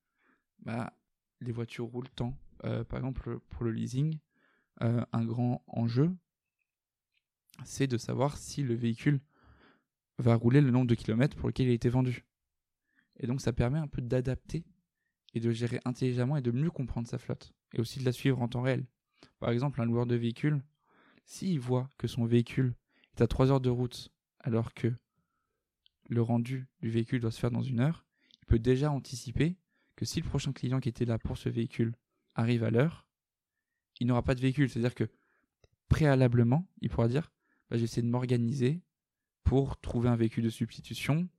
bah, 0.60 0.94
les 1.40 1.52
voitures 1.52 1.86
roulent 1.86 2.10
tant. 2.10 2.38
Euh, 2.66 2.84
par 2.84 3.00
exemple, 3.00 3.40
pour 3.50 3.64
le 3.64 3.72
leasing, 3.72 4.20
euh, 4.82 5.04
un 5.12 5.26
grand 5.26 5.64
enjeu, 5.68 6.12
c'est 7.64 7.88
de 7.88 7.98
savoir 7.98 8.38
si 8.38 8.64
le 8.64 8.74
véhicule 8.74 9.22
va 10.18 10.36
rouler 10.36 10.62
le 10.62 10.72
nombre 10.72 10.88
de 10.88 10.96
kilomètres 10.96 11.36
pour 11.36 11.48
lequel 11.48 11.68
il 11.68 11.72
a 11.72 11.74
été 11.74 11.90
vendu. 11.90 12.26
Et 13.18 13.28
donc 13.28 13.42
ça 13.42 13.54
permet 13.54 13.80
un 13.80 13.88
peu 13.88 14.02
d'adapter 14.02 14.66
et 15.34 15.40
de 15.40 15.52
gérer 15.52 15.80
intelligemment 15.86 16.38
et 16.38 16.42
de 16.42 16.52
mieux 16.52 16.72
comprendre 16.72 17.08
sa 17.08 17.18
flotte. 17.18 17.54
Et 17.74 17.80
aussi 17.80 18.00
de 18.00 18.06
la 18.06 18.12
suivre 18.12 18.42
en 18.42 18.48
temps 18.48 18.62
réel. 18.62 18.86
Par 19.40 19.52
exemple, 19.52 19.82
un 19.82 19.86
loueur 19.86 20.06
de 20.06 20.16
véhicule, 20.16 20.62
s'il 21.32 21.62
voit 21.62 21.89
que 21.98 22.08
son 22.08 22.26
véhicule 22.26 22.76
est 23.15 23.22
à 23.22 23.28
3 23.28 23.52
heures 23.52 23.62
de 23.62 23.70
route 23.70 24.12
alors 24.39 24.74
que 24.74 24.94
le 26.10 26.22
rendu 26.22 26.67
du 26.82 26.89
véhicule 26.89 27.22
doit 27.22 27.32
se 27.32 27.39
faire 27.39 27.52
dans 27.52 27.62
une 27.62 27.80
heure, 27.80 28.06
il 28.41 28.46
peut 28.48 28.60
déjà 28.60 28.91
anticiper 28.91 29.56
que 29.96 30.04
si 30.04 30.20
le 30.20 30.28
prochain 30.28 30.52
client 30.52 30.82
qui 30.82 30.89
était 30.89 31.06
là 31.06 31.17
pour 31.17 31.38
ce 31.38 31.48
véhicule 31.48 31.96
arrive 32.36 32.65
à 32.65 32.70
l'heure, 32.70 33.08
il 34.02 34.08
n'aura 34.08 34.24
pas 34.24 34.36
de 34.36 34.41
véhicule. 34.41 34.70
C'est-à-dire 34.70 34.94
que 34.94 35.10
préalablement, 35.88 36.67
il 36.82 36.89
pourra 36.89 37.08
dire 37.08 37.32
bah, 37.70 37.78
j'essaie 37.78 38.02
de 38.02 38.08
m'organiser 38.08 38.82
pour 39.44 39.80
trouver 39.80 40.10
un 40.10 40.17
véhicule 40.17 40.44
de 40.44 40.50
substitution 40.50 41.30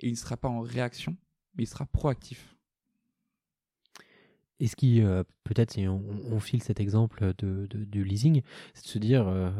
et 0.00 0.06
il 0.08 0.12
ne 0.12 0.16
sera 0.16 0.38
pas 0.38 0.48
en 0.48 0.60
réaction, 0.60 1.14
mais 1.54 1.64
il 1.64 1.68
sera 1.68 1.84
proactif. 1.84 2.56
Et 4.62 4.68
ce 4.68 4.76
qui, 4.76 5.02
euh, 5.02 5.24
peut-être, 5.42 5.72
si 5.72 5.88
on, 5.88 6.38
file 6.38 6.62
cet 6.62 6.78
exemple 6.78 7.34
de, 7.36 7.66
leasing, 8.00 8.42
c'est 8.74 8.84
de 8.84 8.88
se 8.88 8.98
dire, 9.00 9.26
euh, 9.26 9.50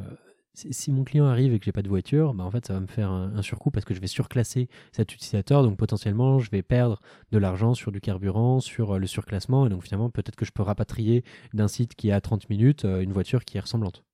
si 0.54 0.92
mon 0.92 1.02
client 1.02 1.26
arrive 1.26 1.52
et 1.52 1.58
que 1.58 1.64
j'ai 1.64 1.72
pas 1.72 1.82
de 1.82 1.88
voiture, 1.88 2.34
bah 2.34 2.44
en 2.44 2.52
fait, 2.52 2.64
ça 2.64 2.74
va 2.74 2.78
me 2.78 2.86
faire 2.86 3.10
un, 3.10 3.34
un 3.34 3.42
surcoût 3.42 3.72
parce 3.72 3.84
que 3.84 3.94
je 3.94 4.00
vais 4.00 4.06
surclasser 4.06 4.68
cet 4.92 5.12
utilisateur. 5.12 5.64
Donc 5.64 5.76
potentiellement, 5.76 6.38
je 6.38 6.52
vais 6.52 6.62
perdre 6.62 7.00
de 7.32 7.38
l'argent 7.38 7.74
sur 7.74 7.90
du 7.90 8.00
carburant, 8.00 8.60
sur 8.60 8.92
euh, 8.92 8.98
le 8.98 9.08
surclassement. 9.08 9.66
Et 9.66 9.70
donc 9.70 9.82
finalement, 9.82 10.08
peut-être 10.08 10.36
que 10.36 10.44
je 10.44 10.52
peux 10.52 10.62
rapatrier 10.62 11.24
d'un 11.52 11.66
site 11.66 11.96
qui 11.96 12.10
est 12.10 12.12
à 12.12 12.20
30 12.20 12.48
minutes 12.48 12.84
une 12.84 13.12
voiture 13.12 13.44
qui 13.44 13.56
est 13.56 13.60
ressemblante. 13.60 14.04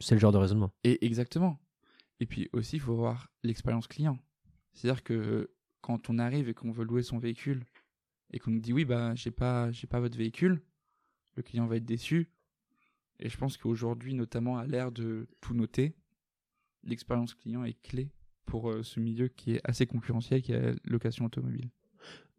C'est 0.00 0.14
le 0.14 0.20
genre 0.20 0.32
de 0.32 0.38
raisonnement. 0.38 0.70
Et 0.82 1.04
exactement. 1.04 1.58
Et 2.20 2.26
puis 2.26 2.48
aussi, 2.54 2.76
il 2.76 2.80
faut 2.80 2.94
voir 2.94 3.28
l'expérience 3.42 3.86
client. 3.86 4.18
C'est-à-dire 4.72 5.02
que 5.02 5.50
quand 5.82 6.08
on 6.08 6.18
arrive 6.18 6.48
et 6.48 6.54
qu'on 6.54 6.70
veut 6.70 6.86
louer 6.86 7.02
son 7.02 7.18
véhicule 7.18 7.66
et 8.30 8.38
qu'on 8.38 8.50
nous 8.50 8.60
dit 8.60 8.72
oui, 8.72 8.84
bah 8.84 9.14
j'ai 9.14 9.30
pas, 9.30 9.70
j'ai 9.72 9.86
pas 9.86 10.00
votre 10.00 10.16
véhicule, 10.16 10.62
le 11.36 11.42
client 11.42 11.66
va 11.66 11.76
être 11.76 11.84
déçu. 11.84 12.30
Et 13.20 13.28
je 13.28 13.36
pense 13.36 13.56
qu'aujourd'hui, 13.56 14.14
notamment 14.14 14.58
à 14.58 14.66
l'ère 14.66 14.92
de 14.92 15.26
tout 15.40 15.54
noter, 15.54 15.96
l'expérience 16.84 17.34
client 17.34 17.64
est 17.64 17.80
clé 17.82 18.10
pour 18.46 18.70
euh, 18.70 18.82
ce 18.82 19.00
milieu 19.00 19.28
qui 19.28 19.54
est 19.54 19.60
assez 19.64 19.86
concurrentiel, 19.86 20.42
qui 20.42 20.52
est 20.52 20.60
la 20.60 20.74
location 20.84 21.24
automobile. 21.24 21.70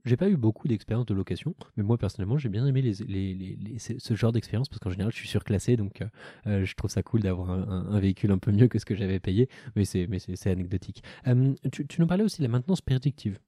J'ai 0.05 0.15
pas 0.15 0.29
eu 0.29 0.37
beaucoup 0.37 0.67
d'expérience 0.67 1.05
de 1.05 1.13
location, 1.13 1.55
mais 1.75 1.83
moi 1.83 1.97
personnellement 1.97 2.37
j'ai 2.37 2.47
bien 2.47 2.65
aimé 2.65 2.93
ce 2.93 4.13
genre 4.13 4.31
d'expérience 4.31 4.69
parce 4.69 4.79
qu'en 4.79 4.89
général 4.89 5.11
je 5.11 5.17
suis 5.17 5.27
surclassé 5.27 5.75
donc 5.75 6.01
euh, 6.01 6.07
euh, 6.47 6.65
je 6.65 6.73
trouve 6.75 6.89
ça 6.89 7.03
cool 7.03 7.21
d'avoir 7.21 7.49
un, 7.49 7.99
véhicule 7.99 8.31
un 8.31 8.37
peu 8.37 8.51
mieux 8.51 8.69
que 8.69 8.79
ce 8.79 8.85
que 8.85 8.95
j'avais 8.95 9.19
payé, 9.19 9.49
mais 9.75 9.83
c'est 9.83 10.47
anecdotique. 10.47 11.03
Euh, 11.27 11.53
tu, 11.71 11.85
tu 11.85 11.99
nous 11.99 12.07
parlais 12.07 12.23
aussi 12.23 12.37
de 12.37 12.43
la 12.43 12.49
maintenance 12.49 12.81
prédictive. 12.81 13.39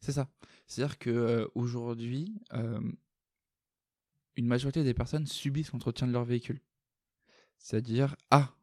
C'est 0.00 0.12
ça. 0.12 0.28
C'est-à-dire 0.66 0.98
que 0.98 1.50
une 4.36 4.46
majorité 4.46 4.84
des 4.84 4.94
personnes 4.94 5.26
subissent 5.26 5.72
l'entretien 5.72 6.06
de 6.06 6.12
leur 6.12 6.24
véhicule. 6.24 6.60
C'est-à-dire, 7.58 8.16
ah, 8.30 8.54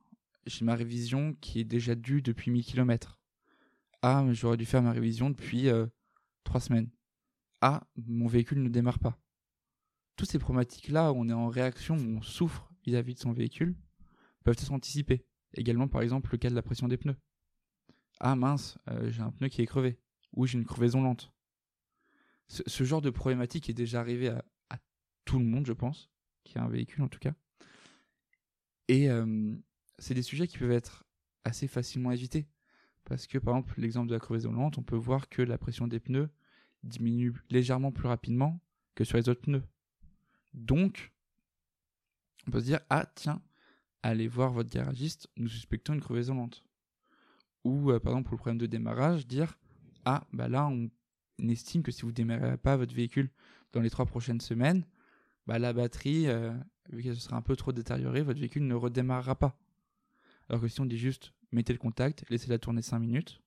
j'ai 0.45 0.65
ma 0.65 0.75
révision 0.75 1.33
qui 1.41 1.59
est 1.59 1.63
déjà 1.65 1.95
due 1.95 2.21
depuis 2.21 2.51
1000 2.51 2.63
km. 2.63 3.19
Ah, 4.01 4.25
j'aurais 4.31 4.57
dû 4.57 4.65
faire 4.65 4.81
ma 4.83 4.91
révision 4.91 5.29
depuis 5.29 5.69
euh, 5.69 5.87
3 6.43 6.61
semaines. 6.61 6.89
Ah, 7.61 7.87
mon 7.95 8.27
véhicule 8.27 8.61
ne 8.61 8.69
démarre 8.69 8.99
pas. 8.99 9.19
Toutes 10.15 10.29
ces 10.29 10.39
problématiques-là, 10.39 11.11
où 11.11 11.15
on 11.17 11.29
est 11.29 11.33
en 11.33 11.47
réaction, 11.47 11.95
où 11.95 12.17
on 12.17 12.21
souffre 12.21 12.71
vis-à-vis 12.85 13.15
de 13.15 13.19
son 13.19 13.31
véhicule, 13.31 13.75
peuvent 14.43 14.57
être 14.59 14.71
anticipées. 14.71 15.25
Également, 15.55 15.87
par 15.87 16.01
exemple, 16.01 16.29
le 16.31 16.37
cas 16.37 16.49
de 16.49 16.55
la 16.55 16.61
pression 16.61 16.87
des 16.87 16.97
pneus. 16.97 17.15
Ah 18.19 18.35
mince, 18.35 18.77
j'ai 19.07 19.21
un 19.21 19.31
pneu 19.31 19.47
qui 19.47 19.61
est 19.61 19.65
crevé. 19.65 19.97
Ou 20.33 20.45
j'ai 20.45 20.57
une 20.57 20.65
crevaison 20.65 21.01
lente. 21.01 21.31
Ce, 22.47 22.83
genre 22.83 23.01
de 23.01 23.09
problématique 23.09 23.69
est 23.69 23.73
déjà 23.73 23.99
arrivé 23.99 24.29
à, 24.29 24.43
à 24.69 24.77
tout 25.25 25.39
le 25.39 25.45
monde, 25.45 25.65
je 25.65 25.73
pense, 25.73 26.09
qui 26.43 26.57
a 26.57 26.63
un 26.63 26.69
véhicule 26.69 27.03
en 27.03 27.07
tout 27.07 27.19
cas. 27.19 27.33
Et 28.87 29.09
euh, 29.09 29.55
c'est 29.97 30.13
des 30.13 30.21
sujets 30.21 30.47
qui 30.47 30.57
peuvent 30.57 30.71
être 30.71 31.05
assez 31.43 31.67
facilement 31.67 32.11
évités. 32.11 32.47
Parce 33.05 33.27
que, 33.27 33.37
par 33.37 33.55
exemple, 33.55 33.79
l'exemple 33.79 34.07
de 34.07 34.13
la 34.13 34.19
crevaison 34.19 34.51
lente, 34.51 34.77
on 34.77 34.83
peut 34.83 34.95
voir 34.95 35.29
que 35.29 35.41
la 35.41 35.57
pression 35.57 35.87
des 35.87 35.99
pneus 35.99 36.29
diminue 36.83 37.33
légèrement 37.49 37.91
plus 37.91 38.07
rapidement 38.07 38.61
que 38.95 39.03
sur 39.03 39.17
les 39.17 39.29
autres 39.29 39.41
pneus. 39.41 39.63
Donc, 40.53 41.13
on 42.47 42.51
peut 42.51 42.59
se 42.59 42.65
dire, 42.65 42.79
ah 42.89 43.05
tiens, 43.15 43.41
allez 44.03 44.27
voir 44.27 44.51
votre 44.51 44.69
garagiste, 44.69 45.29
nous 45.37 45.47
suspectons 45.47 45.93
une 45.93 46.01
crevaison 46.01 46.35
lente. 46.35 46.63
Ou, 47.63 47.91
euh, 47.91 47.99
par 47.99 48.13
exemple, 48.13 48.27
pour 48.27 48.33
le 48.33 48.39
problème 48.39 48.57
de 48.57 48.65
démarrage, 48.65 49.27
dire, 49.27 49.57
ah, 50.05 50.25
bah 50.33 50.47
là, 50.47 50.67
on 50.67 50.89
estime 51.39 51.83
que 51.83 51.91
si 51.91 52.03
vous 52.03 52.09
ne 52.09 52.13
démarrez 52.13 52.57
pas 52.57 52.77
votre 52.77 52.93
véhicule 52.93 53.29
dans 53.71 53.81
les 53.81 53.89
trois 53.89 54.05
prochaines 54.05 54.41
semaines, 54.41 54.85
bah 55.47 55.59
la 55.59 55.73
batterie, 55.73 56.27
euh, 56.27 56.53
vu 56.89 57.03
qu'elle 57.03 57.19
sera 57.19 57.35
un 57.35 57.41
peu 57.41 57.55
trop 57.55 57.71
détériorée, 57.71 58.21
votre 58.21 58.39
véhicule 58.39 58.65
ne 58.67 58.75
redémarrera 58.75 59.35
pas. 59.35 59.57
Alors 60.49 60.61
que 60.61 60.67
si 60.67 60.79
on 60.81 60.85
dit 60.85 60.97
juste, 60.97 61.33
mettez 61.51 61.73
le 61.73 61.79
contact, 61.79 62.25
laissez-la 62.29 62.59
tourner 62.59 62.81
5 62.81 62.99
minutes, 62.99 63.41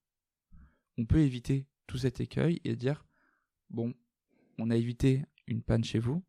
on 0.98 1.04
peut 1.04 1.20
éviter 1.20 1.66
tout 1.86 1.98
cet 1.98 2.20
écueil 2.20 2.60
et 2.64 2.74
dire, 2.74 3.04
bon, 3.70 3.94
on 4.58 4.70
a 4.70 4.76
évité 4.76 5.24
une 5.46 5.62
panne 5.62 5.84
chez 5.84 5.98
vous. 5.98 6.22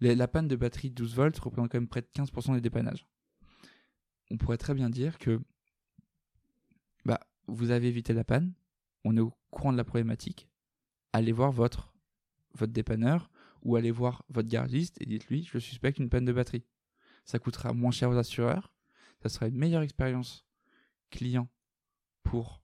La 0.00 0.26
panne 0.26 0.48
de 0.48 0.56
batterie 0.56 0.90
12 0.90 1.14
volts 1.14 1.38
représente 1.38 1.70
quand 1.70 1.78
même 1.78 1.88
près 1.88 2.02
de 2.02 2.08
15% 2.14 2.54
des 2.54 2.60
dépannages. 2.60 3.06
On 4.30 4.36
pourrait 4.36 4.58
très 4.58 4.74
bien 4.74 4.90
dire 4.90 5.18
que 5.18 5.40
bah, 7.04 7.20
vous 7.46 7.70
avez 7.70 7.88
évité 7.88 8.12
la 8.12 8.24
panne, 8.24 8.52
on 9.04 9.16
est 9.16 9.20
au 9.20 9.32
courant 9.50 9.72
de 9.72 9.76
la 9.76 9.84
problématique, 9.84 10.48
allez 11.12 11.32
voir 11.32 11.52
votre, 11.52 11.92
dépanneur 12.68 13.30
ou 13.62 13.76
allez 13.76 13.90
voir 13.90 14.24
votre 14.28 14.48
garagiste 14.48 15.00
et 15.00 15.06
dites-lui, 15.06 15.44
je 15.44 15.58
suspecte 15.58 15.98
une 15.98 16.10
panne 16.10 16.24
de 16.24 16.32
batterie. 16.32 16.64
Ça 17.24 17.38
coûtera 17.38 17.72
moins 17.72 17.90
cher 17.90 18.10
aux 18.10 18.16
assureurs, 18.16 18.74
ça 19.22 19.28
sera 19.28 19.48
une 19.48 19.56
meilleure 19.56 19.82
expérience 19.82 20.44
client 21.10 21.48
pour 22.22 22.62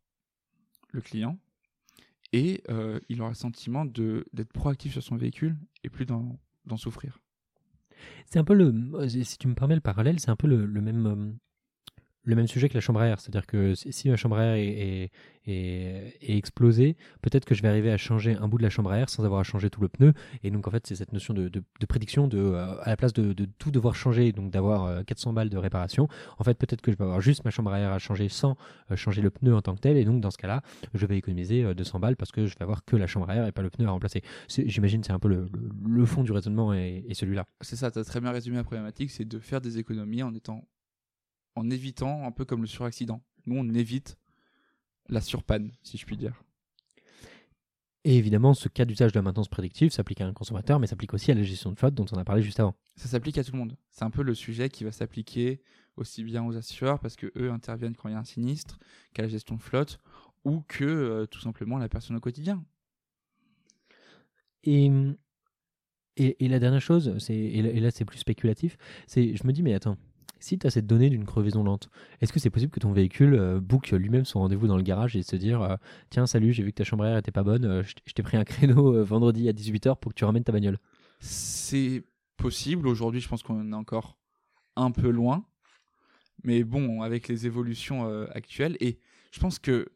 le 0.90 1.00
client 1.00 1.38
et 2.32 2.62
euh, 2.68 3.00
il 3.08 3.20
aura 3.20 3.30
le 3.30 3.36
sentiment 3.36 3.84
d'être 3.84 4.52
proactif 4.52 4.92
sur 4.92 5.02
son 5.02 5.16
véhicule 5.16 5.56
et 5.84 5.90
plus 5.90 6.06
d'en 6.06 6.38
souffrir. 6.76 7.20
C'est 8.26 8.38
un 8.38 8.44
peu 8.44 8.54
le, 8.54 9.08
si 9.08 9.38
tu 9.38 9.48
me 9.48 9.54
permets 9.54 9.74
le 9.74 9.80
parallèle, 9.80 10.20
c'est 10.20 10.30
un 10.30 10.36
peu 10.36 10.46
le, 10.46 10.66
le 10.66 10.80
même, 10.80 11.06
euh, 11.06 11.32
le 12.28 12.36
même 12.36 12.46
sujet 12.46 12.68
que 12.68 12.74
la 12.74 12.80
chambre 12.80 13.00
à 13.00 13.06
air. 13.06 13.20
C'est-à-dire 13.20 13.46
que 13.46 13.74
si 13.74 14.10
ma 14.10 14.16
chambre 14.16 14.36
à 14.36 14.44
air 14.44 14.54
est, 14.54 15.10
est, 15.46 16.12
est- 16.22 16.36
explosée, 16.36 16.96
peut-être 17.22 17.46
que 17.46 17.54
je 17.54 17.62
vais 17.62 17.68
arriver 17.68 17.90
à 17.90 17.96
changer 17.96 18.34
un 18.36 18.48
bout 18.48 18.58
de 18.58 18.62
la 18.62 18.68
chambre 18.68 18.92
à 18.92 18.98
air 18.98 19.08
sans 19.08 19.24
avoir 19.24 19.40
à 19.40 19.44
changer 19.44 19.70
tout 19.70 19.80
le 19.80 19.88
pneu. 19.88 20.12
Et 20.44 20.50
donc 20.50 20.68
en 20.68 20.70
fait, 20.70 20.86
c'est 20.86 20.94
cette 20.94 21.12
notion 21.14 21.32
de, 21.32 21.48
de- 21.48 21.62
de 21.80 21.86
prédiction 21.86 22.28
de, 22.28 22.36
euh, 22.38 22.80
à 22.82 22.90
la 22.90 22.96
place 22.98 23.14
de, 23.14 23.32
de 23.32 23.46
tout 23.58 23.70
devoir 23.70 23.94
changer, 23.94 24.32
donc 24.32 24.50
d'avoir 24.50 24.84
euh, 24.84 25.02
400 25.04 25.32
balles 25.32 25.48
de 25.48 25.56
réparation. 25.56 26.06
En 26.38 26.44
fait, 26.44 26.54
peut-être 26.58 26.82
que 26.82 26.92
je 26.92 26.96
vais 26.98 27.04
avoir 27.04 27.20
juste 27.22 27.44
ma 27.46 27.50
chambre 27.50 27.72
à 27.72 27.78
air 27.80 27.92
à 27.92 27.98
changer 27.98 28.28
sans 28.28 28.56
euh, 28.90 28.96
changer 28.96 29.22
le 29.22 29.30
pneu 29.30 29.54
en 29.54 29.62
tant 29.62 29.74
que 29.74 29.80
tel. 29.80 29.96
Et 29.96 30.04
donc 30.04 30.20
dans 30.20 30.30
ce 30.30 30.36
cas-là, 30.38 30.62
je 30.92 31.06
vais 31.06 31.16
économiser 31.16 31.64
euh, 31.64 31.72
200 31.74 31.98
balles 31.98 32.16
parce 32.16 32.30
que 32.30 32.46
je 32.46 32.54
vais 32.58 32.62
avoir 32.62 32.84
que 32.84 32.96
la 32.96 33.06
chambre 33.06 33.30
à 33.30 33.36
air 33.36 33.46
et 33.46 33.52
pas 33.52 33.62
le 33.62 33.70
pneu 33.70 33.86
à 33.86 33.90
remplacer. 33.90 34.22
J'imagine 34.48 35.02
c'est 35.02 35.12
un 35.12 35.18
peu 35.18 35.28
le, 35.28 35.48
le- 35.54 35.70
le 35.88 36.04
fond 36.04 36.22
du 36.24 36.32
raisonnement 36.32 36.74
et, 36.74 37.04
et 37.08 37.14
celui-là. 37.14 37.46
C'est 37.62 37.76
ça, 37.76 37.90
tu 37.90 37.98
as 37.98 38.04
très 38.04 38.20
bien 38.20 38.32
résumé 38.32 38.56
la 38.56 38.64
problématique, 38.64 39.10
c'est 39.10 39.24
de 39.26 39.38
faire 39.38 39.60
des 39.62 39.78
économies 39.78 40.22
en 40.22 40.34
étant 40.34 40.64
en 41.58 41.70
évitant 41.70 42.24
un 42.24 42.32
peu 42.32 42.44
comme 42.44 42.60
le 42.62 42.66
suraccident. 42.66 43.22
Nous 43.46 43.56
on 43.56 43.68
évite 43.74 44.16
la 45.08 45.20
surpanne, 45.20 45.72
si 45.82 45.96
je 45.96 46.06
puis 46.06 46.16
dire. 46.16 46.42
Et 48.04 48.16
évidemment, 48.16 48.54
ce 48.54 48.68
cas 48.68 48.84
d'usage 48.84 49.12
de 49.12 49.18
la 49.18 49.22
maintenance 49.22 49.48
prédictive 49.48 49.90
s'applique 49.90 50.20
à 50.20 50.26
un 50.26 50.32
consommateur, 50.32 50.78
mais 50.78 50.86
s'applique 50.86 51.12
aussi 51.14 51.30
à 51.30 51.34
la 51.34 51.42
gestion 51.42 51.72
de 51.72 51.78
flotte 51.78 51.94
dont 51.94 52.06
on 52.12 52.16
a 52.16 52.24
parlé 52.24 52.42
juste 52.42 52.60
avant. 52.60 52.74
Ça 52.96 53.08
s'applique 53.08 53.36
à 53.38 53.44
tout 53.44 53.52
le 53.52 53.58
monde. 53.58 53.76
C'est 53.90 54.04
un 54.04 54.10
peu 54.10 54.22
le 54.22 54.34
sujet 54.34 54.68
qui 54.68 54.84
va 54.84 54.92
s'appliquer 54.92 55.60
aussi 55.96 56.22
bien 56.22 56.44
aux 56.44 56.56
assureurs 56.56 57.00
parce 57.00 57.16
que 57.16 57.32
eux 57.36 57.50
interviennent 57.50 57.96
quand 57.96 58.08
il 58.08 58.12
y 58.12 58.14
a 58.14 58.18
un 58.18 58.24
sinistre, 58.24 58.78
qu'à 59.12 59.22
la 59.22 59.28
gestion 59.28 59.56
de 59.56 59.60
flotte 59.60 60.00
ou 60.44 60.62
que 60.68 60.84
euh, 60.84 61.26
tout 61.26 61.40
simplement 61.40 61.76
la 61.76 61.88
personne 61.88 62.16
au 62.16 62.20
quotidien. 62.20 62.64
Et, 64.64 64.90
et, 66.16 66.44
et 66.44 66.48
la 66.48 66.58
dernière 66.60 66.80
chose, 66.80 67.14
et 67.28 67.58
et 67.58 67.80
là, 67.80 67.90
c'est 67.90 68.04
plus 68.04 68.18
spéculatif, 68.18 68.76
c'est 69.06 69.36
je 69.36 69.46
me 69.46 69.52
dis, 69.52 69.62
mais 69.62 69.74
attends, 69.74 69.96
si 70.40 70.58
tu 70.58 70.66
as 70.66 70.70
cette 70.70 70.86
donnée 70.86 71.10
d'une 71.10 71.24
crevaison 71.24 71.64
lente, 71.64 71.90
est-ce 72.20 72.32
que 72.32 72.40
c'est 72.40 72.50
possible 72.50 72.70
que 72.70 72.80
ton 72.80 72.92
véhicule 72.92 73.34
euh, 73.34 73.60
book 73.60 73.90
lui-même 73.90 74.24
son 74.24 74.40
rendez-vous 74.40 74.66
dans 74.66 74.76
le 74.76 74.82
garage 74.82 75.16
et 75.16 75.22
se 75.22 75.36
dire, 75.36 75.62
euh, 75.62 75.76
tiens, 76.10 76.26
salut, 76.26 76.52
j'ai 76.52 76.62
vu 76.62 76.70
que 76.70 76.76
ta 76.76 76.84
chambre 76.84 77.04
à 77.04 77.08
air 77.08 77.18
était 77.18 77.32
pas 77.32 77.42
bonne, 77.42 77.64
euh, 77.64 77.82
je 77.82 78.12
t'ai 78.12 78.22
pris 78.22 78.36
un 78.36 78.44
créneau 78.44 78.94
euh, 78.94 79.02
vendredi 79.02 79.48
à 79.48 79.52
18h 79.52 79.96
pour 79.98 80.12
que 80.12 80.18
tu 80.18 80.24
ramènes 80.24 80.44
ta 80.44 80.52
bagnole 80.52 80.78
C'est 81.20 82.04
possible. 82.36 82.86
Aujourd'hui, 82.86 83.20
je 83.20 83.28
pense 83.28 83.42
qu'on 83.42 83.72
est 83.72 83.74
encore 83.74 84.18
un 84.76 84.90
peu 84.90 85.10
loin. 85.10 85.44
Mais 86.44 86.62
bon, 86.62 87.02
avec 87.02 87.26
les 87.26 87.46
évolutions 87.46 88.08
actuelles, 88.30 88.76
et 88.78 89.00
je 89.32 89.40
pense 89.40 89.58
que 89.58 89.88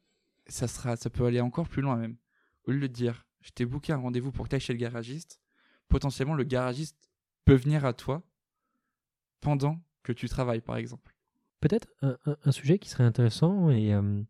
ça, 0.49 0.67
sera, 0.67 0.97
ça 0.97 1.09
peut 1.09 1.25
aller 1.25 1.41
encore 1.41 1.69
plus 1.69 1.83
loin 1.83 1.97
même. 1.97 2.17
Au 2.65 2.73
lieu 2.73 2.81
de 2.81 2.87
dire, 2.89 3.27
je 3.43 3.51
t'ai 3.51 3.65
booké 3.65 3.93
un 3.93 3.99
rendez-vous 3.99 4.33
pour 4.33 4.49
que 4.49 4.57
tu 4.57 4.61
chez 4.61 4.73
le 4.73 4.81
garagiste, 4.81 5.41
potentiellement 5.89 6.35
le 6.35 6.43
garagiste 6.43 6.97
peut 7.45 7.55
venir 7.55 7.85
à 7.85 7.93
toi 7.93 8.23
pendant 9.41 9.81
que 10.03 10.13
tu 10.13 10.29
travailles, 10.29 10.61
par 10.61 10.77
exemple. 10.77 11.15
Peut-être 11.61 11.89
un, 12.03 12.17
un- 12.27 12.37
un 12.45 12.53
sujet 12.53 12.79
qui 12.79 12.89
serait 12.89 13.05
intéressant, 13.05 13.71
et 13.71 13.95
euh, 13.95 14.23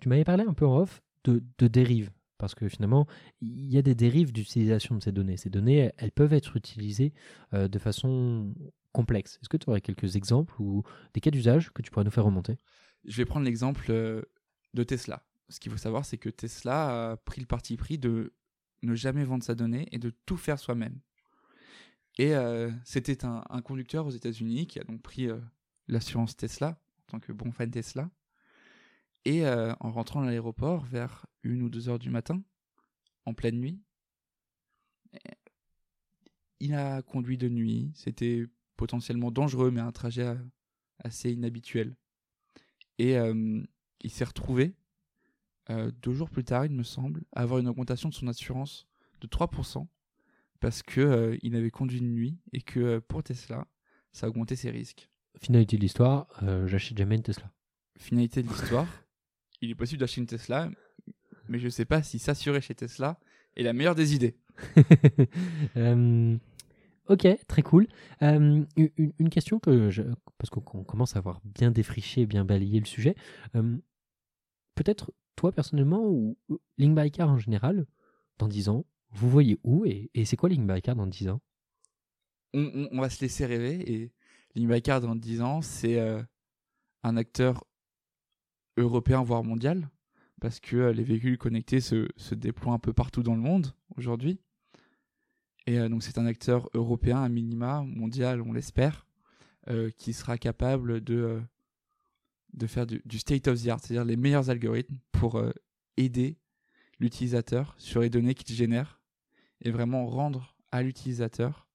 tu 0.00 0.08
m'avais 0.08 0.24
parlé 0.24 0.44
un 0.44 0.54
peu 0.54 0.66
en 0.66 0.78
off 0.78 1.02
de, 1.24 1.42
de 1.58 1.66
dérives, 1.68 2.10
parce 2.38 2.54
que 2.54 2.68
finalement, 2.68 3.06
il 3.40 3.66
y 3.66 3.78
a 3.78 3.82
des 3.82 3.94
dérives 3.94 4.32
d'utilisation 4.32 4.94
de 4.96 5.02
ces 5.02 5.12
données. 5.12 5.36
Ces 5.36 5.50
données, 5.50 5.90
elles 5.96 6.12
peuvent 6.12 6.32
être 6.32 6.56
utilisées 6.56 7.12
euh, 7.54 7.66
de 7.66 7.78
façon 7.78 8.54
complexe. 8.92 9.38
Est-ce 9.42 9.48
que 9.48 9.56
tu 9.56 9.68
aurais 9.68 9.80
quelques 9.80 10.16
exemples 10.16 10.54
ou 10.60 10.82
des 11.14 11.20
cas 11.20 11.30
d'usage 11.30 11.72
que 11.72 11.82
tu 11.82 11.90
pourrais 11.90 12.04
nous 12.04 12.10
faire 12.10 12.24
remonter? 12.24 12.56
Je 13.04 13.16
vais 13.16 13.24
prendre 13.24 13.44
l'exemple 13.44 13.86
euh, 13.90 14.22
de 14.74 14.82
Tesla. 14.84 15.22
Ce 15.48 15.60
qu'il 15.60 15.70
faut 15.70 15.78
savoir, 15.78 16.04
c'est 16.04 16.18
que 16.18 16.28
Tesla 16.28 17.10
a 17.12 17.16
pris 17.16 17.40
le 17.40 17.46
parti 17.46 17.76
pris 17.76 17.98
de 17.98 18.32
ne 18.82 18.94
jamais 18.94 19.24
vendre 19.24 19.44
sa 19.44 19.54
donnée 19.54 19.88
et 19.92 19.98
de 19.98 20.10
tout 20.26 20.36
faire 20.36 20.58
soi-même. 20.58 20.98
Et 22.18 22.34
euh, 22.34 22.70
c'était 22.84 23.24
un, 23.24 23.42
conducteur 23.62 24.06
aux 24.06 24.10
États-Unis 24.10 24.66
qui 24.66 24.78
a 24.78 24.84
donc 24.84 25.02
pris 25.02 25.28
euh, 25.28 25.38
l'assurance 25.86 26.36
Tesla 26.36 26.80
en 27.00 27.12
tant 27.12 27.20
que 27.20 27.32
bon 27.32 27.52
fan 27.52 27.70
Tesla. 27.70 28.10
Et 29.24 29.46
euh, 29.46 29.74
en 29.80 29.90
rentrant 29.90 30.22
à 30.22 30.26
l'aéroport 30.26 30.84
vers 30.84 31.26
une 31.42 31.62
ou 31.62 31.68
deux 31.68 31.88
heures 31.88 31.98
du 31.98 32.10
matin, 32.10 32.42
en 33.26 33.34
pleine 33.34 33.58
nuit, 33.58 33.80
il 36.60 36.74
a 36.74 37.02
conduit 37.02 37.36
de 37.36 37.48
nuit. 37.48 37.90
C'était 37.94 38.46
potentiellement 38.76 39.30
dangereux, 39.30 39.70
mais 39.70 39.80
un 39.80 39.92
trajet 39.92 40.36
assez 41.00 41.32
inhabituel. 41.32 41.96
Et 42.98 43.16
il 43.16 44.10
s'est 44.10 44.24
retrouvé, 44.24 44.74
deux 45.68 46.14
jours 46.14 46.30
plus 46.30 46.44
tard, 46.44 46.66
il 46.66 46.72
me 46.72 46.84
semble, 46.84 47.24
à 47.32 47.42
avoir 47.42 47.58
une 47.58 47.68
augmentation 47.68 48.08
de 48.08 48.14
son 48.14 48.28
assurance 48.28 48.86
de 49.20 49.26
3% 49.26 49.86
parce 50.60 50.82
que 50.82 51.00
euh, 51.00 51.36
il 51.42 51.56
avait 51.56 51.70
conduit 51.70 51.98
une 51.98 52.12
nuit 52.12 52.38
et 52.52 52.60
que 52.60 52.80
euh, 52.80 53.00
pour 53.00 53.22
Tesla, 53.22 53.66
ça 54.12 54.26
a 54.26 54.28
augmenté 54.28 54.56
ses 54.56 54.70
risques. 54.70 55.08
Finalité 55.40 55.76
de 55.76 55.82
l'histoire, 55.82 56.28
euh, 56.42 56.66
j'achète 56.66 56.96
jamais 56.96 57.16
une 57.16 57.22
Tesla. 57.22 57.52
Finalité 57.98 58.42
de 58.42 58.48
l'histoire, 58.52 58.86
il 59.60 59.70
est 59.70 59.74
possible 59.74 60.00
d'acheter 60.00 60.20
une 60.20 60.26
Tesla, 60.26 60.70
mais 61.48 61.58
je 61.58 61.68
sais 61.68 61.84
pas 61.84 62.02
si 62.02 62.18
s'assurer 62.18 62.60
chez 62.60 62.74
Tesla 62.74 63.18
est 63.56 63.62
la 63.62 63.72
meilleure 63.72 63.94
des 63.94 64.14
idées. 64.14 64.36
Ok, 67.08 67.24
très 67.46 67.62
cool. 67.62 67.86
Une, 68.20 68.66
une 68.76 69.30
question 69.30 69.60
que 69.60 69.90
je, 69.90 70.02
parce 70.38 70.50
qu'on 70.50 70.82
commence 70.82 71.14
à 71.14 71.20
avoir 71.20 71.40
bien 71.44 71.70
défriché, 71.70 72.26
bien 72.26 72.44
balayé 72.44 72.80
le 72.80 72.84
sujet. 72.84 73.14
Peut-être 74.74 75.12
toi 75.36 75.52
personnellement 75.52 76.04
ou 76.04 76.36
ou 76.48 76.58
Link 76.78 76.98
by 76.98 77.12
Car 77.12 77.30
en 77.30 77.38
général, 77.38 77.86
dans 78.38 78.48
10 78.48 78.70
ans, 78.70 78.84
vous 79.16 79.30
voyez 79.30 79.58
où 79.64 79.86
et, 79.86 80.10
c'est 80.24 80.36
quoi 80.36 80.50
Car 80.82 80.94
dans 80.94 81.06
10 81.06 81.28
ans? 81.30 81.40
On, 82.52 83.00
va 83.00 83.10
se 83.10 83.20
laisser 83.20 83.44
rêver 83.46 83.92
et 83.92 84.12
Link 84.54 84.68
Bacard 84.68 85.00
dans 85.00 85.16
10 85.16 85.40
ans, 85.42 85.62
c'est 85.62 85.98
euh, 85.98 86.22
un 87.02 87.16
acteur 87.16 87.64
européen 88.76 89.22
voire 89.22 89.42
mondial 89.42 89.90
parce 90.40 90.60
que 90.60 90.76
euh, 90.76 90.92
les 90.92 91.02
véhicules 91.02 91.38
connectés 91.38 91.80
se, 91.80 92.34
déploient 92.34 92.74
un 92.74 92.78
peu 92.78 92.92
partout 92.92 93.22
dans 93.22 93.34
le 93.34 93.40
monde 93.40 93.74
aujourd'hui. 93.96 94.38
Et 95.66 95.78
euh, 95.78 95.88
donc 95.88 96.02
c'est 96.02 96.18
un 96.18 96.26
acteur 96.26 96.68
européen 96.74 97.22
à 97.22 97.28
minima, 97.28 97.82
mondial 97.86 98.42
on 98.42 98.52
l'espère, 98.52 99.06
qui 99.98 100.12
sera 100.12 100.38
capable 100.38 101.00
de, 101.00 101.42
de 102.52 102.66
faire 102.68 102.86
du, 102.86 103.18
state 103.18 103.48
of 103.48 103.60
the 103.60 103.66
art, 103.66 103.80
c'est-à-dire 103.80 104.04
les 104.04 104.16
meilleurs 104.16 104.48
algorithmes 104.48 104.98
pour 105.10 105.42
aider 105.96 106.38
l'utilisateur 107.00 107.74
sur 107.76 108.00
les 108.00 108.08
données 108.08 108.34
qu'il 108.34 108.54
génère 108.54 108.95
et 109.66 109.70
vraiment 109.70 110.06
rendre 110.06 110.56
à 110.70 110.82
l'utilisateur 110.82 111.66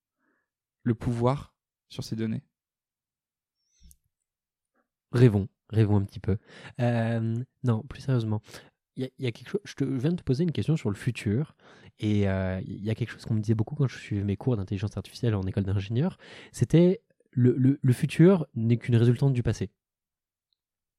le 0.83 0.95
pouvoir 0.95 1.53
sur 1.89 2.03
ces 2.03 2.15
données. 2.15 2.43
Rêvons, 5.11 5.49
rêvons 5.69 5.97
un 5.97 6.05
petit 6.05 6.21
peu. 6.21 6.37
Euh, 6.79 7.35
non, 7.63 7.83
plus 7.83 8.01
sérieusement, 8.01 8.41
il 8.95 9.09
quelque 9.33 9.49
chose. 9.49 9.61
Je, 9.65 9.83
viens 9.83 10.11
de 10.11 10.15
te 10.15 10.23
poser 10.23 10.43
une 10.43 10.51
question 10.53 10.77
sur 10.77 10.89
le 10.89 10.95
futur, 10.95 11.55
et 11.99 12.29
euh, 12.29 12.61
il 12.65 12.83
y 12.83 12.89
a 12.89 12.95
quelque 12.95 13.11
chose 13.11 13.25
qu'on 13.25 13.33
me 13.33 13.41
disait 13.41 13.55
beaucoup 13.55 13.75
quand 13.75 13.87
je 13.87 13.97
suivais 13.97 14.23
mes 14.23 14.37
cours 14.37 14.55
d'intelligence 14.55 14.95
artificielle 14.95 15.35
en 15.35 15.43
école 15.43 15.63
d'ingénieur. 15.63 16.17
C'était 16.53 17.01
le 17.33 17.93
futur 17.93 18.47
n'est 18.55 18.77
qu'une 18.77 18.95
résultante 18.95 19.33
du 19.33 19.43
passé, 19.43 19.69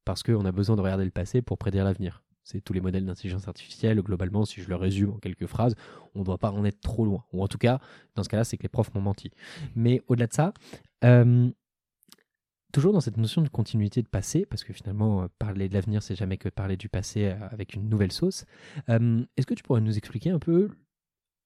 parce 0.04 0.22
qu'on 0.22 0.44
a 0.44 0.52
besoin 0.52 0.76
de 0.76 0.82
regarder 0.82 1.04
le 1.04 1.10
passé 1.10 1.40
pour 1.40 1.56
prédire 1.56 1.84
l'avenir. 1.84 2.22
C'est 2.44 2.60
tous 2.60 2.72
les 2.72 2.80
modèles 2.80 3.06
d'intelligence 3.06 3.46
artificielle, 3.46 4.00
globalement, 4.00 4.44
si 4.44 4.60
je 4.60 4.68
le 4.68 4.76
résume 4.76 5.10
en 5.10 5.18
quelques 5.18 5.46
phrases, 5.46 5.74
on 6.14 6.20
ne 6.20 6.24
doit 6.24 6.38
pas 6.38 6.50
en 6.50 6.64
être 6.64 6.80
trop 6.80 7.04
loin. 7.04 7.24
Ou 7.32 7.42
en 7.42 7.48
tout 7.48 7.58
cas, 7.58 7.80
dans 8.14 8.24
ce 8.24 8.28
cas-là, 8.28 8.44
c'est 8.44 8.56
que 8.56 8.64
les 8.64 8.68
profs 8.68 8.92
m'ont 8.94 9.00
menti. 9.00 9.30
Mais 9.76 10.02
au-delà 10.08 10.26
de 10.26 10.32
ça, 10.32 10.52
euh, 11.04 11.50
toujours 12.72 12.92
dans 12.92 13.00
cette 13.00 13.16
notion 13.16 13.42
de 13.42 13.48
continuité 13.48 14.02
de 14.02 14.08
passé, 14.08 14.44
parce 14.44 14.64
que 14.64 14.72
finalement, 14.72 15.22
euh, 15.22 15.26
parler 15.38 15.68
de 15.68 15.74
l'avenir, 15.74 16.02
c'est 16.02 16.16
jamais 16.16 16.36
que 16.36 16.48
parler 16.48 16.76
du 16.76 16.88
passé 16.88 17.26
euh, 17.26 17.48
avec 17.50 17.74
une 17.74 17.88
nouvelle 17.88 18.12
sauce. 18.12 18.44
Est-ce 18.88 19.46
que 19.46 19.54
tu 19.54 19.62
pourrais 19.62 19.80
nous 19.80 19.96
expliquer 19.96 20.30
un 20.30 20.40
peu 20.40 20.68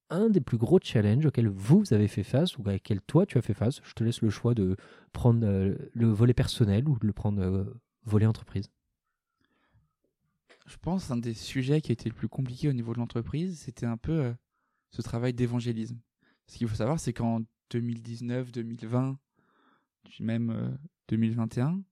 un 0.09 0.31
des 0.31 0.41
plus 0.41 0.57
gros 0.57 0.79
challenges 0.83 1.27
auxquels 1.27 1.49
vous 1.49 1.93
avez 1.93 2.09
fait 2.09 2.23
face 2.23 2.57
ou 2.57 2.63
auxquels 2.63 3.03
toi 3.03 3.27
tu 3.27 3.37
as 3.37 3.43
fait 3.43 3.55
face? 3.55 3.81
Je 3.85 3.93
te 3.93 4.03
laisse 4.03 4.23
le 4.23 4.31
choix 4.31 4.55
de 4.55 4.77
prendre 5.13 5.45
le 5.45 6.07
volet 6.07 6.33
personnel 6.33 6.89
ou 6.89 6.99
de 6.99 7.07
le 7.07 7.13
prendre 7.13 7.67
volet 8.05 8.25
entreprise. 8.25 8.71
Je 10.67 10.77
pense 10.79 11.11
un 11.11 11.17
des 11.17 11.35
sujets 11.35 11.81
qui 11.81 11.93
a 11.93 11.95
été 11.95 12.09
le 12.09 12.15
plus 12.15 12.29
compliqué 12.29 12.69
au 12.69 12.73
niveau 12.73 12.93
de 12.93 12.99
l'entreprise, 12.99 13.61
c'était 13.61 13.87
un 13.87 13.97
peu 13.97 14.13
euh, 14.13 14.35
ce 14.91 15.01
travail 15.01 15.33
d'évangélisme. 15.33 16.01
Ce 16.47 16.59
qu'il 16.59 16.69
faut 16.69 16.75
savoir, 16.75 16.99
c'est 16.99 17.13
qu'en 17.13 17.41
2019, 17.71 18.53
2020, 18.53 19.19
puis 20.05 20.25
même 20.25 20.51
euh, 20.51 20.71
2021, 21.09 21.83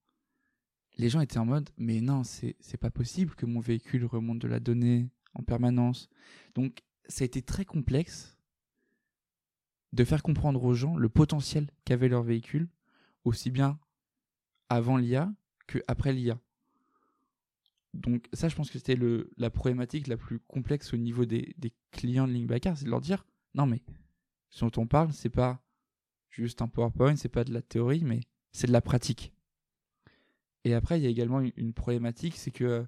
les 0.96 1.08
gens 1.08 1.20
étaient 1.20 1.38
en 1.38 1.46
mode 1.46 1.70
mais 1.76 2.00
non, 2.00 2.22
c'est 2.24 2.76
pas 2.80 2.90
possible 2.90 3.34
que 3.34 3.46
mon 3.46 3.60
véhicule 3.60 4.04
remonte 4.04 4.38
de 4.38 4.48
la 4.48 4.60
donnée 4.60 5.08
en 5.34 5.42
permanence. 5.42 6.08
Donc 6.54 6.82
ça 7.08 7.22
a 7.22 7.26
été 7.26 7.42
très 7.42 7.64
complexe 7.64 8.36
de 9.92 10.04
faire 10.04 10.22
comprendre 10.22 10.62
aux 10.64 10.74
gens 10.74 10.96
le 10.96 11.08
potentiel 11.08 11.70
qu'avait 11.84 12.08
leur 12.08 12.22
véhicule, 12.22 12.68
aussi 13.24 13.50
bien 13.50 13.78
avant 14.68 14.96
l'IA 14.96 15.32
que 15.66 15.78
après 15.86 16.12
l'IA. 16.12 16.40
Donc 17.94 18.28
ça, 18.32 18.48
je 18.48 18.56
pense 18.56 18.70
que 18.70 18.78
c'était 18.78 18.98
la 19.36 19.50
problématique 19.50 20.08
la 20.08 20.16
plus 20.16 20.40
complexe 20.40 20.92
au 20.92 20.96
niveau 20.96 21.24
des, 21.24 21.54
des 21.58 21.72
clients 21.92 22.26
de 22.26 22.32
Linkbacker, 22.32 22.76
c'est 22.76 22.84
de 22.84 22.90
leur 22.90 23.00
dire, 23.00 23.24
non 23.54 23.66
mais, 23.66 23.82
ce 24.50 24.64
dont 24.64 24.82
on 24.82 24.86
parle, 24.86 25.12
c'est 25.12 25.30
pas 25.30 25.62
juste 26.28 26.60
un 26.60 26.68
PowerPoint, 26.68 27.16
c'est 27.16 27.28
pas 27.28 27.44
de 27.44 27.52
la 27.52 27.62
théorie, 27.62 28.02
mais 28.04 28.20
c'est 28.52 28.66
de 28.66 28.72
la 28.72 28.80
pratique. 28.80 29.32
Et 30.64 30.74
après, 30.74 30.98
il 30.98 31.04
y 31.04 31.06
a 31.06 31.10
également 31.10 31.40
une, 31.40 31.72
problématique, 31.72 32.36
c'est 32.36 32.50
que 32.50 32.64
euh, 32.64 32.84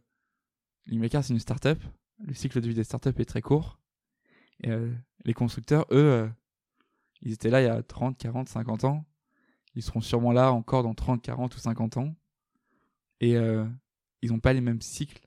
Linkbacker, 0.86 1.22
c'est 1.22 1.32
une 1.32 1.40
startup, 1.40 1.78
le 2.18 2.34
cycle 2.34 2.61
de 2.61 2.68
vie 2.68 2.74
des 2.74 2.84
startups 2.84 3.20
est 3.20 3.26
très 3.26 3.42
court, 3.42 3.78
euh, 4.66 4.92
les 5.24 5.34
constructeurs, 5.34 5.86
eux, 5.92 5.96
euh, 5.96 6.28
ils 7.22 7.32
étaient 7.32 7.50
là 7.50 7.62
il 7.62 7.66
y 7.66 7.68
a 7.68 7.82
30, 7.82 8.18
40, 8.18 8.48
50 8.48 8.84
ans, 8.84 9.04
ils 9.74 9.82
seront 9.82 10.00
sûrement 10.00 10.32
là 10.32 10.52
encore 10.52 10.82
dans 10.82 10.94
30, 10.94 11.22
40 11.22 11.54
ou 11.54 11.59
50 11.59 11.98
ans, 11.98 12.14
et 13.20 13.36
ils 14.22 14.30
n'ont 14.30 14.40
pas 14.40 14.52
les 14.52 14.60
mêmes 14.60 14.82
cycles. 14.82 15.26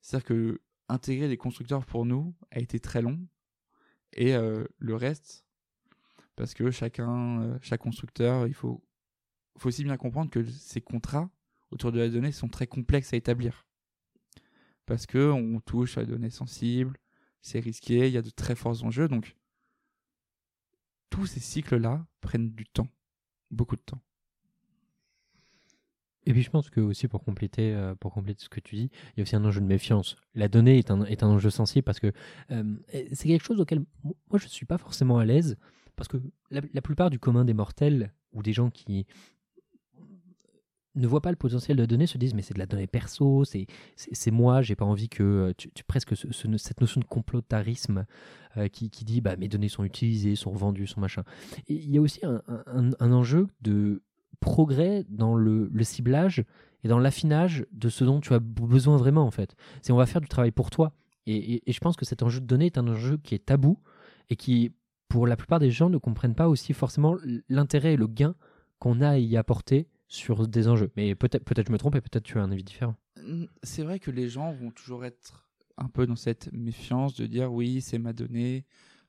C'est-à-dire 0.00 0.26
que 0.26 0.60
intégrer 0.88 1.28
les 1.28 1.36
constructeurs 1.36 1.86
pour 1.86 2.04
nous 2.04 2.34
a 2.50 2.60
été 2.60 2.78
très 2.78 3.00
long 3.00 3.26
et 4.12 4.34
euh, 4.34 4.64
le 4.78 4.94
reste, 4.94 5.44
parce 6.36 6.54
que 6.54 6.70
chacun, 6.70 7.42
euh, 7.42 7.58
chaque 7.62 7.80
constructeur, 7.80 8.46
il 8.46 8.54
faut, 8.54 8.84
faut 9.58 9.68
aussi 9.68 9.84
bien 9.84 9.96
comprendre 9.96 10.30
que 10.30 10.44
ces 10.44 10.80
contrats 10.80 11.30
autour 11.70 11.90
de 11.90 11.98
la 11.98 12.08
donnée 12.08 12.32
sont 12.32 12.48
très 12.48 12.66
complexes 12.66 13.12
à 13.12 13.16
établir. 13.16 13.66
Parce 14.86 15.06
que 15.06 15.30
on 15.30 15.60
touche 15.60 15.98
à 15.98 16.04
des 16.04 16.12
données 16.12 16.30
sensibles, 16.30 16.98
c'est 17.40 17.60
risqué, 17.60 18.06
il 18.06 18.12
y 18.12 18.18
a 18.18 18.22
de 18.22 18.30
très 18.30 18.54
forts 18.54 18.84
enjeux, 18.84 19.08
donc 19.08 19.36
tous 21.10 21.26
ces 21.26 21.40
cycles-là 21.40 22.06
prennent 22.20 22.50
du 22.50 22.66
temps, 22.66 22.88
beaucoup 23.50 23.76
de 23.76 23.82
temps. 23.82 24.00
Et 26.26 26.32
puis 26.32 26.42
je 26.42 26.50
pense 26.50 26.70
que 26.70 26.80
aussi 26.80 27.06
pour 27.08 27.22
compléter, 27.22 27.74
euh, 27.74 27.94
pour 27.94 28.12
compléter 28.12 28.42
ce 28.42 28.48
que 28.48 28.60
tu 28.60 28.76
dis, 28.76 28.90
il 29.12 29.18
y 29.18 29.20
a 29.20 29.22
aussi 29.22 29.36
un 29.36 29.44
enjeu 29.44 29.60
de 29.60 29.66
méfiance. 29.66 30.16
La 30.34 30.48
donnée 30.48 30.78
est 30.78 30.90
un, 30.90 31.04
est 31.04 31.22
un 31.22 31.28
enjeu 31.28 31.50
sensible 31.50 31.82
parce 31.84 32.00
que 32.00 32.12
euh, 32.50 32.74
c'est 33.12 33.28
quelque 33.28 33.44
chose 33.44 33.60
auquel 33.60 33.80
mo- 34.02 34.16
moi 34.30 34.38
je 34.38 34.44
ne 34.44 34.50
suis 34.50 34.66
pas 34.66 34.78
forcément 34.78 35.18
à 35.18 35.24
l'aise 35.24 35.56
parce 35.96 36.08
que 36.08 36.16
la, 36.50 36.62
plupart 36.82 37.10
du 37.10 37.18
commun 37.18 37.44
des 37.44 37.54
mortels 37.54 38.12
ou 38.32 38.42
des 38.42 38.52
gens 38.52 38.70
qui 38.70 39.06
ne 40.96 41.06
voient 41.08 41.20
pas 41.20 41.30
le 41.30 41.36
potentiel 41.36 41.76
de 41.76 41.82
la 41.82 41.86
donnée 41.88 42.06
se 42.06 42.16
disent 42.18 42.34
mais 42.34 42.42
c'est 42.42 42.54
de 42.54 42.58
la 42.58 42.66
donnée 42.66 42.86
perso, 42.86 43.44
c'est 43.44 43.66
c'est 43.96 44.30
moi, 44.30 44.62
j'ai 44.62 44.76
pas 44.76 44.84
envie 44.84 45.08
que 45.08 45.22
euh, 45.24 45.52
tu, 45.58 45.70
tu- 45.72 45.82
presque 45.84 46.16
ce- 46.16 46.30
ce- 46.32 46.56
cette 46.56 46.80
notion 46.80 47.00
de 47.00 47.04
complotarisme 47.06 48.06
qui, 48.72 48.88
qui 48.88 49.04
dit 49.04 49.20
bah 49.20 49.34
mes 49.36 49.48
données 49.48 49.68
sont 49.68 49.82
utilisées, 49.82 50.36
sont 50.36 50.52
vendues, 50.52 50.86
sont 50.86 51.00
machin. 51.00 51.24
Il 51.68 51.90
y 51.90 51.98
a 51.98 52.00
aussi 52.00 52.20
un- 52.24 52.40
un 53.00 53.12
enjeu 53.12 53.48
de 53.62 54.00
progrès 54.40 55.04
dans 55.08 55.34
le, 55.34 55.70
ciblage 55.82 56.44
et 56.82 56.88
dans 56.88 56.98
l'affinage 56.98 57.66
de 57.72 57.88
ce 57.88 58.04
dont 58.04 58.20
tu 58.20 58.34
as 58.34 58.38
besoin 58.38 58.96
vraiment 58.96 59.24
en 59.24 59.30
fait. 59.30 59.54
C'est 59.82 59.92
on 59.92 59.96
va 59.96 60.06
faire 60.06 60.20
du 60.20 60.28
travail 60.28 60.50
pour 60.50 60.70
toi. 60.70 60.92
Et, 61.26 61.62
je 61.66 61.78
pense 61.78 61.96
que 61.96 62.04
cet 62.04 62.22
enjeu 62.22 62.40
de 62.40 62.46
données 62.46 62.66
est 62.66 62.78
un 62.78 62.86
enjeu 62.86 63.16
qui 63.16 63.34
est 63.34 63.46
tabou 63.46 63.78
et 64.28 64.36
qui, 64.36 64.72
pour 65.08 65.26
la 65.26 65.36
plupart 65.36 65.58
des 65.58 65.70
gens, 65.70 65.88
ne 65.88 65.96
comprennent 65.96 66.34
pas 66.34 66.48
aussi 66.48 66.74
forcément 66.74 67.16
l'intérêt 67.48 67.94
et 67.94 67.96
le 67.96 68.06
gain 68.06 68.34
qu'on 68.78 69.00
a 69.00 69.10
à 69.10 69.18
y 69.18 69.36
apporter 69.36 69.88
sur 70.06 70.46
des 70.46 70.68
enjeux. 70.68 70.92
Mais 70.96 71.14
peut-être 71.14 71.44
peut-être 71.44 71.68
je 71.68 71.72
me 71.72 71.78
trompe 71.78 71.96
et 71.96 72.00
peut-être 72.00 72.24
tu 72.24 72.38
as 72.38 72.42
un 72.42 72.52
avis 72.52 72.62
différent. 72.62 72.96
C'est 73.62 73.82
vrai 73.82 73.98
que 73.98 74.10
les 74.10 74.28
gens 74.28 74.52
vont 74.52 74.70
toujours 74.70 75.04
être 75.04 75.48
un 75.78 75.88
peu 75.88 76.06
dans 76.06 76.16
cette 76.16 76.52
méfiance 76.52 77.14
de 77.14 77.26
dire 77.26 77.52
oui, 77.52 77.80
c'est 77.80 77.98
ma 77.98 78.12
donnée, 78.12 78.66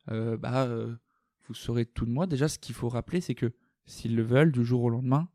euh, 0.09 0.37
bah, 0.37 0.65
euh, 0.65 0.95
vous 1.47 1.53
saurez 1.53 1.85
tout 1.85 2.05
de 2.05 2.11
moi. 2.11 2.27
Déjà, 2.27 2.47
ce 2.47 2.59
qu'il 2.59 2.75
faut 2.75 2.89
rappeler, 2.89 3.21
c'est 3.21 3.35
que 3.35 3.53
s'ils 3.85 4.15
le 4.15 4.23
veulent, 4.23 4.51
du 4.51 4.65
jour 4.65 4.83
au 4.83 4.89
lendemain, 4.89 5.29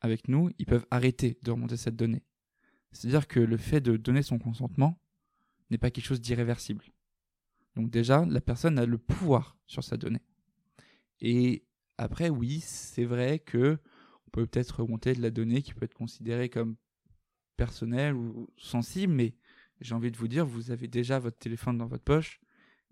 avec 0.00 0.28
nous, 0.28 0.50
ils 0.58 0.66
peuvent 0.66 0.86
arrêter 0.90 1.38
de 1.42 1.50
remonter 1.50 1.76
cette 1.76 1.96
donnée. 1.96 2.22
C'est-à-dire 2.92 3.28
que 3.28 3.40
le 3.40 3.56
fait 3.56 3.80
de 3.80 3.96
donner 3.96 4.22
son 4.22 4.38
consentement 4.38 5.00
n'est 5.70 5.78
pas 5.78 5.90
quelque 5.90 6.04
chose 6.04 6.20
d'irréversible. 6.20 6.84
Donc 7.76 7.90
déjà, 7.90 8.24
la 8.26 8.40
personne 8.40 8.78
a 8.78 8.86
le 8.86 8.98
pouvoir 8.98 9.56
sur 9.66 9.84
sa 9.84 9.96
donnée. 9.96 10.22
Et 11.20 11.64
après, 11.98 12.30
oui, 12.30 12.60
c'est 12.60 13.04
vrai 13.04 13.38
que 13.38 13.78
on 14.26 14.30
peut 14.30 14.46
peut-être 14.46 14.80
remonter 14.80 15.12
de 15.12 15.22
la 15.22 15.30
donnée 15.30 15.62
qui 15.62 15.74
peut 15.74 15.84
être 15.84 15.94
considérée 15.94 16.48
comme 16.48 16.76
personnelle 17.56 18.14
ou 18.14 18.48
sensible, 18.56 19.12
mais 19.12 19.34
j'ai 19.80 19.94
envie 19.94 20.10
de 20.10 20.16
vous 20.16 20.28
dire, 20.28 20.46
vous 20.46 20.70
avez 20.70 20.88
déjà 20.88 21.18
votre 21.18 21.38
téléphone 21.38 21.78
dans 21.78 21.86
votre 21.86 22.04
poche 22.04 22.40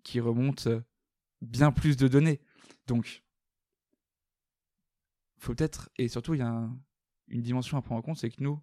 qui 0.02 0.20
remonte 0.20 0.68
bien 1.40 1.72
plus 1.72 1.96
de 1.96 2.08
données. 2.08 2.40
Donc, 2.86 3.24
faut 5.38 5.54
peut-être, 5.54 5.90
et 5.96 6.08
surtout, 6.08 6.34
il 6.34 6.38
y 6.38 6.42
a 6.42 6.48
un- 6.48 6.78
une 7.28 7.42
dimension 7.42 7.76
à 7.78 7.82
prendre 7.82 7.98
en 7.98 8.02
compte, 8.02 8.18
c'est 8.18 8.30
que 8.30 8.42
nous, 8.42 8.60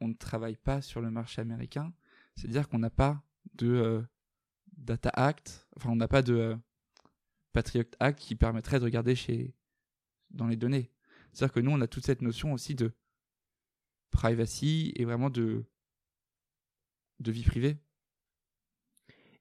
on 0.00 0.08
ne 0.08 0.14
travaille 0.14 0.56
pas 0.56 0.80
sur 0.82 1.00
le 1.00 1.10
marché 1.10 1.40
américain, 1.40 1.92
c'est-à-dire 2.36 2.68
qu'on 2.68 2.78
n'a 2.78 2.90
pas 2.90 3.22
de 3.54 3.68
euh, 3.68 4.02
Data 4.76 5.10
Act, 5.14 5.68
enfin 5.76 5.90
on 5.90 5.96
n'a 5.96 6.08
pas 6.08 6.22
de 6.22 6.34
euh, 6.34 6.56
Patriot 7.52 7.84
Act 8.00 8.18
qui 8.18 8.34
permettrait 8.34 8.78
de 8.80 8.84
regarder 8.84 9.14
chez 9.14 9.54
dans 10.30 10.46
les 10.46 10.56
données. 10.56 10.90
C'est-à-dire 11.32 11.52
que 11.52 11.60
nous, 11.60 11.70
on 11.70 11.80
a 11.80 11.86
toute 11.86 12.04
cette 12.06 12.22
notion 12.22 12.52
aussi 12.52 12.74
de 12.74 12.92
privacy 14.10 14.92
et 14.96 15.04
vraiment 15.04 15.30
de, 15.30 15.64
de 17.20 17.32
vie 17.32 17.44
privée. 17.44 17.78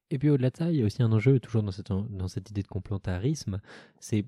Et 0.09 0.19
puis 0.19 0.29
au-delà 0.29 0.49
de 0.49 0.57
ça, 0.57 0.71
il 0.71 0.77
y 0.77 0.81
a 0.81 0.85
aussi 0.85 1.01
un 1.03 1.11
enjeu, 1.11 1.39
toujours 1.39 1.63
dans 1.63 1.71
cette, 1.71 1.87
dans 1.87 2.27
cette 2.27 2.49
idée 2.49 2.63
de 2.63 2.67
complémentarisme, 2.67 3.61
c'est 3.99 4.25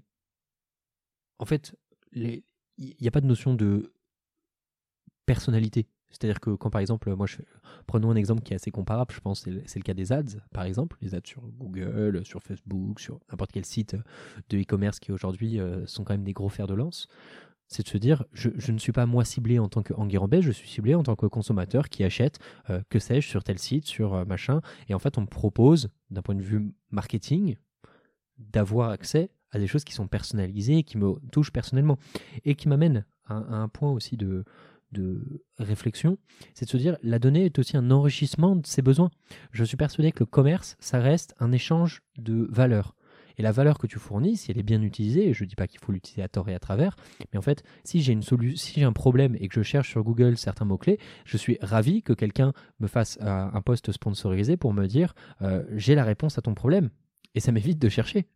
en 1.39 1.45
fait, 1.45 1.76
il 2.16 2.43
n'y 2.78 3.07
a 3.07 3.11
pas 3.11 3.22
de 3.22 3.28
notion 3.28 3.53
de 3.53 3.93
personnalité. 5.26 5.88
C'est-à-dire 6.14 6.39
que 6.39 6.51
quand 6.51 6.70
par 6.70 6.80
exemple, 6.80 7.14
moi, 7.16 7.26
prenons 7.88 8.11
un 8.11 8.16
exemple 8.16 8.43
qui 8.43 8.53
est 8.53 8.55
assez 8.55 8.72
comparable, 8.72 9.14
je 9.14 9.20
pense, 9.20 9.41
c'est 9.66 9.80
le 9.80 9.84
cas 9.84 9.95
des 9.95 10.11
ads, 10.11 10.38
par 10.53 10.64
exemple, 10.64 10.97
les 11.01 11.16
ads 11.16 11.22
sur 11.26 11.41
Google, 11.41 12.24
sur 12.24 12.41
Facebook, 12.43 12.99
sur 12.99 13.20
n'importe 13.32 13.51
quel 13.51 13.66
site 13.66 13.97
de 14.49 14.59
e-commerce 14.59 14.99
qui 14.99 15.11
aujourd'hui 15.11 15.59
euh, 15.59 15.86
sont 15.88 16.03
quand 16.03 16.14
même 16.14 16.24
des 16.24 16.34
gros 16.34 16.49
fers 16.49 16.68
de 16.68 16.76
lance. 16.76 17.07
C'est 17.68 17.84
de 17.84 17.88
se 17.88 17.97
dire, 17.97 18.24
je, 18.34 18.72
ne 18.72 18.78
suis 18.78 18.91
pas 18.91 19.07
moi 19.07 19.26
ciblé 19.26 19.57
en 19.57 19.68
tant 19.68 19.82
qu'Anguirambès, 19.82 20.41
je 20.41 20.51
suis 20.51 20.70
ciblé 20.70 20.93
en 20.93 21.01
tant 21.01 21.16
que 21.16 21.26
consommateur 21.26 21.89
qui 21.89 22.03
achète, 22.03 22.38
euh, 22.70 22.82
que 22.89 22.99
sais-je, 22.99 23.28
sur 23.28 23.43
tel 23.43 23.57
site, 23.57 23.86
sur 23.86 24.14
euh, 24.14 24.26
machin. 24.26 24.61
Et 24.89 24.93
en 24.93 24.99
fait, 24.99 25.18
on 25.18 25.22
me 25.22 25.28
propose, 25.28 25.89
d'un 26.11 26.22
point 26.22 26.36
de 26.36 26.43
vue 26.43 26.72
marketing, 26.91 27.55
d'avoir 28.38 28.91
accès 28.91 29.32
à 29.54 29.60
des 29.60 29.68
choses 29.68 29.84
qui 29.84 29.93
sont 29.93 30.08
personnalisées, 30.08 30.84
qui 30.84 30.97
me 30.97 31.14
touchent 31.32 31.54
personnellement. 31.54 31.97
Et 32.43 32.56
qui 32.56 32.68
m'amènent 32.68 33.06
à, 33.26 33.36
un 33.36 33.68
point 33.70 33.91
aussi 33.91 34.18
de, 34.18 34.43
de 34.91 35.43
réflexion, 35.58 36.18
c'est 36.54 36.66
de 36.66 36.70
se 36.70 36.78
dire 36.78 36.97
la 37.04 37.20
donnée 37.20 37.45
est 37.45 37.60
aussi 37.60 37.78
un 37.78 37.91
enrichissement 37.91 38.56
de 38.56 38.66
ses 38.66 38.82
besoins. 38.82 39.12
Je 39.51 39.64
suis 39.64 39.78
persuadé 39.78 40.12
que 40.12 40.20
le 40.22 40.26
commerce, 40.26 40.76
ça 40.80 40.99
reste 40.99 41.36
un 41.39 41.51
échange 41.51 42.01
de 42.18 42.47
valeurs. 42.49 42.95
Et 43.38 43.41
la 43.41 43.51
valeur 43.51 43.80
que 43.80 43.88
tu 43.88 43.97
fournis, 43.97 44.38
si 44.38 44.51
elle 44.51 44.60
est 44.60 44.64
bien 44.64 44.82
utilisée, 44.82 45.34
je 45.34 45.43
ne 45.43 45.49
dis 45.49 45.56
pas 45.56 45.68
qu'il 45.68 45.80
faut 45.80 45.91
l'utiliser 45.91 46.22
à 46.22 46.28
tort 46.28 46.49
et 46.49 46.54
à 46.54 46.60
travers, 46.60 46.95
mais 47.32 47.39
en 47.39 47.41
fait, 47.41 47.64
si 47.84 48.01
j'ai 48.01 48.14
une 48.14 48.22
si 48.22 48.80
j'ai 48.80 48.84
un 48.84 48.93
problème 48.93 49.36
et 49.39 49.47
que 49.47 49.56
je 49.56 49.64
cherche 49.64 49.89
sur 49.89 50.04
Google 50.04 50.38
certains 50.38 50.66
mots-clés, 50.66 50.99
je 51.26 51.38
suis 51.38 51.58
ravi 51.62 52.04
que 52.04 52.14
quelqu'un 52.14 52.54
me 52.80 52.88
fasse 52.88 53.18
un 53.22 53.62
post 53.62 53.91
sponsorisé 53.91 54.56
pour 54.56 54.74
me 54.74 54.86
dire 54.86 55.16
euh, 55.41 55.64
j'ai 55.76 55.95
la 55.95 56.04
réponse 56.04 56.38
à 56.38 56.41
ton 56.41 56.54
problème. 56.54 56.89
Et 57.36 57.39
ça 57.39 57.51
m'évite 57.51 57.80
de 57.80 57.89
chercher. 57.89 58.28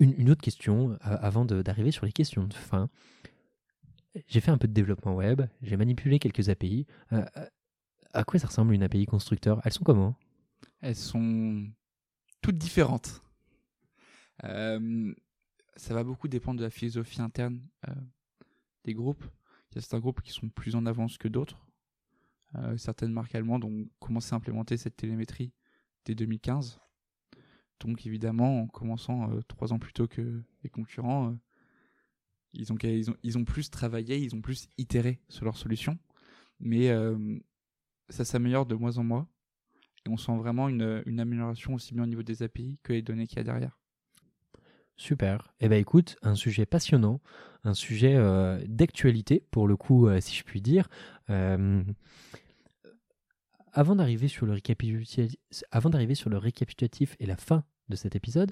Une, 0.00 0.30
autre 0.30 0.42
question, 0.42 0.92
euh, 0.92 0.96
avant 1.02 1.44
d'arriver 1.44 1.90
sur 1.90 2.06
les 2.06 2.12
questions 2.12 2.44
de 2.44 2.54
fin 2.54 2.88
j'ai 4.26 4.40
fait 4.40 4.50
un 4.50 4.58
peu 4.58 4.66
de 4.66 4.72
développement 4.72 5.14
web, 5.14 5.42
j'ai 5.62 5.76
manipulé 5.76 6.18
quelques 6.18 6.48
API. 6.48 6.86
Euh, 7.12 7.24
euh, 7.36 7.46
à 8.12 8.24
quoi 8.24 8.40
ça 8.40 8.48
ressemble 8.48 8.74
une 8.74 8.82
API 8.82 9.06
constructeur? 9.06 9.60
Elles 9.64 9.72
sont 9.72 9.84
comment? 9.84 10.16
Elles 10.80 10.96
sont 10.96 11.68
toutes 12.40 12.58
différentes. 12.58 13.22
Ça 14.42 15.94
va 15.94 16.02
beaucoup 16.02 16.26
dépendre 16.26 16.58
de 16.58 16.64
la 16.64 16.70
philosophie 16.70 17.20
interne 17.20 17.60
des 18.84 18.94
groupes. 18.94 19.24
Il 19.70 19.76
y 19.76 19.78
a 19.78 19.82
certains 19.82 20.00
groupes 20.00 20.22
qui 20.22 20.32
sont 20.32 20.48
plus 20.48 20.74
en 20.74 20.84
avance 20.86 21.16
que 21.16 21.28
d'autres. 21.28 21.64
certaines 22.76 23.12
marques 23.12 23.36
allemandes 23.36 23.64
ont 23.64 23.86
commencé 24.00 24.32
à 24.32 24.36
implémenter 24.36 24.76
cette 24.76 24.96
télémétrie 24.96 25.52
dès 26.06 26.16
2015. 26.16 26.80
Donc 27.80 28.06
évidemment, 28.06 28.62
en 28.62 28.66
commençant 28.66 29.30
trois 29.46 29.72
ans 29.72 29.78
plus 29.78 29.92
tôt 29.92 30.08
que 30.08 30.42
les 30.64 30.70
concurrents, 30.70 31.36
ils 32.52 32.72
ont, 32.72 32.76
ils, 33.22 33.38
ont, 33.38 33.44
plus 33.44 33.70
travaillé, 33.70 34.18
ils 34.18 34.34
ont 34.34 34.40
plus 34.40 34.68
itéré 34.78 35.20
sur 35.28 35.44
leur 35.44 35.56
solution. 35.56 35.98
Mais 36.60 36.88
euh, 36.90 37.38
ça 38.08 38.24
s'améliore 38.24 38.66
de 38.66 38.74
mois 38.74 38.98
en 38.98 39.04
mois. 39.04 39.28
Et 40.06 40.08
on 40.08 40.16
sent 40.16 40.36
vraiment 40.36 40.68
une, 40.68 41.02
une, 41.06 41.20
amélioration 41.20 41.74
aussi 41.74 41.94
bien 41.94 42.04
au 42.04 42.06
niveau 42.06 42.22
des 42.22 42.42
API 42.42 42.78
que 42.82 42.92
les 42.92 43.02
données 43.02 43.26
qu'il 43.26 43.38
y 43.38 43.40
a 43.40 43.44
derrière. 43.44 43.78
Super. 44.96 45.54
Eh 45.60 45.68
bien 45.68 45.78
écoute, 45.78 46.16
un 46.22 46.34
sujet 46.34 46.66
passionnant, 46.66 47.20
un 47.64 47.74
sujet 47.74 48.14
euh, 48.16 48.60
d'actualité 48.66 49.44
pour 49.50 49.68
le 49.68 49.76
coup, 49.76 50.08
euh, 50.08 50.20
si 50.20 50.34
je 50.34 50.44
puis 50.44 50.60
dire. 50.60 50.88
Avant 53.78 53.94
d'arriver 53.94 54.26
sur, 54.26 54.44
le 54.44 54.54
récapitulatif, 54.54 55.38
avant 55.70 55.88
d'arriver 55.88 56.16
sur 56.16 56.30
le 56.30 56.36
récapitulatif 56.36 57.14
et 57.20 57.26
la 57.26 57.36
fin 57.36 57.62
de 57.88 57.94
cet 57.94 58.16
épisode, 58.16 58.50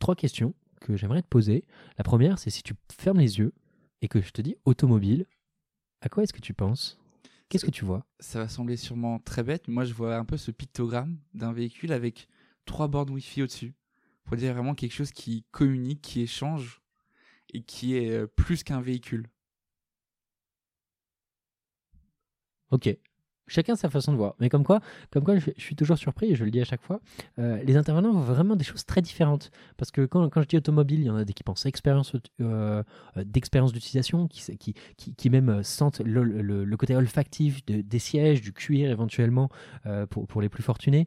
trois 0.00 0.16
questions 0.16 0.56
que 0.80 0.96
j'aimerais 0.96 1.22
te 1.22 1.28
poser. 1.28 1.64
La 1.98 2.02
première, 2.02 2.36
c'est 2.40 2.50
si 2.50 2.64
tu 2.64 2.74
fermes 2.90 3.20
les 3.20 3.38
yeux 3.38 3.52
et 4.02 4.08
que 4.08 4.20
je 4.20 4.32
te 4.32 4.42
dis 4.42 4.56
automobile, 4.64 5.26
à 6.00 6.08
quoi 6.08 6.24
est-ce 6.24 6.32
que 6.32 6.40
tu 6.40 6.52
penses? 6.52 6.98
Qu'est-ce 7.48 7.64
que 7.64 7.70
tu 7.70 7.84
vois? 7.84 8.04
Ça 8.18 8.40
va 8.40 8.48
sembler 8.48 8.76
sûrement 8.76 9.20
très 9.20 9.44
bête, 9.44 9.68
mais 9.68 9.74
moi 9.74 9.84
je 9.84 9.94
vois 9.94 10.16
un 10.16 10.24
peu 10.24 10.36
ce 10.36 10.50
pictogramme 10.50 11.20
d'un 11.32 11.52
véhicule 11.52 11.92
avec 11.92 12.26
trois 12.64 12.88
bornes 12.88 13.10
Wi-Fi 13.10 13.42
au-dessus. 13.42 13.74
Pour 14.24 14.36
dire 14.36 14.52
vraiment 14.52 14.74
quelque 14.74 14.94
chose 14.94 15.12
qui 15.12 15.44
communique, 15.52 16.02
qui 16.02 16.22
échange 16.22 16.82
et 17.54 17.62
qui 17.62 17.94
est 17.94 18.10
euh, 18.10 18.26
plus 18.26 18.64
qu'un 18.64 18.80
véhicule. 18.80 19.28
Ok, 22.72 22.96
chacun 23.50 23.76
sa 23.76 23.90
façon 23.90 24.12
de 24.12 24.16
voir. 24.16 24.34
Mais 24.40 24.48
comme 24.48 24.64
quoi, 24.64 24.80
comme 25.10 25.24
quoi 25.24 25.36
je, 25.36 25.50
suis 25.58 25.76
toujours 25.76 25.98
surpris, 25.98 26.32
et 26.32 26.34
je 26.34 26.44
le 26.44 26.50
dis 26.50 26.60
à 26.60 26.64
chaque 26.64 26.82
fois, 26.82 27.00
euh, 27.38 27.62
les 27.64 27.76
intervenants 27.76 28.12
voient 28.12 28.34
vraiment 28.34 28.56
des 28.56 28.64
choses 28.64 28.86
très 28.86 29.02
différentes. 29.02 29.50
Parce 29.76 29.90
que 29.90 30.06
quand, 30.06 30.28
quand 30.28 30.42
je 30.42 30.48
dis 30.48 30.56
automobile, 30.56 31.00
il 31.00 31.06
y 31.06 31.10
en 31.10 31.16
a 31.16 31.24
des 31.24 31.32
qui 31.32 31.42
pensent 31.42 31.66
expérience 31.66 32.14
euh, 32.14 32.82
euh, 33.16 33.24
d'expérience 33.24 33.72
d'utilisation, 33.72 34.28
qui, 34.28 34.56
qui, 34.56 34.74
qui, 34.96 35.30
même 35.30 35.62
sentent 35.62 36.00
le, 36.00 36.22
le, 36.24 36.76
côté 36.76 36.96
olfactif 36.96 37.64
de, 37.66 37.82
des 37.82 37.98
sièges, 37.98 38.40
du 38.40 38.52
cuir 38.52 38.90
éventuellement 38.90 39.48
pour, 40.08 40.26
pour 40.26 40.40
les 40.40 40.48
plus 40.48 40.62
fortunés, 40.62 41.06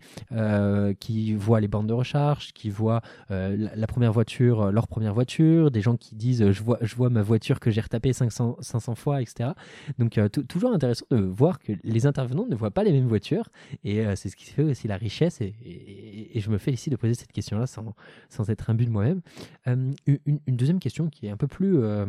qui 1.00 1.34
voient 1.34 1.60
les 1.60 1.68
bornes 1.68 1.88
de 1.88 1.94
recharge, 1.94 2.54
qui 2.54 2.70
voient 2.70 3.02
la, 3.30 3.88
première 3.88 4.12
voiture, 4.12 4.72
leur 4.72 4.88
première 4.88 5.14
voiture, 5.14 5.72
des 5.72 5.82
gens 5.82 5.98
qui 5.98 6.16
disent 6.16 6.52
je 6.52 6.64
vois, 6.64 6.78
je 6.82 6.96
vois 6.96 7.10
ma 7.10 7.22
voiture 7.22 7.60
que 7.60 7.72
j'ai 7.72 7.82
retapée 7.82 8.14
500, 8.14 8.58
500 8.60 8.96
fois, 8.96 9.22
etc. 9.22 9.52
Donc 9.98 10.20
toujours 10.48 10.74
intéressant 10.74 11.06
de 11.12 11.18
voir 11.18 11.60
que 11.60 11.74
les 11.84 12.06
intervenants 12.06 12.33
ne 12.34 12.56
voient 12.56 12.72
pas 12.72 12.84
les 12.84 12.92
mêmes 12.92 13.08
voitures. 13.08 13.50
Et 13.84 14.06
euh, 14.06 14.16
c'est 14.16 14.30
ce 14.30 14.36
qui 14.36 14.46
fait 14.46 14.64
aussi 14.64 14.88
la 14.88 14.98
richesse. 14.98 15.42
Et, 15.42 16.40
je 16.40 16.50
me 16.50 16.58
félicite 16.58 16.92
de 16.92 16.98
poser 16.98 17.14
cette 17.14 17.32
question-là 17.32 17.68
sans, 17.68 17.96
sans 18.30 18.50
être 18.50 18.70
imbu 18.70 18.86
de 18.86 18.92
moi-même. 18.92 19.22
Euh, 19.68 19.92
une, 20.08 20.40
deuxième 20.48 20.80
question 20.80 21.10
qui 21.10 21.28
est 21.28 21.30
un 21.30 21.38
peu 21.38 21.48
plus 21.48 21.78
euh, 21.78 22.06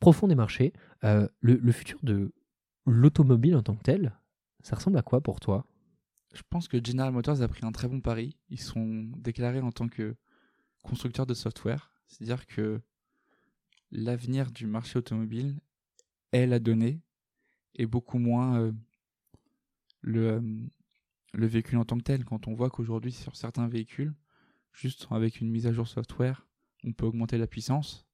profonde 0.00 0.30
des 0.30 0.36
marchés. 0.36 0.72
Le, 1.02 1.72
futur 1.72 1.98
de 2.02 2.32
l'automobile 2.86 3.56
en 3.56 3.62
tant 3.62 3.74
que 3.74 3.82
tel, 3.82 4.12
ça 4.62 4.76
ressemble 4.76 4.98
à 4.98 5.02
quoi 5.02 5.20
pour 5.20 5.40
toi? 5.40 5.66
Je 6.34 6.42
pense 6.50 6.66
que 6.66 6.78
General 6.84 7.12
Motors 7.12 7.42
a 7.42 7.48
pris 7.48 7.64
un 7.64 7.72
très 7.72 7.88
bon 7.88 8.00
pari. 8.00 8.36
Ils 8.48 8.60
sont 8.60 9.04
déclarés 9.18 9.60
en 9.60 9.70
tant 9.70 9.88
que 9.88 10.16
constructeurs 10.82 11.26
de 11.26 11.34
software. 11.34 11.92
C'est-à-dire 12.08 12.46
que 12.46 12.80
l'avenir 13.92 14.50
du 14.50 14.66
marché 14.66 14.98
automobile 14.98 15.60
est 16.32 16.46
la 16.46 16.58
donnée 16.58 17.00
et 17.76 17.86
beaucoup 17.86 18.18
moins 18.18 18.72
le 20.04 21.46
véhicule 21.46 21.78
en 21.78 21.84
tant 21.84 21.98
que 21.98 22.02
tel. 22.02 22.24
Quand 22.24 22.48
on 22.48 22.54
voit 22.54 22.70
qu'aujourd'hui, 22.70 23.12
sur 23.12 23.36
certains 23.36 23.68
véhicules, 23.68 24.14
juste 24.72 25.06
avec 25.10 25.40
une 25.40 25.50
mise 25.50 25.66
à 25.66 25.72
jour 25.72 25.88
software, 25.88 26.46
on 26.84 26.92
peut 26.92 27.06
augmenter 27.06 27.38
la 27.38 27.46
puissance, 27.46 28.06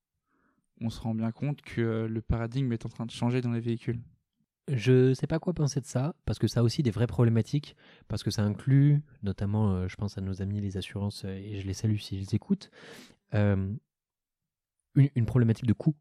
on 0.80 0.91
se 0.91 1.01
rend 1.01 1.14
bien 1.14 1.32
compte 1.32 1.61
que 1.62 2.07
le 2.09 2.22
paradigme 2.22 2.72
est 2.72 2.86
en 2.86 2.88
train 2.88 3.07
de 3.07 3.11
changer 3.11 3.41
dans 3.41 3.53
les 3.53 3.61
véhicules. 3.61 4.01
Je 4.68 5.14
sais 5.14 5.26
pas 5.26 5.41
quoi 5.41 5.53
penser 5.53 5.80
de 5.80 5.86
ça, 5.86 6.14
parce 6.24 6.38
que 6.38 6.47
ça 6.47 6.61
a 6.61 6.62
aussi 6.62 6.82
des 6.82 6.93
vraies 6.93 7.09
problématiques, 7.09 7.76
parce 8.09 8.22
que 8.22 8.30
ça 8.30 8.43
inclut, 8.43 9.03
notamment, 9.22 9.88
je 9.88 9.97
pense 9.97 10.16
à 10.16 10.20
nos 10.20 10.43
amis 10.43 10.61
les 10.61 10.76
assurances, 10.76 11.24
et 11.24 11.61
je 11.61 11.66
les 11.66 11.74
salue 11.74 11.97
s'ils 11.97 12.34
écoutent, 12.34 12.70
une, 13.32 13.78
problématique 15.26 15.66
de 15.66 15.72
coût 15.72 15.97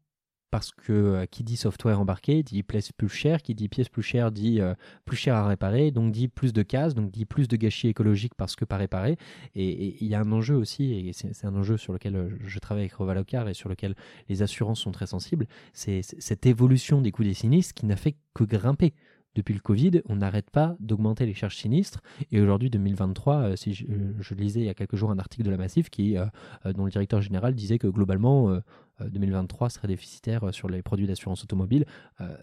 parce 0.50 0.72
que 0.72 0.92
euh, 0.92 1.26
qui 1.26 1.44
dit 1.44 1.56
software 1.56 2.00
embarqué 2.00 2.42
dit 2.42 2.62
pièce 2.62 2.92
plus 2.92 3.08
cher, 3.08 3.42
qui 3.42 3.54
dit 3.54 3.68
pièce 3.68 3.88
plus 3.88 4.02
chère 4.02 4.32
dit 4.32 4.60
euh, 4.60 4.74
plus 5.04 5.16
cher 5.16 5.34
à 5.34 5.46
réparer, 5.46 5.90
donc 5.90 6.12
dit 6.12 6.28
plus 6.28 6.52
de 6.52 6.62
cases, 6.62 6.94
donc 6.94 7.10
dit 7.10 7.24
plus 7.24 7.48
de 7.48 7.56
gâchis 7.56 7.88
écologiques 7.88 8.34
parce 8.34 8.56
que 8.56 8.64
pas 8.64 8.76
réparé. 8.76 9.16
Et 9.54 9.96
il 10.00 10.08
y 10.08 10.14
a 10.14 10.20
un 10.20 10.32
enjeu 10.32 10.56
aussi, 10.56 10.92
et 10.92 11.12
c'est 11.12 11.44
un 11.46 11.54
enjeu 11.54 11.76
sur 11.76 11.92
lequel 11.92 12.16
euh, 12.16 12.28
je 12.44 12.58
travaille 12.58 12.82
avec 12.82 12.94
Revalocar 12.94 13.48
et 13.48 13.54
sur 13.54 13.68
lequel 13.68 13.94
les 14.28 14.42
assurances 14.42 14.80
sont 14.80 14.92
très 14.92 15.06
sensibles, 15.06 15.46
c'est 15.72 16.02
cette 16.02 16.46
évolution 16.46 17.00
des 17.00 17.12
coûts 17.12 17.24
des 17.24 17.34
sinistres 17.34 17.74
qui 17.74 17.86
n'a 17.86 17.96
fait 17.96 18.16
que 18.34 18.44
grimper 18.44 18.92
depuis 19.34 19.54
le 19.54 19.60
Covid, 19.60 20.02
on 20.08 20.16
n'arrête 20.16 20.50
pas 20.50 20.76
d'augmenter 20.80 21.24
les 21.24 21.34
charges 21.34 21.56
sinistres. 21.56 22.02
Et 22.32 22.40
aujourd'hui, 22.40 22.70
2023, 22.70 23.34
euh, 23.36 23.56
si 23.56 23.86
euh, 23.88 24.12
je, 24.18 24.34
lisais 24.34 24.60
il 24.60 24.66
y 24.66 24.68
a 24.68 24.74
quelques 24.74 24.96
jours 24.96 25.10
un 25.10 25.18
article 25.18 25.44
de 25.44 25.50
la 25.50 25.56
Massif 25.56 25.88
qui, 25.88 26.16
euh, 26.16 26.26
dont 26.74 26.84
le 26.84 26.90
directeur 26.90 27.20
général 27.20 27.54
disait 27.54 27.78
que 27.78 27.86
globalement, 27.86 28.60
2023 29.00 29.70
serait 29.70 29.88
déficitaire 29.88 30.52
sur 30.52 30.68
les 30.68 30.82
produits 30.82 31.06
d'assurance 31.06 31.42
automobile, 31.42 31.86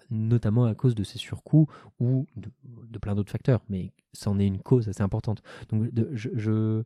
notamment 0.10 0.66
à 0.66 0.74
cause 0.74 0.96
de 0.96 1.04
ces 1.04 1.18
surcoûts 1.20 1.68
ou 2.00 2.26
de, 2.36 2.98
plein 3.00 3.16
d'autres 3.16 3.32
facteurs. 3.32 3.62
Mais 3.70 3.92
c'en 4.14 4.40
est 4.40 4.48
une 4.48 4.60
cause 4.60 4.90
assez 4.90 5.04
importante. 5.04 5.44
Donc, 5.70 5.90
je, 6.14 6.84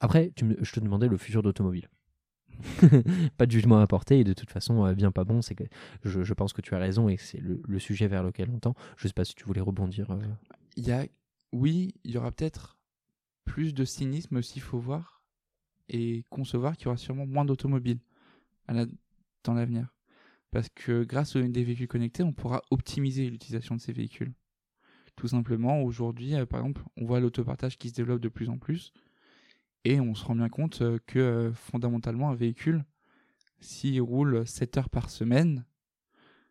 Après, 0.00 0.32
tu 0.36 0.56
je 0.60 0.72
te 0.72 0.80
demandais 0.80 1.08
le 1.08 1.16
futur 1.16 1.42
d'automobile. 1.42 1.88
pas 3.36 3.46
de 3.46 3.50
jugement 3.50 3.78
à 3.78 3.82
apporter 3.82 4.20
et 4.20 4.24
de 4.24 4.32
toute 4.32 4.50
façon, 4.50 4.84
euh, 4.84 4.94
bien 4.94 5.12
pas 5.12 5.24
bon. 5.24 5.42
C'est 5.42 5.54
que 5.54 5.64
je, 6.04 6.34
pense 6.34 6.52
que 6.52 6.60
tu 6.60 6.74
as 6.74 6.78
raison 6.78 7.08
et 7.08 7.16
c'est 7.16 7.40
le, 7.40 7.78
sujet 7.78 8.08
vers 8.08 8.22
lequel 8.22 8.50
on 8.50 8.58
tend. 8.58 8.74
Je 8.96 9.08
sais 9.08 9.14
pas 9.14 9.24
si 9.24 9.34
tu 9.34 9.44
voulais 9.44 9.60
rebondir. 9.60 10.10
euh. 10.10 10.18
Il 10.76 10.86
y 10.86 10.92
a, 10.92 11.06
oui, 11.52 11.94
il 12.04 12.12
y 12.12 12.18
aura 12.18 12.32
peut-être 12.32 12.78
plus 13.44 13.74
de 13.74 13.84
cynisme 13.84 14.36
aussi, 14.36 14.60
faut 14.60 14.78
voir 14.78 15.22
et 15.88 16.24
concevoir 16.30 16.76
qu'il 16.76 16.86
y 16.86 16.88
aura 16.88 16.96
sûrement 16.96 17.26
moins 17.26 17.44
d'automobiles 17.44 18.00
dans 19.44 19.54
l'avenir. 19.54 19.92
Parce 20.50 20.68
que 20.68 21.02
grâce 21.04 21.36
aux 21.36 21.42
des 21.42 21.64
véhicules 21.64 21.88
connectés, 21.88 22.22
on 22.22 22.32
pourra 22.32 22.62
optimiser 22.70 23.28
l'utilisation 23.28 23.74
de 23.74 23.80
ces 23.80 23.92
véhicules. 23.92 24.32
Tout 25.16 25.28
simplement, 25.28 25.82
aujourd'hui, 25.82 26.34
euh, 26.34 26.46
par 26.46 26.60
exemple, 26.60 26.82
on 26.96 27.04
voit 27.04 27.20
l'autopartage 27.20 27.78
qui 27.78 27.90
se 27.90 27.94
développe 27.94 28.20
de 28.20 28.28
plus 28.28 28.48
en 28.48 28.58
plus 28.58 28.92
et 29.84 30.00
on 30.00 30.14
se 30.14 30.24
rend 30.24 30.36
bien 30.36 30.48
compte 30.48 30.82
euh, 30.82 30.98
que 31.06 31.18
euh, 31.18 31.52
fondamentalement, 31.52 32.30
un 32.30 32.34
véhicule, 32.34 32.84
s'il 33.60 34.00
roule 34.00 34.46
7 34.46 34.78
heures 34.78 34.90
par 34.90 35.10
semaine, 35.10 35.64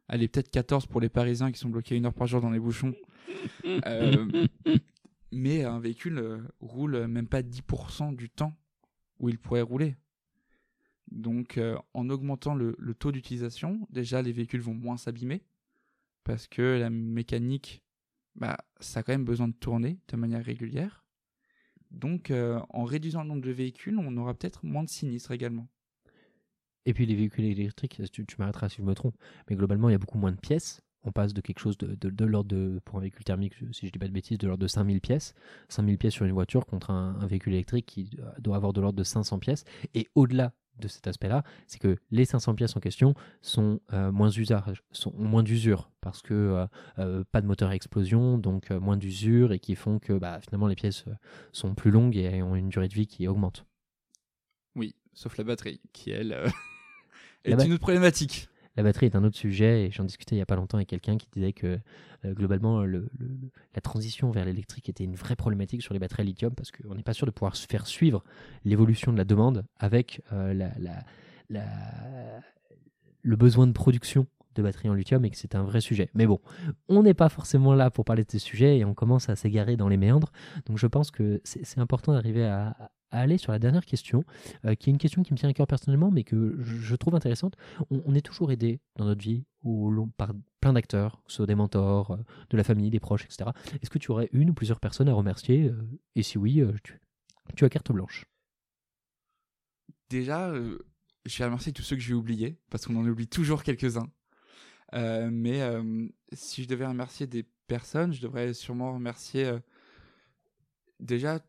allez, 0.08 0.28
peut-être 0.28 0.50
14 0.50 0.88
pour 0.88 1.02
les 1.02 1.10
Parisiens 1.10 1.52
qui 1.52 1.60
sont 1.60 1.70
bloqués 1.70 1.96
une 1.96 2.06
heure 2.06 2.14
par 2.14 2.28
jour 2.28 2.42
dans 2.42 2.52
les 2.52 2.60
bouchons, 2.60 2.96
euh, 3.66 4.48
mais 5.32 5.64
un 5.64 5.80
véhicule 5.80 6.44
roule 6.60 7.08
même 7.08 7.28
pas 7.28 7.42
10% 7.42 8.16
du 8.16 8.30
temps 8.30 8.54
où 9.20 9.30
il 9.30 9.38
pourrait 9.38 9.62
rouler. 9.62 9.96
Donc 11.12 11.60
en 11.94 12.10
augmentant 12.10 12.56
le, 12.56 12.76
le 12.78 12.94
taux 12.94 13.12
d'utilisation, 13.12 13.86
déjà 13.90 14.22
les 14.22 14.32
véhicules 14.32 14.62
vont 14.62 14.74
moins 14.74 14.96
s'abîmer 14.96 15.44
parce 16.24 16.48
que 16.48 16.80
la 16.80 16.90
mécanique, 16.90 17.84
bah, 18.36 18.58
ça 18.80 19.00
a 19.00 19.04
quand 19.04 19.14
même 19.14 19.26
besoin 19.26 19.48
de 19.48 19.54
tourner 19.54 20.00
de 20.08 20.18
manière 20.18 20.44
régulière. 20.44 21.01
Donc 21.92 22.32
euh, 22.32 22.60
en 22.70 22.84
réduisant 22.84 23.22
le 23.24 23.30
nombre 23.30 23.42
de 23.42 23.52
véhicules, 23.52 23.98
on 23.98 24.16
aura 24.18 24.34
peut-être 24.34 24.66
moins 24.66 24.84
de 24.84 24.90
sinistres 24.90 25.32
également. 25.32 25.68
Et 26.86 26.94
puis 26.94 27.06
les 27.06 27.16
véhicules 27.16 27.46
électriques, 27.46 28.02
tu, 28.12 28.26
m'arrêteras 28.40 28.70
si 28.70 28.78
je 28.78 28.82
me 28.82 28.96
trompe, 28.96 29.16
mais 29.50 29.56
globalement, 29.56 29.90
il 29.90 29.92
y 29.92 29.96
a 29.96 30.00
beaucoup 30.00 30.18
moins 30.18 30.32
de 30.32 30.40
pièces. 30.40 30.82
On 31.04 31.12
passe 31.12 31.34
de 31.34 31.42
quelque 31.42 31.60
chose 31.60 31.78
de, 31.78 31.96
de, 31.96 32.26
l'ordre 32.26 32.50
de, 32.50 32.80
pour 32.86 32.98
un 32.98 33.02
véhicule 33.02 33.24
thermique, 33.24 33.56
si 33.72 33.88
je 33.88 33.92
dis 33.92 34.00
pas 34.00 34.08
de 34.08 34.14
bêtises, 34.14 34.38
de 34.38 34.48
l'ordre 34.48 34.62
de 34.62 34.68
5000 34.68 35.02
pièces. 35.02 35.34
5000 35.70 35.98
pièces 35.98 36.14
sur 36.14 36.26
une 36.26 36.32
voiture 36.32 36.66
contre 36.68 36.92
un, 36.92 37.18
un 37.20 37.26
véhicule 37.26 37.54
électrique 37.54 37.88
qui 37.88 38.12
doit 38.40 38.56
avoir 38.56 38.72
de 38.72 38.82
l'ordre 38.82 38.98
de 38.98 39.04
500 39.04 39.40
pièces. 39.40 39.64
Et 39.96 40.08
au-delà 40.14 40.54
de 40.80 40.88
cet 40.88 41.08
aspect-là, 41.08 41.44
c'est 41.68 41.80
que 41.80 41.98
les 42.10 42.26
500 42.26 42.56
pièces 42.56 42.76
en 42.76 42.80
question 42.80 43.14
sont 43.42 43.80
euh, 43.94 44.12
moins 44.12 44.30
usage, 44.30 44.84
sont 44.92 45.14
ont 45.18 45.24
moins 45.24 45.44
d'usure 45.44 45.92
parce 46.02 46.22
que 46.22 46.34
euh, 46.34 46.66
euh, 47.00 47.24
pas 47.32 47.42
de 47.42 47.48
moteur 47.48 47.70
à 47.70 47.76
explosion, 47.76 48.38
donc 48.38 48.72
moins 48.72 48.98
d'usure 48.98 49.54
et 49.54 49.60
qui 49.60 49.76
font 49.76 50.00
que 50.00 50.14
bah, 50.14 50.40
finalement 50.42 50.68
les 50.68 50.76
pièces 50.76 51.06
sont 51.52 51.76
plus 51.76 51.92
longues 51.92 52.18
et 52.18 52.42
ont 52.42 52.56
une 52.56 52.70
durée 52.70 52.88
de 52.88 52.94
vie 52.94 53.08
qui 53.08 53.28
augmente. 53.28 53.66
Oui, 54.76 54.96
sauf 55.14 55.38
la 55.38 55.44
batterie, 55.44 55.82
qui 55.94 56.12
elle 56.12 56.34
est 57.46 57.52
une 57.52 57.74
autre 57.74 57.82
problématique. 57.82 58.50
La 58.78 58.84
batterie 58.84 59.08
est 59.08 59.16
un 59.16 59.24
autre 59.24 59.36
sujet 59.38 59.86
et 59.86 59.92
j'en 59.92 60.06
discutais 60.06 60.36
il 60.36 60.40
y 60.40 60.42
a 60.42 60.46
pas 60.46 60.56
longtemps 60.56 60.78
avec 60.78 60.88
quelqu'un 60.88 61.18
qui 61.18 61.28
disait 61.34 61.52
que 61.54 61.80
euh, 62.26 62.34
globalement 62.34 62.84
le- 62.84 63.10
le- 63.20 63.28
le- 63.28 63.52
la 63.76 63.82
transition 63.82 64.32
vers 64.32 64.46
l'électrique 64.46 64.88
était 64.88 65.04
une 65.04 65.16
vraie 65.16 65.36
problématique 65.36 65.82
sur 65.82 65.94
les 65.94 66.00
batteries 66.00 66.22
à 66.22 66.26
lithium 66.26 66.54
parce 66.56 66.72
qu'on 66.72 66.96
n'est 66.96 67.04
pas 67.04 67.14
sûr 67.14 67.26
de 67.26 67.32
pouvoir 67.32 67.56
faire 67.58 67.86
suivre 67.86 68.24
l'évolution 68.64 69.12
de 69.12 69.18
la 69.18 69.26
demande 69.26 69.66
avec 69.78 70.22
euh, 70.32 70.54
le 73.24 73.36
besoin 73.36 73.68
de 73.68 73.74
production 73.74 74.26
de 74.56 74.62
batteries 74.64 74.90
en 74.90 74.94
lithium 74.94 75.24
et 75.24 75.30
que 75.30 75.38
c'est 75.38 75.56
un 75.56 75.64
vrai 75.64 75.80
sujet. 75.80 76.10
Mais 76.14 76.26
bon, 76.28 76.40
on 76.90 77.04
n'est 77.04 77.14
pas 77.14 77.30
forcément 77.30 77.74
là 77.74 77.90
pour 77.90 78.04
parler 78.04 78.24
de 78.26 78.32
ces 78.32 78.40
sujets 78.40 78.78
et 78.78 78.86
on 78.86 78.94
commence 78.94 79.30
à 79.30 79.36
s'égarer 79.36 79.78
dans 79.78 79.88
les 79.88 79.98
méandres. 79.98 80.32
Donc 80.66 80.78
je 80.78 80.88
pense 80.88 81.10
que 81.12 81.40
c'est 81.44 81.80
important 81.80 82.12
d'arriver 82.14 82.46
à, 82.46 82.92
aller 83.12 83.38
sur 83.38 83.52
la 83.52 83.60
dernière 83.60 83.86
question, 83.86 84.24
euh, 84.66 84.76
qui 84.76 84.90
est 84.90 84.94
une 84.94 84.98
question 84.98 85.24
qui 85.24 85.34
me 85.34 85.38
tient 85.38 85.50
à 85.50 85.54
cœur 85.54 85.68
personnellement, 85.68 86.12
mais 86.12 86.24
que 86.24 86.58
je 86.62 86.96
trouve 86.96 87.16
intéressante 87.16 87.56
on, 87.90 88.16
est 88.16 88.22
toujours 88.22 88.52
aidé 88.52 88.80
dans 88.96 89.06
notre 89.06 89.22
vie 89.22 89.44
long- 89.64 90.12
par 90.18 90.34
plein 90.60 90.74
d'acteurs, 90.74 91.22
que 91.26 91.32
ce 91.32 91.38
soit 91.38 91.46
des 91.46 91.56
mentors, 91.56 92.12
euh, 92.12 92.18
de 92.50 92.58
la 92.58 92.64
famille, 92.64 92.90
des 92.90 93.00
proches, 93.00 93.26
etc. 93.26 93.50
Est-ce 93.82 93.90
que 93.90 94.00
tu 94.00 94.12
aurais 94.12 94.30
une 94.32 94.50
ou 94.52 94.54
plusieurs 94.54 94.80
personnes 94.80 95.10
à 95.10 95.14
remercier 95.14 95.70
euh, 95.70 95.88
Et 96.16 96.24
si 96.24 96.38
oui, 96.38 96.64
tu, 96.84 97.00
tu 97.56 97.66
as 97.66 97.70
carte 97.70 97.92
blanche? 97.92 98.26
Déjà, 100.10 100.54
je 101.26 101.38
vais 101.38 101.46
remercier 101.46 101.72
tous 101.72 101.84
ceux 101.84 101.96
que 101.96 102.02
j'ai 102.02 102.14
oubliés, 102.14 102.58
parce 102.70 102.86
qu'on 102.86 102.96
en 102.98 103.08
oublie 103.08 103.28
toujours 103.28 103.64
quelques-uns. 103.64 104.10
Mais 104.94 105.62
si 106.34 106.64
je 106.64 106.68
devais 106.68 106.86
remercier 106.86 107.28
des 107.28 107.46
personnes, 107.68 108.12
je 108.12 108.22
devrais 108.22 108.54
sûrement 108.54 108.94
remercier 108.94 109.54
déjà 111.02 111.40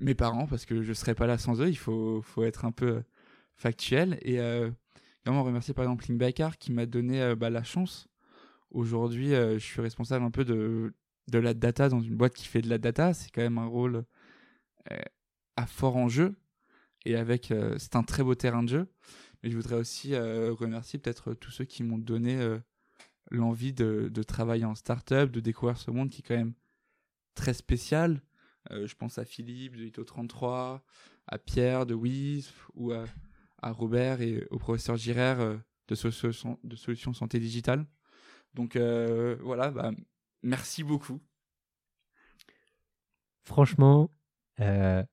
mes 0.00 0.14
parents, 0.14 0.46
parce 0.46 0.64
que 0.64 0.82
je 0.82 0.92
serais 0.92 1.14
pas 1.14 1.26
là 1.26 1.38
sans 1.38 1.60
eux, 1.60 1.68
il 1.68 1.76
faut, 1.76 2.22
faut 2.22 2.44
être 2.44 2.64
un 2.64 2.72
peu 2.72 2.88
euh, 2.88 3.02
factuel. 3.56 4.18
Et 4.22 4.40
euh, 4.40 4.70
également 5.22 5.44
remercier 5.44 5.74
par 5.74 5.84
exemple 5.84 6.06
Link 6.08 6.18
Baker 6.18 6.50
qui 6.58 6.72
m'a 6.72 6.86
donné 6.86 7.22
euh, 7.22 7.36
bah, 7.36 7.50
la 7.50 7.62
chance. 7.62 8.08
Aujourd'hui, 8.70 9.30
je 9.30 9.58
suis 9.58 9.80
responsable 9.80 10.24
un 10.24 10.30
peu 10.30 10.44
de, 10.44 10.94
de 11.28 11.38
la 11.40 11.54
data 11.54 11.88
dans 11.88 12.00
une 12.00 12.14
boîte 12.14 12.34
qui 12.34 12.46
fait 12.46 12.62
de 12.62 12.68
la 12.68 12.78
data. 12.78 13.14
C'est 13.14 13.28
quand 13.32 13.42
même 13.42 13.58
un 13.58 13.66
rôle 13.66 14.04
à 15.56 15.66
fort 15.66 15.96
enjeu 15.96 16.36
et 17.04 17.16
avec 17.16 17.52
c'est 17.78 17.96
un 17.96 18.04
très 18.04 18.22
beau 18.22 18.36
terrain 18.36 18.62
de 18.62 18.68
jeu. 18.68 18.92
Mais 19.42 19.50
je 19.50 19.56
voudrais 19.56 19.74
aussi 19.74 20.14
remercier 20.16 21.00
peut-être 21.00 21.34
tous 21.34 21.50
ceux 21.50 21.64
qui 21.64 21.82
m'ont 21.82 21.98
donné 21.98 22.38
l'envie 23.32 23.72
de, 23.72 24.08
de 24.08 24.22
travailler 24.22 24.66
en 24.66 24.76
start-up, 24.76 25.32
de 25.32 25.40
découvrir 25.40 25.76
ce 25.76 25.90
monde 25.90 26.08
qui 26.08 26.20
est 26.20 26.24
quand 26.24 26.36
même 26.36 26.54
très 27.34 27.54
spécial. 27.54 28.22
Euh, 28.70 28.86
je 28.86 28.94
pense 28.94 29.18
à 29.18 29.24
Philippe 29.24 29.76
de 29.76 29.86
Ito33, 29.86 30.80
à 31.26 31.38
Pierre 31.38 31.86
de 31.86 31.94
Wisp 31.94 32.54
ou 32.74 32.92
à, 32.92 33.04
Robert 33.62 34.20
et 34.20 34.46
au 34.50 34.58
professeur 34.58 34.96
Girard 34.96 35.40
euh, 35.40 35.56
de, 35.88 35.94
Solutions- 35.94 37.14
Santé 37.14 37.38
Digitale. 37.38 37.86
Donc 38.54 38.76
euh, 38.76 39.36
voilà, 39.40 39.70
bah, 39.70 39.92
merci 40.42 40.82
beaucoup. 40.82 41.20
Franchement, 43.44 44.10
ta 44.56 45.06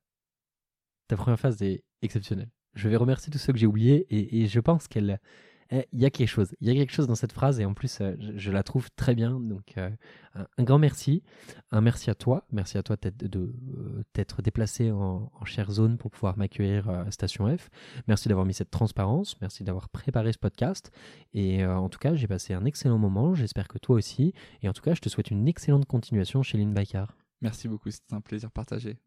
première 1.10 1.40
phase 1.40 1.62
est 1.62 1.84
exceptionnelle. 2.02 2.52
Je 2.74 2.90
vais 2.90 2.96
remercier 2.96 3.32
tous 3.32 3.40
ceux 3.40 3.54
que 3.54 3.60
j'ai 3.60 3.66
oubliés 3.66 4.06
et 4.10 4.48
je 4.48 4.60
pense 4.60 4.88
qu'elle, 4.88 5.20
euh, 5.74 5.82
il 5.92 6.00
y 6.00 6.06
a 6.06 6.10
quelque 6.10 6.28
chose, 6.28 6.56
il 6.62 6.68
y 6.68 6.72
a 6.72 6.74
quelque 6.74 6.94
chose 6.94 7.08
dans 7.08 7.16
cette 7.16 7.34
phrase 7.34 7.60
et 7.60 7.66
en 7.66 7.74
plus 7.74 8.00
euh, 8.02 8.16
je, 8.36 8.52
la 8.52 8.64
trouve 8.64 8.90
très 8.96 9.16
bien. 9.16 9.40
Donc 9.40 9.78
euh, 9.78 9.90
un, 10.58 10.64
grand 10.64 10.80
merci, 10.80 11.24
un 11.72 11.82
merci 11.82 12.10
à 12.10 12.16
toi, 12.16 12.46
merci 12.52 12.78
à 12.78 12.84
toi 12.84 12.96
de, 12.98 13.40
euh, 13.40 14.04
t'être 14.14 14.42
déplacé 14.42 14.92
en, 14.92 15.32
en 15.34 15.46
chère 15.46 15.72
zone 15.72 15.98
pour 15.98 16.12
pouvoir 16.12 16.38
m'accueillir 16.38 16.90
euh, 16.90 17.06
à 17.06 17.12
Station 17.12 17.56
F. 17.56 17.70
Merci 18.08 18.30
d'avoir 18.30 18.46
mis 18.46 18.54
cette 18.54 18.72
transparence, 18.72 19.40
merci 19.42 19.64
d'avoir 19.64 19.90
préparé 19.90 20.32
ce 20.34 20.40
podcast 20.40 20.92
et 21.34 21.64
euh, 21.64 21.76
en 21.76 21.90
tout 21.90 22.00
cas 22.00 22.16
j'ai 22.16 22.28
passé 22.28 22.54
un 22.54 22.66
excellent 22.66 22.98
moment. 22.98 23.36
J'espère 23.36 23.68
que 23.68 23.78
toi 23.78 23.96
aussi 23.96 24.34
et 24.62 24.70
en 24.70 24.74
tout 24.74 24.82
cas 24.82 24.94
je 24.94 25.02
te 25.02 25.10
souhaite 25.10 25.32
une 25.32 25.48
excellente 25.48 25.86
continuation 25.86 26.44
chez 26.44 26.58
Lynn 26.58 26.74
Baikar. 26.74 27.16
Merci 27.42 27.68
beaucoup, 27.68 27.92
c'était 27.92 28.16
un 28.16 28.22
plaisir 28.22 28.52
partagé. 28.52 28.98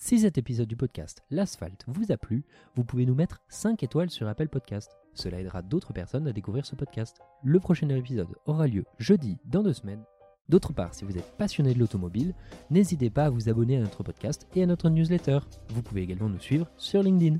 Si 0.00 0.20
cet 0.20 0.38
épisode 0.38 0.68
du 0.68 0.76
podcast 0.76 1.24
L'Asphalte 1.28 1.84
vous 1.88 2.12
a 2.12 2.16
plu, 2.16 2.44
vous 2.76 2.84
pouvez 2.84 3.04
nous 3.04 3.16
mettre 3.16 3.42
5 3.48 3.82
étoiles 3.82 4.10
sur 4.10 4.28
Apple 4.28 4.46
Podcast. 4.46 4.96
Cela 5.12 5.40
aidera 5.40 5.60
d'autres 5.60 5.92
personnes 5.92 6.28
à 6.28 6.32
découvrir 6.32 6.64
ce 6.64 6.76
podcast. 6.76 7.20
Le 7.42 7.58
prochain 7.58 7.88
épisode 7.88 8.28
aura 8.46 8.68
lieu 8.68 8.84
jeudi 9.00 9.38
dans 9.44 9.64
deux 9.64 9.72
semaines. 9.72 10.04
D'autre 10.48 10.72
part, 10.72 10.94
si 10.94 11.04
vous 11.04 11.18
êtes 11.18 11.36
passionné 11.36 11.74
de 11.74 11.80
l'automobile, 11.80 12.32
n'hésitez 12.70 13.10
pas 13.10 13.24
à 13.24 13.30
vous 13.30 13.48
abonner 13.48 13.76
à 13.76 13.80
notre 13.80 14.04
podcast 14.04 14.46
et 14.54 14.62
à 14.62 14.66
notre 14.66 14.88
newsletter. 14.88 15.40
Vous 15.70 15.82
pouvez 15.82 16.02
également 16.02 16.28
nous 16.28 16.38
suivre 16.38 16.70
sur 16.76 17.02
LinkedIn. 17.02 17.38